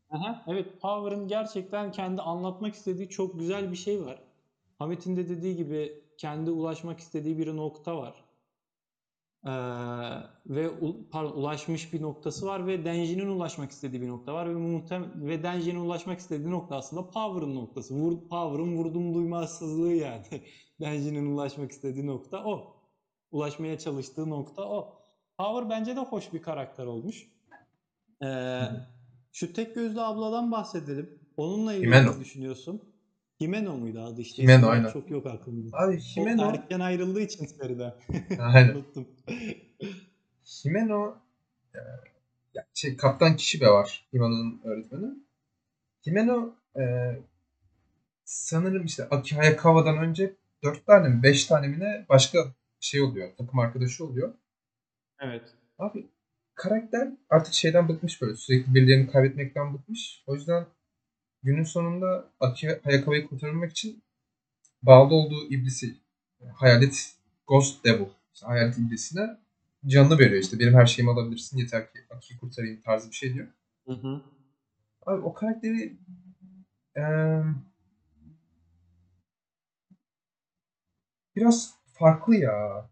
Aha, 0.09 0.43
evet 0.47 0.81
Power'ın 0.81 1.27
gerçekten 1.27 1.91
kendi 1.91 2.21
anlatmak 2.21 2.73
istediği 2.73 3.09
çok 3.09 3.39
güzel 3.39 3.71
bir 3.71 3.77
şey 3.77 4.05
var. 4.05 4.21
Hamit'in 4.79 5.17
de 5.17 5.29
dediği 5.29 5.55
gibi 5.55 6.03
kendi 6.17 6.51
ulaşmak 6.51 6.99
istediği 6.99 7.37
bir 7.37 7.55
nokta 7.55 7.97
var. 7.97 8.13
Ee, 9.45 9.49
ve 10.45 10.69
pardon, 11.11 11.31
ulaşmış 11.31 11.93
bir 11.93 12.01
noktası 12.01 12.45
var 12.45 12.67
ve 12.67 12.85
Denji'nin 12.85 13.27
ulaşmak 13.27 13.71
istediği 13.71 14.01
bir 14.01 14.07
nokta 14.07 14.33
var 14.33 14.49
ve 14.49 14.53
muhtem 14.53 15.27
ve 15.27 15.43
Denji'nin 15.43 15.79
ulaşmak 15.79 16.19
istediği 16.19 16.51
nokta 16.51 16.75
aslında 16.75 17.09
Power'ın 17.09 17.55
noktası. 17.55 17.95
Vur, 17.95 18.27
Power'ın 18.29 18.77
vurdum 18.77 19.13
duymazsızlığı 19.13 19.93
yani. 19.93 20.25
Denji'nin 20.81 21.25
ulaşmak 21.25 21.71
istediği 21.71 22.07
nokta 22.07 22.43
o. 22.45 22.75
Ulaşmaya 23.31 23.77
çalıştığı 23.77 24.29
nokta 24.29 24.69
o. 24.69 25.01
Power 25.37 25.69
bence 25.69 25.95
de 25.95 25.99
hoş 25.99 26.33
bir 26.33 26.41
karakter 26.41 26.85
olmuş. 26.85 27.27
Ee, 28.23 28.61
şu 29.31 29.53
tek 29.53 29.75
gözlü 29.75 30.01
abladan 30.01 30.51
bahsedelim. 30.51 31.19
Onunla 31.37 31.73
ilgili 31.73 32.05
ne 32.05 32.19
düşünüyorsun? 32.19 32.88
Himeno 33.41 33.77
muydu 33.77 34.01
adı 34.01 34.21
işte? 34.21 34.43
Himeno, 34.43 34.67
aynen. 34.67 34.89
Çok 34.89 35.09
yok 35.11 35.25
aklımda. 35.25 35.77
Abi 35.77 35.95
O 35.95 35.97
Himeno, 35.97 36.49
erken 36.49 36.79
ayrıldığı 36.79 37.21
için 37.21 37.45
seriden. 37.45 37.93
Aynen. 38.39 38.75
Unuttum. 38.75 39.07
Himeno 40.65 41.15
e, 41.73 41.79
ya 42.53 42.67
şey, 42.73 42.97
Kaptan 42.97 43.35
Kishibe 43.35 43.67
var 43.67 44.07
Himeno'nun 44.13 44.61
öğretmeni. 44.63 45.13
Himeno 46.07 46.55
e, 46.79 46.83
sanırım 48.25 48.85
işte 48.85 49.03
Aki 49.03 49.35
Hayakawa'dan 49.35 49.97
önce 49.97 50.35
4 50.63 50.85
tane 50.85 51.09
mi 51.09 51.23
5 51.23 51.45
tane 51.45 51.67
mi 51.67 51.79
ne 51.79 52.05
başka 52.09 52.39
şey 52.79 53.01
oluyor. 53.01 53.29
Takım 53.37 53.59
arkadaşı 53.59 54.05
oluyor. 54.05 54.33
Evet. 55.19 55.43
Abi 55.77 56.09
karakter 56.55 57.09
artık 57.29 57.53
şeyden 57.53 57.89
bıkmış 57.89 58.21
böyle. 58.21 58.35
Sürekli 58.35 58.73
birilerini 58.75 59.11
kaybetmekten 59.11 59.73
bıkmış. 59.73 60.23
O 60.27 60.35
yüzden 60.35 60.65
günün 61.43 61.63
sonunda 61.63 62.31
Aki 62.39 62.67
Hayakawa'yı 62.83 63.27
kurtarmak 63.27 63.71
için 63.71 64.03
bağlı 64.83 65.13
olduğu 65.15 65.45
iblisi 65.49 65.97
hayalet 66.53 67.15
Ghost 67.47 67.85
Devil 67.85 68.05
işte 68.33 68.45
hayalet 68.45 68.77
iblisine 68.77 69.37
canını 69.85 70.19
veriyor 70.19 70.41
işte. 70.41 70.59
Benim 70.59 70.73
her 70.73 70.85
şeyimi 70.85 71.11
alabilirsin 71.11 71.57
yeter 71.57 71.91
ki 71.93 71.99
Aki'yi 72.09 72.39
kurtarayım 72.39 72.81
tarzı 72.81 73.09
bir 73.09 73.15
şey 73.15 73.33
diyor. 73.33 73.47
Hı 73.85 73.93
hı. 73.93 74.21
Abi 75.05 75.21
o 75.21 75.33
karakteri 75.33 75.97
eee, 76.97 77.41
biraz 81.35 81.73
farklı 81.93 82.35
ya. 82.35 82.89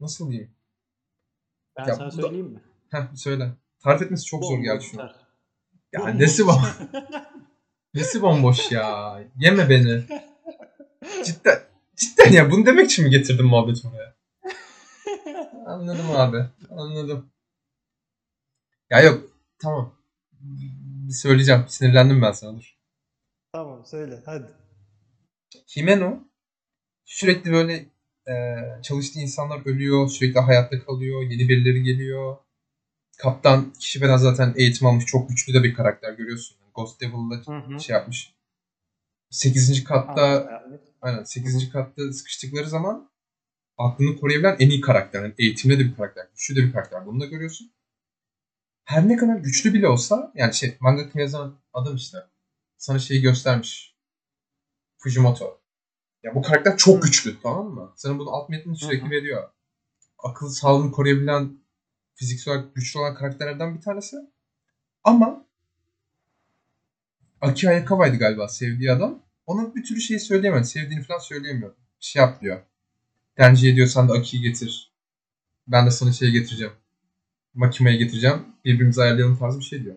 Nasıl 0.00 0.30
diyeyim? 0.30 0.50
Ben 1.76 1.84
Ya 1.88 1.94
sana 1.94 2.08
bu 2.12 2.12
da- 2.18 2.22
söyleyeyim 2.22 2.46
mi? 2.46 2.60
Heh 2.90 3.14
söyle. 3.14 3.52
Tarif 3.78 4.02
etmesi 4.02 4.24
çok 4.24 4.44
zor 4.44 4.50
Bomboş 4.50 4.64
geldi 4.64 4.84
şu 4.84 5.02
an. 5.02 5.12
Ya 5.94 6.00
Bomboş. 6.00 6.14
nesi 6.20 6.46
var? 6.46 6.60
Nesi 7.94 8.22
bomboş 8.22 8.72
ya? 8.72 9.18
Yeme 9.36 9.70
beni. 9.70 10.04
Cidden, 11.24 11.58
cidden 11.96 12.32
ya 12.32 12.50
bunu 12.50 12.66
demek 12.66 12.90
için 12.90 13.04
mi 13.04 13.10
getirdin 13.10 13.46
muhabbeti 13.46 13.80
buraya? 13.92 14.14
Anladım 15.66 16.10
abi. 16.10 16.44
Anladım. 16.70 17.30
Ya 18.90 19.00
yok. 19.00 19.24
Tamam. 19.58 19.94
Bir 21.08 21.12
söyleyeceğim. 21.12 21.64
Sinirlendim 21.68 22.22
ben 22.22 22.32
sana 22.32 22.56
dur. 22.58 22.76
tamam 23.52 23.86
söyle 23.86 24.22
hadi. 24.26 24.46
Himeno 25.76 26.18
sürekli 27.04 27.52
böyle 27.52 27.74
e, 28.28 28.34
çalıştığı 28.82 29.20
insanlar 29.20 29.66
ölüyor. 29.66 30.08
Sürekli 30.08 30.40
hayatta 30.40 30.84
kalıyor. 30.84 31.22
Yeni 31.22 31.48
birileri 31.48 31.82
geliyor. 31.82 32.36
Kaptan 33.18 33.72
Kishibe'den 33.72 34.16
zaten 34.16 34.54
eğitim 34.56 34.86
almış. 34.86 35.06
Çok 35.06 35.28
güçlü 35.28 35.54
de 35.54 35.62
bir 35.62 35.74
karakter 35.74 36.12
görüyorsun. 36.12 36.56
Ghost 36.74 37.00
Devil'da 37.00 37.52
Hı 37.52 37.74
hı. 37.74 37.80
şey 37.80 37.96
yapmış. 37.96 38.34
8. 39.30 39.84
katta 39.84 40.22
Anladım. 40.22 40.80
aynen 41.00 41.24
8. 41.24 41.70
katta 41.72 42.12
sıkıştıkları 42.12 42.68
zaman 42.68 43.10
aklını 43.78 44.16
koruyabilen 44.16 44.56
en 44.58 44.70
iyi 44.70 44.80
karakter. 44.80 45.22
Yani 45.22 45.34
eğitimli 45.38 45.78
de 45.78 45.84
bir 45.84 45.96
karakter. 45.96 46.28
Güçlü 46.32 46.56
de 46.56 46.62
bir 46.62 46.72
karakter. 46.72 47.06
Bunu 47.06 47.20
da 47.20 47.26
görüyorsun. 47.26 47.72
Her 48.84 49.08
ne 49.08 49.16
kadar 49.16 49.36
güçlü 49.36 49.74
bile 49.74 49.88
olsa 49.88 50.32
yani 50.34 50.54
şey 50.54 50.76
manga 50.80 51.10
yazan 51.14 51.60
adam 51.72 51.96
işte 51.96 52.18
sana 52.78 52.98
şeyi 52.98 53.22
göstermiş. 53.22 53.96
Fujimoto. 54.98 55.60
Ya 56.22 56.34
bu 56.34 56.42
karakter 56.42 56.76
çok 56.76 57.02
güçlü 57.02 57.40
tamam 57.42 57.66
mı? 57.66 57.92
Sana 57.96 58.18
bunu 58.18 58.30
alt 58.30 58.48
metnini 58.48 58.76
sürekli 58.76 59.02
Hı 59.02 59.06
hı. 59.06 59.10
veriyor. 59.10 59.50
Akıl 60.18 60.48
sağlığını 60.48 60.92
koruyabilen 60.92 61.58
fiziksel 62.14 62.54
olarak 62.54 62.74
güçlü 62.74 63.00
olan 63.00 63.14
karakterlerden 63.14 63.76
bir 63.76 63.80
tanesi. 63.80 64.16
Ama 65.04 65.46
Aki 67.40 67.66
Hayakawa'ydı 67.66 68.16
galiba 68.16 68.48
sevdiği 68.48 68.92
adam. 68.92 69.22
Ona 69.46 69.74
bir 69.74 69.84
türlü 69.84 70.00
şeyi 70.00 70.20
söyleyemedi. 70.20 70.66
Sevdiğini 70.66 71.02
falan 71.02 71.18
söyleyemiyor. 71.18 71.74
Şey 72.00 72.22
yap 72.22 72.40
diyor. 72.40 72.60
Tercih 73.36 73.72
ediyorsan 73.72 74.08
da 74.08 74.12
Aki'yi 74.12 74.42
getir. 74.42 74.92
Ben 75.68 75.86
de 75.86 75.90
sana 75.90 76.12
şey 76.12 76.30
getireceğim. 76.30 76.72
Makime'yi 77.54 77.98
getireceğim. 77.98 78.42
Birbirimizi 78.64 79.02
ayarlayalım 79.02 79.38
tarzı 79.38 79.58
bir 79.58 79.64
şey 79.64 79.84
diyor. 79.84 79.96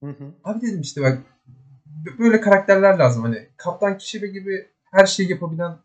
Hı 0.00 0.10
hı. 0.10 0.34
Abi 0.44 0.62
dedim 0.66 0.80
işte 0.80 1.02
bak 1.02 1.18
böyle 2.18 2.40
karakterler 2.40 2.98
lazım. 2.98 3.22
Hani 3.22 3.48
Kaptan 3.56 3.98
Kishibe 3.98 4.26
gibi 4.26 4.68
her 4.84 5.06
şeyi 5.06 5.30
yapabilen 5.30 5.78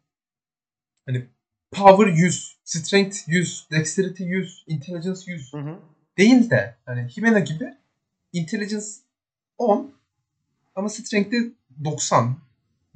hani 1.06 1.28
power 1.72 2.08
100, 2.08 2.58
strength 2.64 3.18
100, 3.28 3.68
dexterity 3.72 4.24
100, 4.24 4.64
intelligence 4.68 5.22
100 5.28 5.54
Hı 5.54 5.58
hı. 5.58 5.80
değil 6.18 6.50
de 6.50 6.76
hani 6.86 7.08
Himena 7.18 7.40
gibi 7.40 7.74
intelligence 8.34 8.86
10 9.58 9.94
ama 10.76 10.90
strength'te 10.90 11.38
90. 11.84 12.36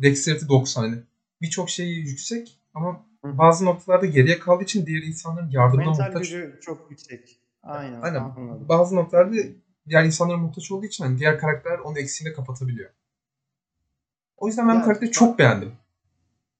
Dexterity 0.01 0.45
90 0.49 0.83
hani 0.83 0.95
birçok 1.41 1.69
şeyi 1.69 1.95
yüksek 1.99 2.59
ama 2.73 3.05
Hı. 3.25 3.37
bazı 3.37 3.65
noktalarda 3.65 4.05
geriye 4.05 4.39
kaldığı 4.39 4.63
için 4.63 4.85
diğer 4.85 5.03
insanların 5.03 5.49
yardımına 5.49 5.85
Mental 5.85 6.05
muhtaç. 6.05 6.21
gücü 6.21 6.59
çok 6.61 6.91
yüksek. 6.91 7.39
Aynen. 7.63 8.01
Aynen. 8.01 8.19
Anladım. 8.19 8.69
Bazı 8.69 8.95
noktalarda 8.95 9.35
diğer 9.89 10.03
insanlara 10.03 10.37
muhtaç 10.37 10.71
olduğu 10.71 10.85
için 10.85 11.03
hani 11.03 11.19
diğer 11.19 11.39
karakterler 11.39 11.79
onun 11.79 11.95
eksiğini 11.95 12.35
kapatabiliyor. 12.35 12.89
O 14.37 14.47
yüzden 14.47 14.67
ben 14.67 14.75
bu 14.75 14.79
Ya, 14.79 14.85
karakteri 14.85 15.11
çok 15.11 15.39
beğendim. 15.39 15.71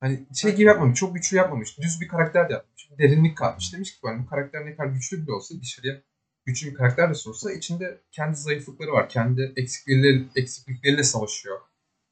Hani 0.04 0.26
şey 0.36 0.56
gibi 0.56 0.68
yapmamış, 0.68 1.00
çok 1.00 1.16
güçlü 1.16 1.38
yapmamış. 1.38 1.78
Düz 1.80 2.02
bir 2.02 2.08
karakter 2.08 2.50
de 2.50 2.54
yapmış. 2.54 2.90
Derinlik 3.00 3.38
katmış. 3.38 3.74
Demiş 3.74 3.92
ki 3.92 4.00
ben 4.06 4.24
bu 4.24 4.30
karakter 4.30 4.66
ne 4.66 4.76
kadar 4.76 4.90
güçlü 4.90 5.22
bile 5.24 5.32
olsa 5.32 5.56
dışarıya 5.62 6.02
güçlü 6.46 6.72
bir 6.72 6.76
karakter 6.76 7.10
de 7.10 7.30
olsa 7.30 7.52
içinde 7.52 8.02
kendi 8.12 8.36
zayıflıkları 8.36 8.92
var. 8.92 9.10
Kendi 9.10 9.54
eksiklikleriyle, 9.56 10.26
eksiklikleriyle 10.36 11.04
savaşıyor. 11.04 11.60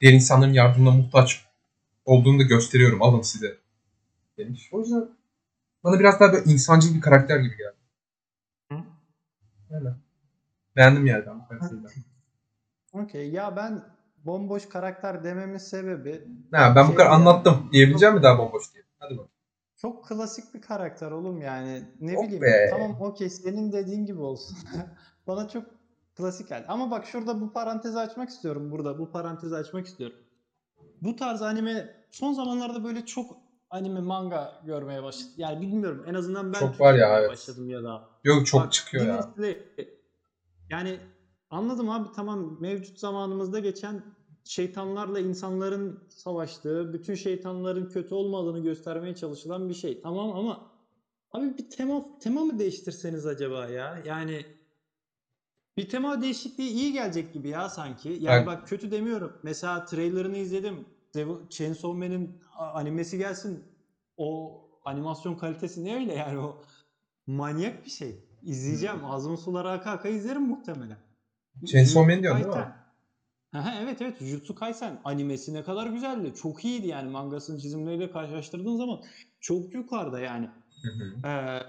Diğer 0.02 0.14
insanların 0.14 0.54
yardımına 0.54 0.92
muhtaç 0.92 1.46
olduğunu 2.06 2.40
da 2.40 2.44
gösteriyorum. 2.44 3.02
Alın 3.02 3.22
size 3.22 3.58
demiş. 4.38 4.70
O 4.72 4.80
yüzden 4.80 5.10
bana 5.84 6.00
biraz 6.00 6.20
daha 6.20 6.34
böyle 6.34 6.52
insancıl 6.52 6.96
bir 6.96 7.02
karakter 7.02 7.40
gibi 7.40 7.58
geldi. 7.58 7.78
Hı. 8.72 8.84
Öyle. 9.76 9.96
Beğendim 10.76 11.06
yani 11.06 11.26
ben 11.28 11.40
bu 11.40 11.48
karakteri. 11.48 11.84
de. 11.84 11.88
Okey. 12.94 13.32
Ya 13.32 13.56
ben 13.56 13.84
bomboş 14.26 14.70
karakter 14.70 15.24
dememin 15.24 15.58
sebebi 15.58 16.28
Ha, 16.54 16.74
ben 16.76 16.84
bu 16.84 16.88
Şey 16.88 16.96
kadar 16.96 17.10
anlattım. 17.10 17.70
Diyebileceğim 17.72 18.16
mi 18.16 18.24
daha 18.24 18.38
bomboş 18.38 18.74
diye? 18.74 18.84
Hadi 19.00 19.14
bakalım. 19.14 19.32
çok 19.78 20.08
klasik 20.08 20.54
bir 20.54 20.62
karakter 20.62 21.12
oğlum 21.12 21.42
yani. 21.42 21.84
Ne 22.00 22.12
Yok 22.14 22.24
bileyim. 22.24 22.42
be. 22.42 22.68
Tamam 22.70 23.02
okey 23.02 23.30
senin 23.30 23.72
dediğin 23.72 24.06
gibi 24.06 24.22
olsun. 24.22 24.58
Bana 25.28 25.48
çok 25.48 25.64
klasik 26.18 26.50
geldi. 26.50 26.66
Ama 26.68 26.92
bak 26.92 27.06
şurada 27.06 27.42
bu 27.42 27.54
parantezi 27.54 28.00
açmak 28.00 28.30
istiyorum 28.30 28.72
burada. 28.72 29.00
Bu 29.00 29.12
parantezi 29.12 29.56
açmak 29.56 29.86
istiyorum. 29.86 30.18
Bu 31.02 31.16
tarz 31.16 31.42
anime 31.42 31.96
son 32.12 32.34
zamanlarda 32.34 32.84
böyle 32.84 33.06
çok 33.06 33.38
anime 33.70 34.00
manga 34.00 34.62
görmeye 34.66 35.04
başladım. 35.04 35.34
Yani 35.38 35.62
bilmiyorum 35.62 36.06
en 36.08 36.14
azından 36.14 36.54
ben 36.54 36.60
Çok 36.60 36.80
var 36.82 36.94
ya, 36.94 37.20
evet. 37.20 37.30
başladım 37.30 37.70
ya 37.70 37.84
da. 37.84 38.10
Yok 38.24 38.48
çok 38.48 38.62
Bak, 38.62 38.74
çıkıyor 38.74 39.06
ya. 39.08 39.30
Yani 40.70 41.00
anladım 41.52 41.90
abi 41.90 42.12
tamam 42.16 42.58
mevcut 42.62 43.00
zamanımızda 43.00 43.60
geçen 43.60 44.04
şeytanlarla 44.44 45.20
insanların 45.20 46.00
savaştığı, 46.10 46.94
bütün 46.94 47.16
şeytanların 47.16 47.86
kötü 47.86 48.16
olmadığını 48.16 48.60
göstermeye 48.60 49.16
çalışılan 49.16 49.70
bir 49.70 49.74
şey. 49.74 50.02
Tamam 50.02 50.32
ama 50.32 50.72
abi 51.32 51.58
bir 51.58 51.70
tema 51.70 52.20
tema 52.20 52.46
mı 52.46 52.60
değiştirseniz 52.60 53.26
acaba 53.26 53.68
ya? 53.68 54.02
Yani 54.06 54.46
bir 55.78 55.90
tema 55.90 56.22
değişikliği 56.22 56.70
iyi 56.70 56.94
gelecek 56.94 57.34
gibi 57.34 57.50
ya 57.50 57.70
sanki. 57.70 58.18
Yani 58.20 58.46
Bak- 58.46 58.62
bak 58.62 58.68
kötü 58.68 58.92
demiyorum. 58.92 59.40
Mesela 59.44 59.86
trailerını 59.86 60.38
izledim. 60.38 60.86
Chainsaw 61.50 61.94
Man'in 62.00 62.40
animesi 62.58 63.18
gelsin. 63.18 63.64
O 64.18 64.62
animasyon 64.86 65.36
kalitesi 65.36 65.86
ne 65.86 65.96
öyle 65.96 66.14
yani 66.14 66.40
o 66.40 66.62
manyak 67.28 67.86
bir 67.86 67.90
şey. 67.90 68.26
İzleyeceğim. 68.42 69.06
Ağzımın 69.06 69.36
suları 69.36 69.70
aka 69.70 69.92
aka 69.92 70.10
izlerim 70.10 70.42
muhtemelen. 70.42 71.11
Chainsaw 71.66 72.14
Man 72.14 72.22
diyorsun 72.24 72.44
değil 72.44 72.56
mi? 72.56 72.74
Aha, 73.54 73.82
evet 73.82 74.02
evet 74.02 74.20
Jujutsu 74.20 74.56
Kaisen 74.56 75.02
animesi 75.04 75.54
ne 75.54 75.64
kadar 75.64 75.88
güzeldi. 75.88 76.34
Çok 76.36 76.66
iyiydi 76.66 76.88
yani 76.88 77.10
mangasının 77.10 77.58
çizimleriyle 77.58 78.12
karşılaştırdığın 78.12 78.78
zaman 78.78 79.02
çok 79.40 79.74
yukarıda 79.74 80.20
yani. 80.20 80.50
Hı 80.84 80.92
hı. 80.92 81.28
Ee, 81.28 81.60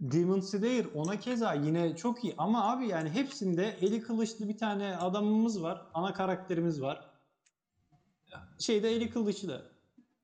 Demon 0.00 0.40
Slayer 0.40 0.86
ona 0.94 1.20
keza 1.20 1.54
yine 1.54 1.96
çok 1.96 2.24
iyi 2.24 2.34
ama 2.38 2.72
abi 2.72 2.88
yani 2.88 3.10
hepsinde 3.10 3.76
eli 3.80 4.02
kılıçlı 4.02 4.48
bir 4.48 4.58
tane 4.58 4.96
adamımız 4.96 5.62
var. 5.62 5.82
Ana 5.94 6.12
karakterimiz 6.14 6.82
var. 6.82 7.10
Şeyde 8.58 8.90
eli 8.90 9.10
kılıçlı. 9.10 9.70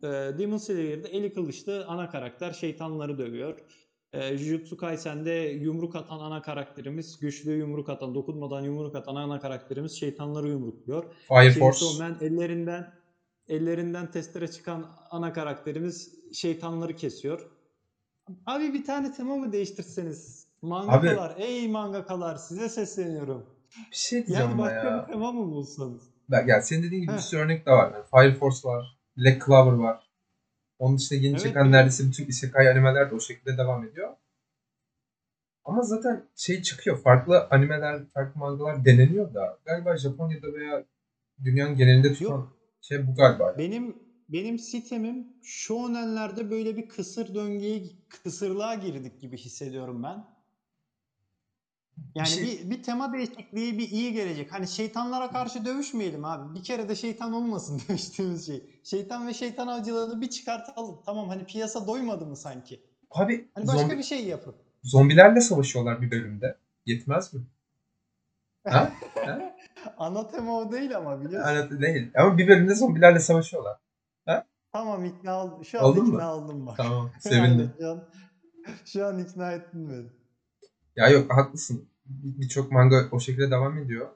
Ee, 0.03 0.07
Demon 0.09 0.57
Slayer'de 0.57 1.09
eli 1.09 1.33
kılıçlı 1.33 1.87
ana 1.87 2.11
karakter 2.11 2.53
şeytanları 2.53 3.19
dövüyor. 3.19 3.59
Ee, 4.15 4.37
Jujutsu 4.37 4.77
Kaisen'de 4.77 5.31
yumruk 5.33 5.97
atan 5.97 6.19
ana 6.19 6.43
karakterimiz, 6.43 7.19
güçlü 7.21 7.53
yumruk 7.53 7.89
atan, 7.89 8.15
dokunmadan 8.15 8.61
yumruk 8.61 8.95
atan 8.95 9.15
ana 9.15 9.41
karakterimiz 9.41 9.93
şeytanları 9.93 10.49
yumrukluyor. 10.49 11.05
Fire 11.29 11.51
Force. 11.51 11.85
Man 11.99 12.17
ellerinden 12.21 12.93
ellerinden 13.49 14.11
testere 14.11 14.49
çıkan 14.51 14.87
ana 15.11 15.33
karakterimiz 15.33 16.15
şeytanları 16.33 16.97
kesiyor. 16.97 17.51
Abi 18.47 18.73
bir 18.75 18.85
tane 18.85 19.13
tema 19.13 19.37
mı 19.37 19.53
değiştirseniz? 19.53 20.47
Mangakalar, 20.63 21.35
ey 21.39 21.69
mangakalar 21.69 22.37
size 22.37 22.69
sesleniyorum. 22.69 23.47
Bir 23.91 23.97
şey 23.97 24.27
diyeceğim 24.27 24.51
Yani 24.51 24.59
başka 24.59 24.85
ya. 24.85 25.03
bir 25.09 25.13
tema 25.13 25.33
mı 25.33 25.53
bulsanız? 25.53 26.03
Bak, 26.29 26.49
yani 26.49 26.63
senin 26.63 26.83
dediğin 26.83 27.03
gibi 27.03 27.13
bir 27.13 27.17
Heh. 27.17 27.23
sürü 27.23 27.41
örnek 27.41 27.67
de 27.67 27.71
var. 27.71 27.93
Yani 27.93 28.05
Fire 28.11 28.39
Force 28.39 28.69
var. 28.69 28.99
Black 29.17 29.47
Clover 29.47 29.73
var. 29.73 30.04
Onun 30.79 30.99
dışında 30.99 31.19
yeni 31.21 31.33
Evet, 31.35 31.43
çıkan 31.43 31.73
neredeyse 31.73 32.05
bütün 32.05 32.27
isekai 32.27 32.71
animeler 32.71 33.11
de 33.11 33.15
o 33.15 33.21
şekilde 33.21 33.59
devam 33.59 33.85
ediyor. 33.85 34.17
Ama 35.65 35.83
zaten 35.83 36.25
şey 36.37 36.63
çıkıyor. 36.63 37.03
Farklı 37.03 37.49
animeler, 37.51 38.07
farklı 38.15 38.41
mangalar 38.41 38.85
deneniyor 38.85 39.35
da 39.35 39.59
galiba 39.65 39.97
Japonya'da 39.97 40.53
veya 40.53 40.85
dünyanın 41.45 41.77
genelinde 41.77 42.15
tutan 42.15 42.35
Yok. 42.35 42.57
şey 42.81 43.07
bu 43.07 43.15
galiba. 43.15 43.59
Benim 43.59 43.97
benim 44.29 44.59
sitemim 44.59 45.27
shonenlerde 45.43 46.51
böyle 46.51 46.77
bir 46.77 46.89
kısır 46.89 47.35
döngüye, 47.35 47.83
kısırlığa 48.09 48.75
girdik 48.75 49.21
gibi 49.21 49.37
hissediyorum 49.37 50.03
ben. 50.03 50.34
Yani 52.15 52.29
şey- 52.29 52.45
bir, 52.45 52.71
bir 52.71 52.83
tema 52.83 53.13
değişikliği 53.13 53.79
bir 53.79 53.89
iyi 53.89 54.13
gelecek. 54.13 54.53
Hani 54.53 54.69
şeytanlara 54.69 55.31
karşı 55.31 55.65
dövüşmeyelim 55.65 56.25
abi. 56.25 56.55
Bir 56.55 56.63
kere 56.65 56.89
de 56.89 56.97
şeytan 56.97 57.33
olmasın 57.33 57.83
demiştiğimiz 57.89 58.47
şey. 58.47 58.63
Şeytan 58.85 59.27
ve 59.27 59.35
şeytan 59.35 59.67
avcılığını 59.67 60.21
bir 60.21 60.31
çıkartalım. 60.31 61.01
Tamam 61.07 61.29
hani 61.29 61.45
piyasa 61.45 61.87
doymadı 61.87 62.27
mı 62.27 62.37
sanki? 62.37 62.81
Abi 63.11 63.49
Hani 63.55 63.67
başka 63.67 63.81
zombi, 63.81 63.99
bir 63.99 64.03
şey 64.03 64.25
yapın. 64.25 64.55
zombilerle 64.83 65.41
savaşıyorlar 65.41 66.03
bir 66.03 66.11
bölümde. 66.11 66.57
Yetmez 66.87 67.35
mi? 67.35 67.41
Ha? 68.69 68.93
ha? 69.15 69.57
Ana 69.99 70.29
tema 70.29 70.59
o 70.59 70.73
değil 70.73 70.97
ama 70.97 71.25
biliyorsun. 71.25 71.51
Yani 71.55 71.81
değil. 71.81 72.11
Ama 72.19 72.39
bir 72.39 72.49
bölümde 72.49 72.75
zombilerle 72.75 73.21
savaşıyorlar. 73.21 73.79
Tamam 74.75 75.05
ikna 75.05 75.45
oldum. 75.45 75.65
Şu 75.65 75.79
an 75.79 75.85
Oldun 75.85 76.07
mu? 76.09 76.15
ikna 76.15 76.35
oldum 76.37 76.67
bak. 76.67 76.77
Tamam. 76.77 77.11
Sevindim. 77.21 77.73
şu 77.79 77.91
an, 77.91 78.05
şu 78.85 79.07
an 79.07 79.19
ikna 79.19 79.53
ettin 79.53 79.89
beni. 79.91 80.07
Ya 80.97 81.09
yok 81.09 81.33
haklısın. 81.37 81.89
Bir- 82.07 82.41
Birçok 82.41 82.73
manga 82.73 83.09
o 83.13 83.21
şekilde 83.21 83.51
devam 83.51 83.79
ediyor. 83.79 84.09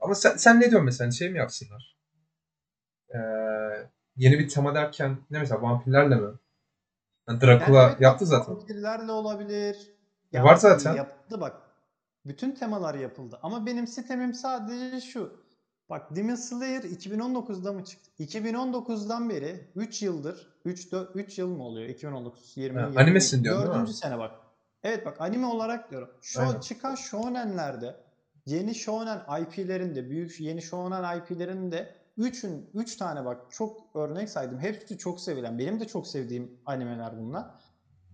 Ama 0.00 0.14
sen, 0.14 0.36
sen 0.36 0.56
ne 0.60 0.60
diyorsun 0.70 0.84
mesela? 0.84 1.10
Şey 1.10 1.30
mi 1.30 1.38
yapsınlar? 1.38 1.96
Ee, 3.14 3.18
yeni 4.16 4.38
bir 4.38 4.48
tema 4.48 4.74
derken 4.74 5.16
ne 5.30 5.38
mesela 5.38 5.62
vampirlerle 5.62 6.14
mi? 6.16 6.30
Yani 7.28 7.40
Dracula 7.40 7.78
Yani 7.82 7.90
evet, 7.90 8.00
yaptı 8.00 8.26
zaten. 8.26 8.54
Vampirlerle 8.56 9.12
olabilir. 9.12 9.94
E, 10.32 10.42
var 10.42 10.56
zaten. 10.56 10.94
Yaptı 10.94 11.40
bak. 11.40 11.56
Bütün 12.26 12.52
temalar 12.54 12.94
yapıldı. 12.94 13.38
Ama 13.42 13.66
benim 13.66 13.86
sitemim 13.86 14.34
sadece 14.34 15.00
şu. 15.00 15.40
Bak 15.90 16.16
Demon 16.16 16.34
Slayer 16.34 16.82
2019'da 16.82 17.72
mı 17.72 17.84
çıktı? 17.84 18.10
2019'dan 18.18 19.30
beri 19.30 19.70
3 19.76 20.02
yıldır 20.02 20.48
3 20.64 20.88
3 21.14 21.38
yıl 21.38 21.48
mı 21.48 21.62
oluyor? 21.62 21.88
2019 21.88 22.56
20 22.56 22.80
Ha, 22.80 22.86
20, 22.86 23.00
animesin 23.00 23.44
diyorsun 23.44 23.62
değil 23.72 23.74
mi? 23.82 23.86
4. 23.86 23.94
sene 23.96 24.18
bak. 24.18 24.49
Evet 24.84 25.06
bak 25.06 25.20
anime 25.20 25.46
olarak 25.46 25.90
diyorum. 25.90 26.10
Şu 26.20 26.40
Aynen. 26.40 26.60
çıkan 26.60 26.94
shonenlerde 26.94 27.96
yeni 28.46 28.74
shonen 28.74 29.22
IP'lerinde 29.42 30.10
büyük 30.10 30.40
yeni 30.40 30.62
shonen 30.62 31.18
IP'lerinde 31.18 31.94
3'ün 32.18 32.70
3 32.74 32.96
tane 32.96 33.24
bak 33.24 33.40
çok 33.50 33.96
örnek 33.96 34.28
saydım. 34.30 34.58
Hepsi 34.58 34.98
çok 34.98 35.20
sevilen. 35.20 35.58
Benim 35.58 35.80
de 35.80 35.86
çok 35.86 36.06
sevdiğim 36.06 36.60
animeler 36.66 37.18
bunlar. 37.20 37.46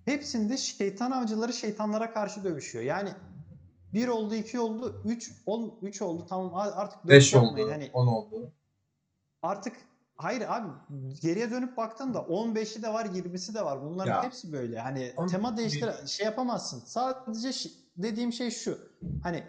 Hepsinde 0.04 0.56
şeytan 0.56 1.10
avcıları 1.10 1.52
şeytanlara 1.52 2.12
karşı 2.12 2.44
dövüşüyor. 2.44 2.84
Yani 2.84 3.10
bir 3.94 4.08
oldu, 4.08 4.34
iki 4.34 4.60
oldu, 4.60 5.02
üç, 5.04 5.32
on, 5.46 5.78
üç 5.82 6.02
oldu. 6.02 6.26
Tamam 6.28 6.54
artık 6.54 7.02
dört 7.02 7.10
5 7.10 7.32
yapmayın. 7.32 7.66
oldu, 7.66 7.72
Hani 7.74 7.90
10 7.92 8.06
oldu. 8.06 8.52
artık 9.42 9.76
hayır 10.16 10.44
abi 10.48 10.68
geriye 11.22 11.50
dönüp 11.50 11.76
baktığında 11.76 12.18
15'i 12.18 12.82
de 12.82 12.92
var, 12.92 13.04
20'si 13.04 13.54
de 13.54 13.64
var. 13.64 13.82
Bunların 13.82 14.10
Ya. 14.10 14.22
hepsi 14.22 14.52
böyle. 14.52 14.80
Hani 14.80 15.14
Ama 15.16 15.26
tema 15.26 15.56
değiştir 15.56 15.90
bir- 16.02 16.08
şey 16.08 16.26
yapamazsın. 16.26 16.80
Sadece 16.86 17.48
şi- 17.48 17.72
dediğim 17.96 18.32
şey 18.32 18.50
şu. 18.50 18.78
Hani 19.22 19.44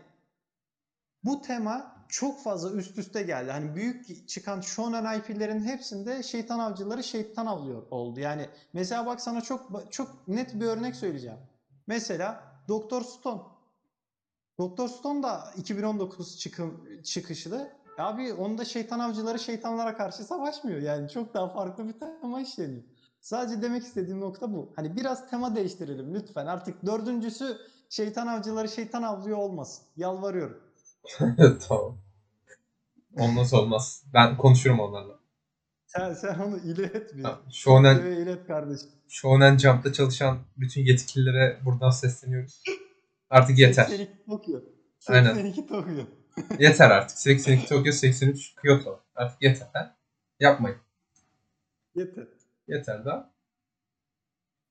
bu 1.24 1.42
tema 1.42 1.98
çok 2.10 2.44
fazla 2.44 2.72
üst 2.72 2.98
üste 2.98 3.24
geldi. 3.24 3.52
Hani 3.52 3.76
büyük 3.76 4.28
çıkan 4.30 4.62
shonen 4.62 5.20
IP'lerin 5.20 5.64
hepsinde 5.64 6.24
şeytan 6.24 6.60
avcıları 6.60 7.04
şeytan 7.04 7.46
avlıyor 7.46 7.84
oldu. 7.92 8.20
Yani 8.20 8.50
mesela 8.74 9.06
bak 9.06 9.22
sana 9.22 9.42
çok 9.42 9.92
çok 9.92 10.28
net 10.28 10.54
bir 10.54 10.66
örnek 10.66 10.96
söyleyeceğim. 10.96 11.38
Mesela 11.88 12.44
Doktor 12.68 13.02
Stone. 13.02 13.42
Doktor 14.60 14.88
Stone 14.88 15.24
da 15.24 15.54
2019 15.58 16.40
çıkım 16.40 16.88
çıkışlı. 17.04 17.77
Abi 17.98 18.34
onda 18.34 18.66
şeytan 18.66 19.00
avcıları 19.00 19.40
şeytanlara 19.40 19.98
karşı 19.98 20.24
savaşmıyor. 20.24 20.82
Yani 20.82 21.10
çok 21.10 21.34
daha 21.34 21.54
farklı 21.54 21.88
bir 21.88 21.94
tema 22.22 22.42
işleniyor. 22.42 22.84
Sadece 23.22 23.62
demek 23.62 23.84
istediğim 23.84 24.22
nokta 24.22 24.54
bu. 24.54 24.74
Hani 24.76 24.96
biraz 24.96 25.30
tema 25.30 25.56
değiştirelim 25.56 26.14
lütfen. 26.16 26.46
Artık 26.46 26.86
dördüncüsü 26.86 27.58
şeytan 27.90 28.28
avcıları 28.28 28.70
şeytan 28.70 29.04
avlıyor 29.04 29.38
olmasın. 29.38 29.86
Yalvarıyorum. 29.96 30.58
tamam. 31.68 31.98
Olmaz 33.20 33.54
olmaz. 33.54 34.04
Ben 34.14 34.38
konuşurum 34.38 34.80
onlarla. 34.80 35.20
Sen, 35.88 36.14
sen 36.14 36.40
onu 36.40 36.58
ilet 36.58 37.16
bir. 37.16 37.24
Tamam. 37.24 37.40
Shonen, 37.52 38.06
ilet 38.06 38.48
kardeşim. 38.48 38.90
Shonen 39.08 39.58
Jump'ta 39.58 39.94
çalışan 39.94 40.38
bütün 40.58 40.82
yetkililere 40.82 41.60
buradan 41.66 41.90
sesleniyoruz. 41.90 42.64
Artık 43.30 43.60
yeter. 43.60 43.86
82 43.86 44.26
Tokyo. 44.26 44.60
Aynen. 45.08 45.34
82 45.34 45.68
Tokyo. 45.68 46.04
Yeter 46.60 46.90
artık. 46.90 47.18
82 47.18 47.68
Tokyo, 47.68 47.92
83 47.92 48.56
Kyoto. 48.62 49.04
Artık 49.16 49.42
yeter. 49.42 49.68
Ha? 49.74 49.98
Yapmayın. 50.40 50.78
Yeter. 51.96 52.28
Yeter 52.68 53.06
daha. 53.06 53.34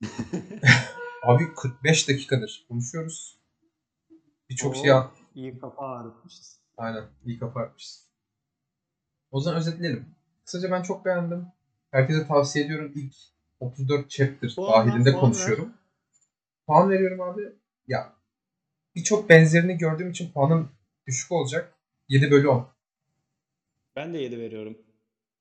Abi 1.23 1.55
45 1.55 2.09
dakikadır 2.09 2.67
konuşuyoruz. 2.69 3.39
Birçok 4.51 4.77
şey 4.77 4.93
Oo, 4.93 5.11
iyi 5.35 5.59
kafa 5.59 5.87
ağrıtmışız. 5.87 6.61
aynen 6.77 7.05
iyi 7.25 7.39
kaparmışız. 7.39 8.07
O 9.31 9.41
zaman 9.41 9.61
özetleyelim. 9.61 10.15
Kısaca 10.45 10.71
ben 10.71 10.83
çok 10.83 11.05
beğendim. 11.05 11.47
Herkese 11.91 12.27
tavsiye 12.27 12.65
ediyorum. 12.65 12.93
İlk 12.95 13.15
34 13.61 14.11
chapter 14.11 14.55
Puan 14.57 14.87
ver, 14.87 14.93
dahilinde 14.93 15.13
puan 15.13 15.21
konuşuyorum. 15.21 15.75
Puan 16.67 16.91
veriyorum 16.91 17.21
abi. 17.21 17.43
Ya 17.87 18.13
birçok 18.95 19.29
benzerini 19.29 19.79
gördüğüm 19.79 20.11
için 20.11 20.33
puanım 20.33 20.76
düşük 21.07 21.33
olacak. 21.33 21.75
7 22.09 22.31
bölü 22.31 22.49
10. 22.49 22.69
Ben 23.97 24.15
de 24.15 24.19
7 24.19 24.39
veriyorum. 24.39 24.79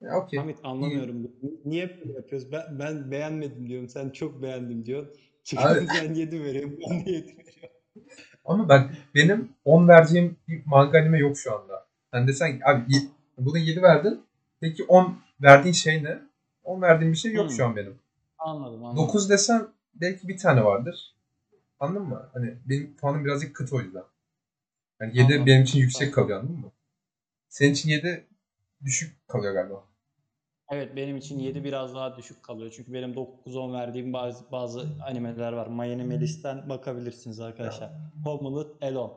Ya 0.02 0.18
okey. 0.18 0.40
Hamit 0.40 0.58
anlamıyorum. 0.64 1.32
Niye 1.66 2.00
böyle 2.00 2.14
yapıyoruz? 2.14 2.52
Ben, 2.52 2.80
ben 2.80 3.12
beğenmedim 3.12 3.70
diyorum. 3.70 3.90
Sen 3.90 4.10
çok 4.10 4.42
beğendim 4.42 4.86
diyorsun. 4.86 5.14
Çıkın 5.44 5.86
sen 5.86 6.14
7 6.14 6.44
veriyorum. 6.44 6.78
Ben 6.90 7.06
de 7.06 7.12
7 7.12 7.28
veriyorum. 7.28 7.76
Ama 8.46 8.70
bak 8.70 8.92
benim 9.16 9.50
10 9.66 9.88
vereceğim 9.88 10.38
bir 10.48 10.62
manga 10.66 11.00
anime 11.00 11.20
yok 11.20 11.38
şu 11.38 11.56
anda. 11.56 11.86
Sen 12.14 12.28
desen 12.28 12.60
abi 12.66 12.84
buna 13.38 13.58
7 13.58 13.82
verdin. 13.82 14.22
Peki 14.62 14.84
10 14.84 15.18
verdiğin 15.42 15.74
şey 15.74 16.04
ne? 16.04 16.20
10 16.64 16.82
verdiğim 16.82 17.14
bir 17.14 17.18
şey 17.18 17.34
yok 17.34 17.50
Hmm. 17.50 17.56
şu 17.58 17.66
an 17.66 17.76
benim. 17.76 18.00
Anladım 18.38 18.86
anladım. 18.86 19.08
9 19.08 19.30
desem 19.30 19.68
belki 19.96 20.28
bir 20.28 20.38
tane 20.38 20.64
vardır. 20.66 21.16
Anladın 21.80 22.08
mı? 22.08 22.30
Hani 22.34 22.54
benim 22.66 22.96
puanım 22.96 23.26
birazcık 23.26 23.56
kıt 23.56 23.74
o 23.74 23.82
yüzden. 23.82 24.04
Yani 25.02 25.18
7 25.18 25.24
Anladım. 25.24 25.46
benim 25.46 25.64
için 25.64 25.80
yüksek 25.80 26.14
kalıyor 26.14 26.40
anladın 26.40 26.60
mı? 26.60 26.72
Senin 27.50 27.74
için 27.74 27.90
7 27.90 28.28
düşük 28.84 29.28
kalıyor 29.28 29.54
galiba. 29.54 29.84
Evet 30.72 30.96
benim 30.96 31.18
için 31.18 31.40
7 31.40 31.64
biraz 31.64 31.96
daha 31.96 32.18
düşük 32.18 32.44
kalıyor. 32.44 32.72
Çünkü 32.76 32.94
benim 32.94 33.14
9-10 33.14 33.74
verdiğim 33.74 34.14
bazı, 34.14 34.52
bazı 34.52 34.88
animeler 35.06 35.54
var. 35.54 35.68
Miami 35.68 36.04
Melis'ten 36.04 36.70
bakabilirsiniz 36.70 37.40
arkadaşlar. 37.40 37.92
Homeland 38.24 38.82
Alone. 38.82 39.14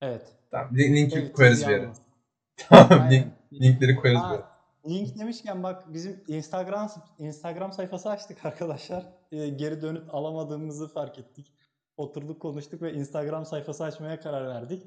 Evet. 0.00 0.26
Tamam. 0.50 0.74
link- 0.74 0.96
Linki 0.96 1.18
Evet, 1.18 1.32
koyarız 1.32 1.66
bir 1.66 1.70
yere. 1.72 1.82
yalnız. 1.82 1.98
Tamam. 2.56 2.90
link, 2.90 3.00
Aynen. 3.02 3.32
linkleri 3.52 3.96
koyarız 3.96 4.22
bir. 4.32 4.52
Link 4.90 5.18
demişken 5.18 5.62
bak 5.62 5.92
bizim 5.94 6.24
Instagram 6.28 6.90
Instagram 7.18 7.72
sayfası 7.72 8.10
açtık 8.10 8.44
arkadaşlar. 8.44 9.04
Ee, 9.32 9.48
geri 9.48 9.82
dönüt 9.82 10.02
alamadığımızı 10.10 10.88
fark 10.92 11.18
ettik. 11.18 11.52
Oturduk 11.96 12.42
konuştuk 12.42 12.82
ve 12.82 12.92
Instagram 12.92 13.46
sayfası 13.46 13.84
açmaya 13.84 14.20
karar 14.20 14.48
verdik. 14.48 14.82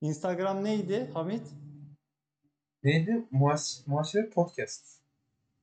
Instagram 0.00 0.64
neydi 0.64 1.10
Hamit? 1.14 1.46
Neydi? 2.82 3.26
Muhas 3.30 3.86
muhasebe 3.86 4.30
podcast. 4.30 5.00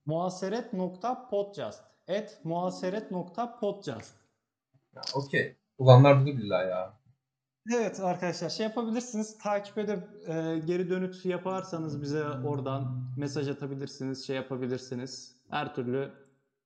Muhaseret.podcast 0.06 1.84
et 2.08 2.40
muhaseret.podcast 2.44 4.14
Okey. 5.16 5.56
Ulanlar 5.78 6.22
bulur 6.22 6.34
illa 6.34 6.64
ya. 6.64 6.94
Evet 7.76 8.00
arkadaşlar 8.00 8.50
şey 8.50 8.66
yapabilirsiniz. 8.66 9.38
Takip 9.38 9.78
edip 9.78 10.04
e, 10.28 10.60
geri 10.66 10.90
dönüt 10.90 11.26
yaparsanız 11.26 12.02
bize 12.02 12.24
oradan 12.24 13.04
mesaj 13.18 13.50
atabilirsiniz, 13.50 14.28
şey 14.28 14.36
yapabilirsiniz. 14.36 15.36
Her 15.50 15.76
türlü 15.76 16.12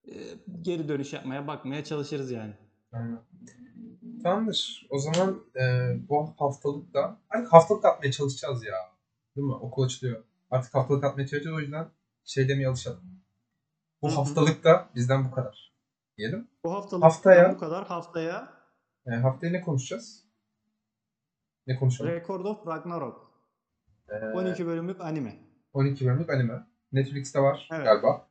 e, 0.07 0.13
geri 0.61 0.87
dönüş 0.89 1.13
yapmaya 1.13 1.47
bakmaya 1.47 1.83
çalışırız 1.83 2.31
yani. 2.31 2.53
Aynen. 2.91 3.19
Tamamdır. 4.23 4.87
O 4.89 4.99
zaman 4.99 5.43
e, 5.61 5.93
bu 6.09 6.33
haftalık 6.37 6.93
da 6.93 7.17
artık 7.29 7.53
haftalık 7.53 7.85
atmaya 7.85 8.11
çalışacağız 8.11 8.63
ya. 8.65 8.75
Değil 9.35 9.47
mi? 9.47 9.53
Okul 9.53 9.83
açılıyor. 9.83 10.23
Artık 10.51 10.73
haftalık 10.73 11.03
atmaya 11.03 11.27
çalışacağız 11.27 11.57
o 11.57 11.59
yüzden 11.59 11.89
şey 12.25 12.49
demeye 12.49 12.67
alışalım. 12.67 13.21
Bu 14.01 14.11
hı. 14.11 14.15
haftalıkta 14.15 14.89
bizden 14.95 15.25
bu 15.25 15.31
kadar. 15.31 15.73
Diyelim. 16.17 16.47
Bu 16.63 16.73
haftalık 16.73 17.03
Haftaya- 17.03 17.53
bu 17.55 17.57
kadar. 17.59 17.87
Haftaya 17.87 18.59
E, 19.07 19.11
haftaya 19.11 19.51
ne 19.51 19.61
konuşacağız? 19.61 20.25
Ne 21.67 21.75
konuşalım? 21.75 22.11
Record 22.11 22.45
of 22.45 22.67
Ragnarok. 22.67 23.31
E, 24.09 24.13
12 24.25 24.65
bölümlük 24.65 25.01
anime. 25.01 25.35
12 25.73 26.05
bölümlük 26.05 26.29
anime. 26.29 26.67
Netflix'te 26.91 27.39
var 27.39 27.67
Evet. 27.71 27.85
galiba. 27.85 28.27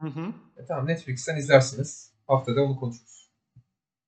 Hı 0.00 0.06
hı. 0.08 0.32
E, 0.56 0.64
tamam 0.68 0.86
Netflix'ten 0.86 1.36
izlersiniz. 1.36 2.14
Haftada 2.26 2.62
onu 2.62 2.76
konuşuruz. 2.76 3.32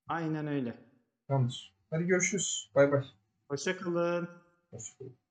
Aynen 0.07 0.47
öyle. 0.47 0.84
Tamamdır. 1.27 1.73
Hadi 1.89 2.03
görüşürüz. 2.03 2.71
Bay 2.75 2.91
bay. 2.91 3.05
Hoşçakalın. 3.49 4.29
Hoşçakalın. 4.71 5.24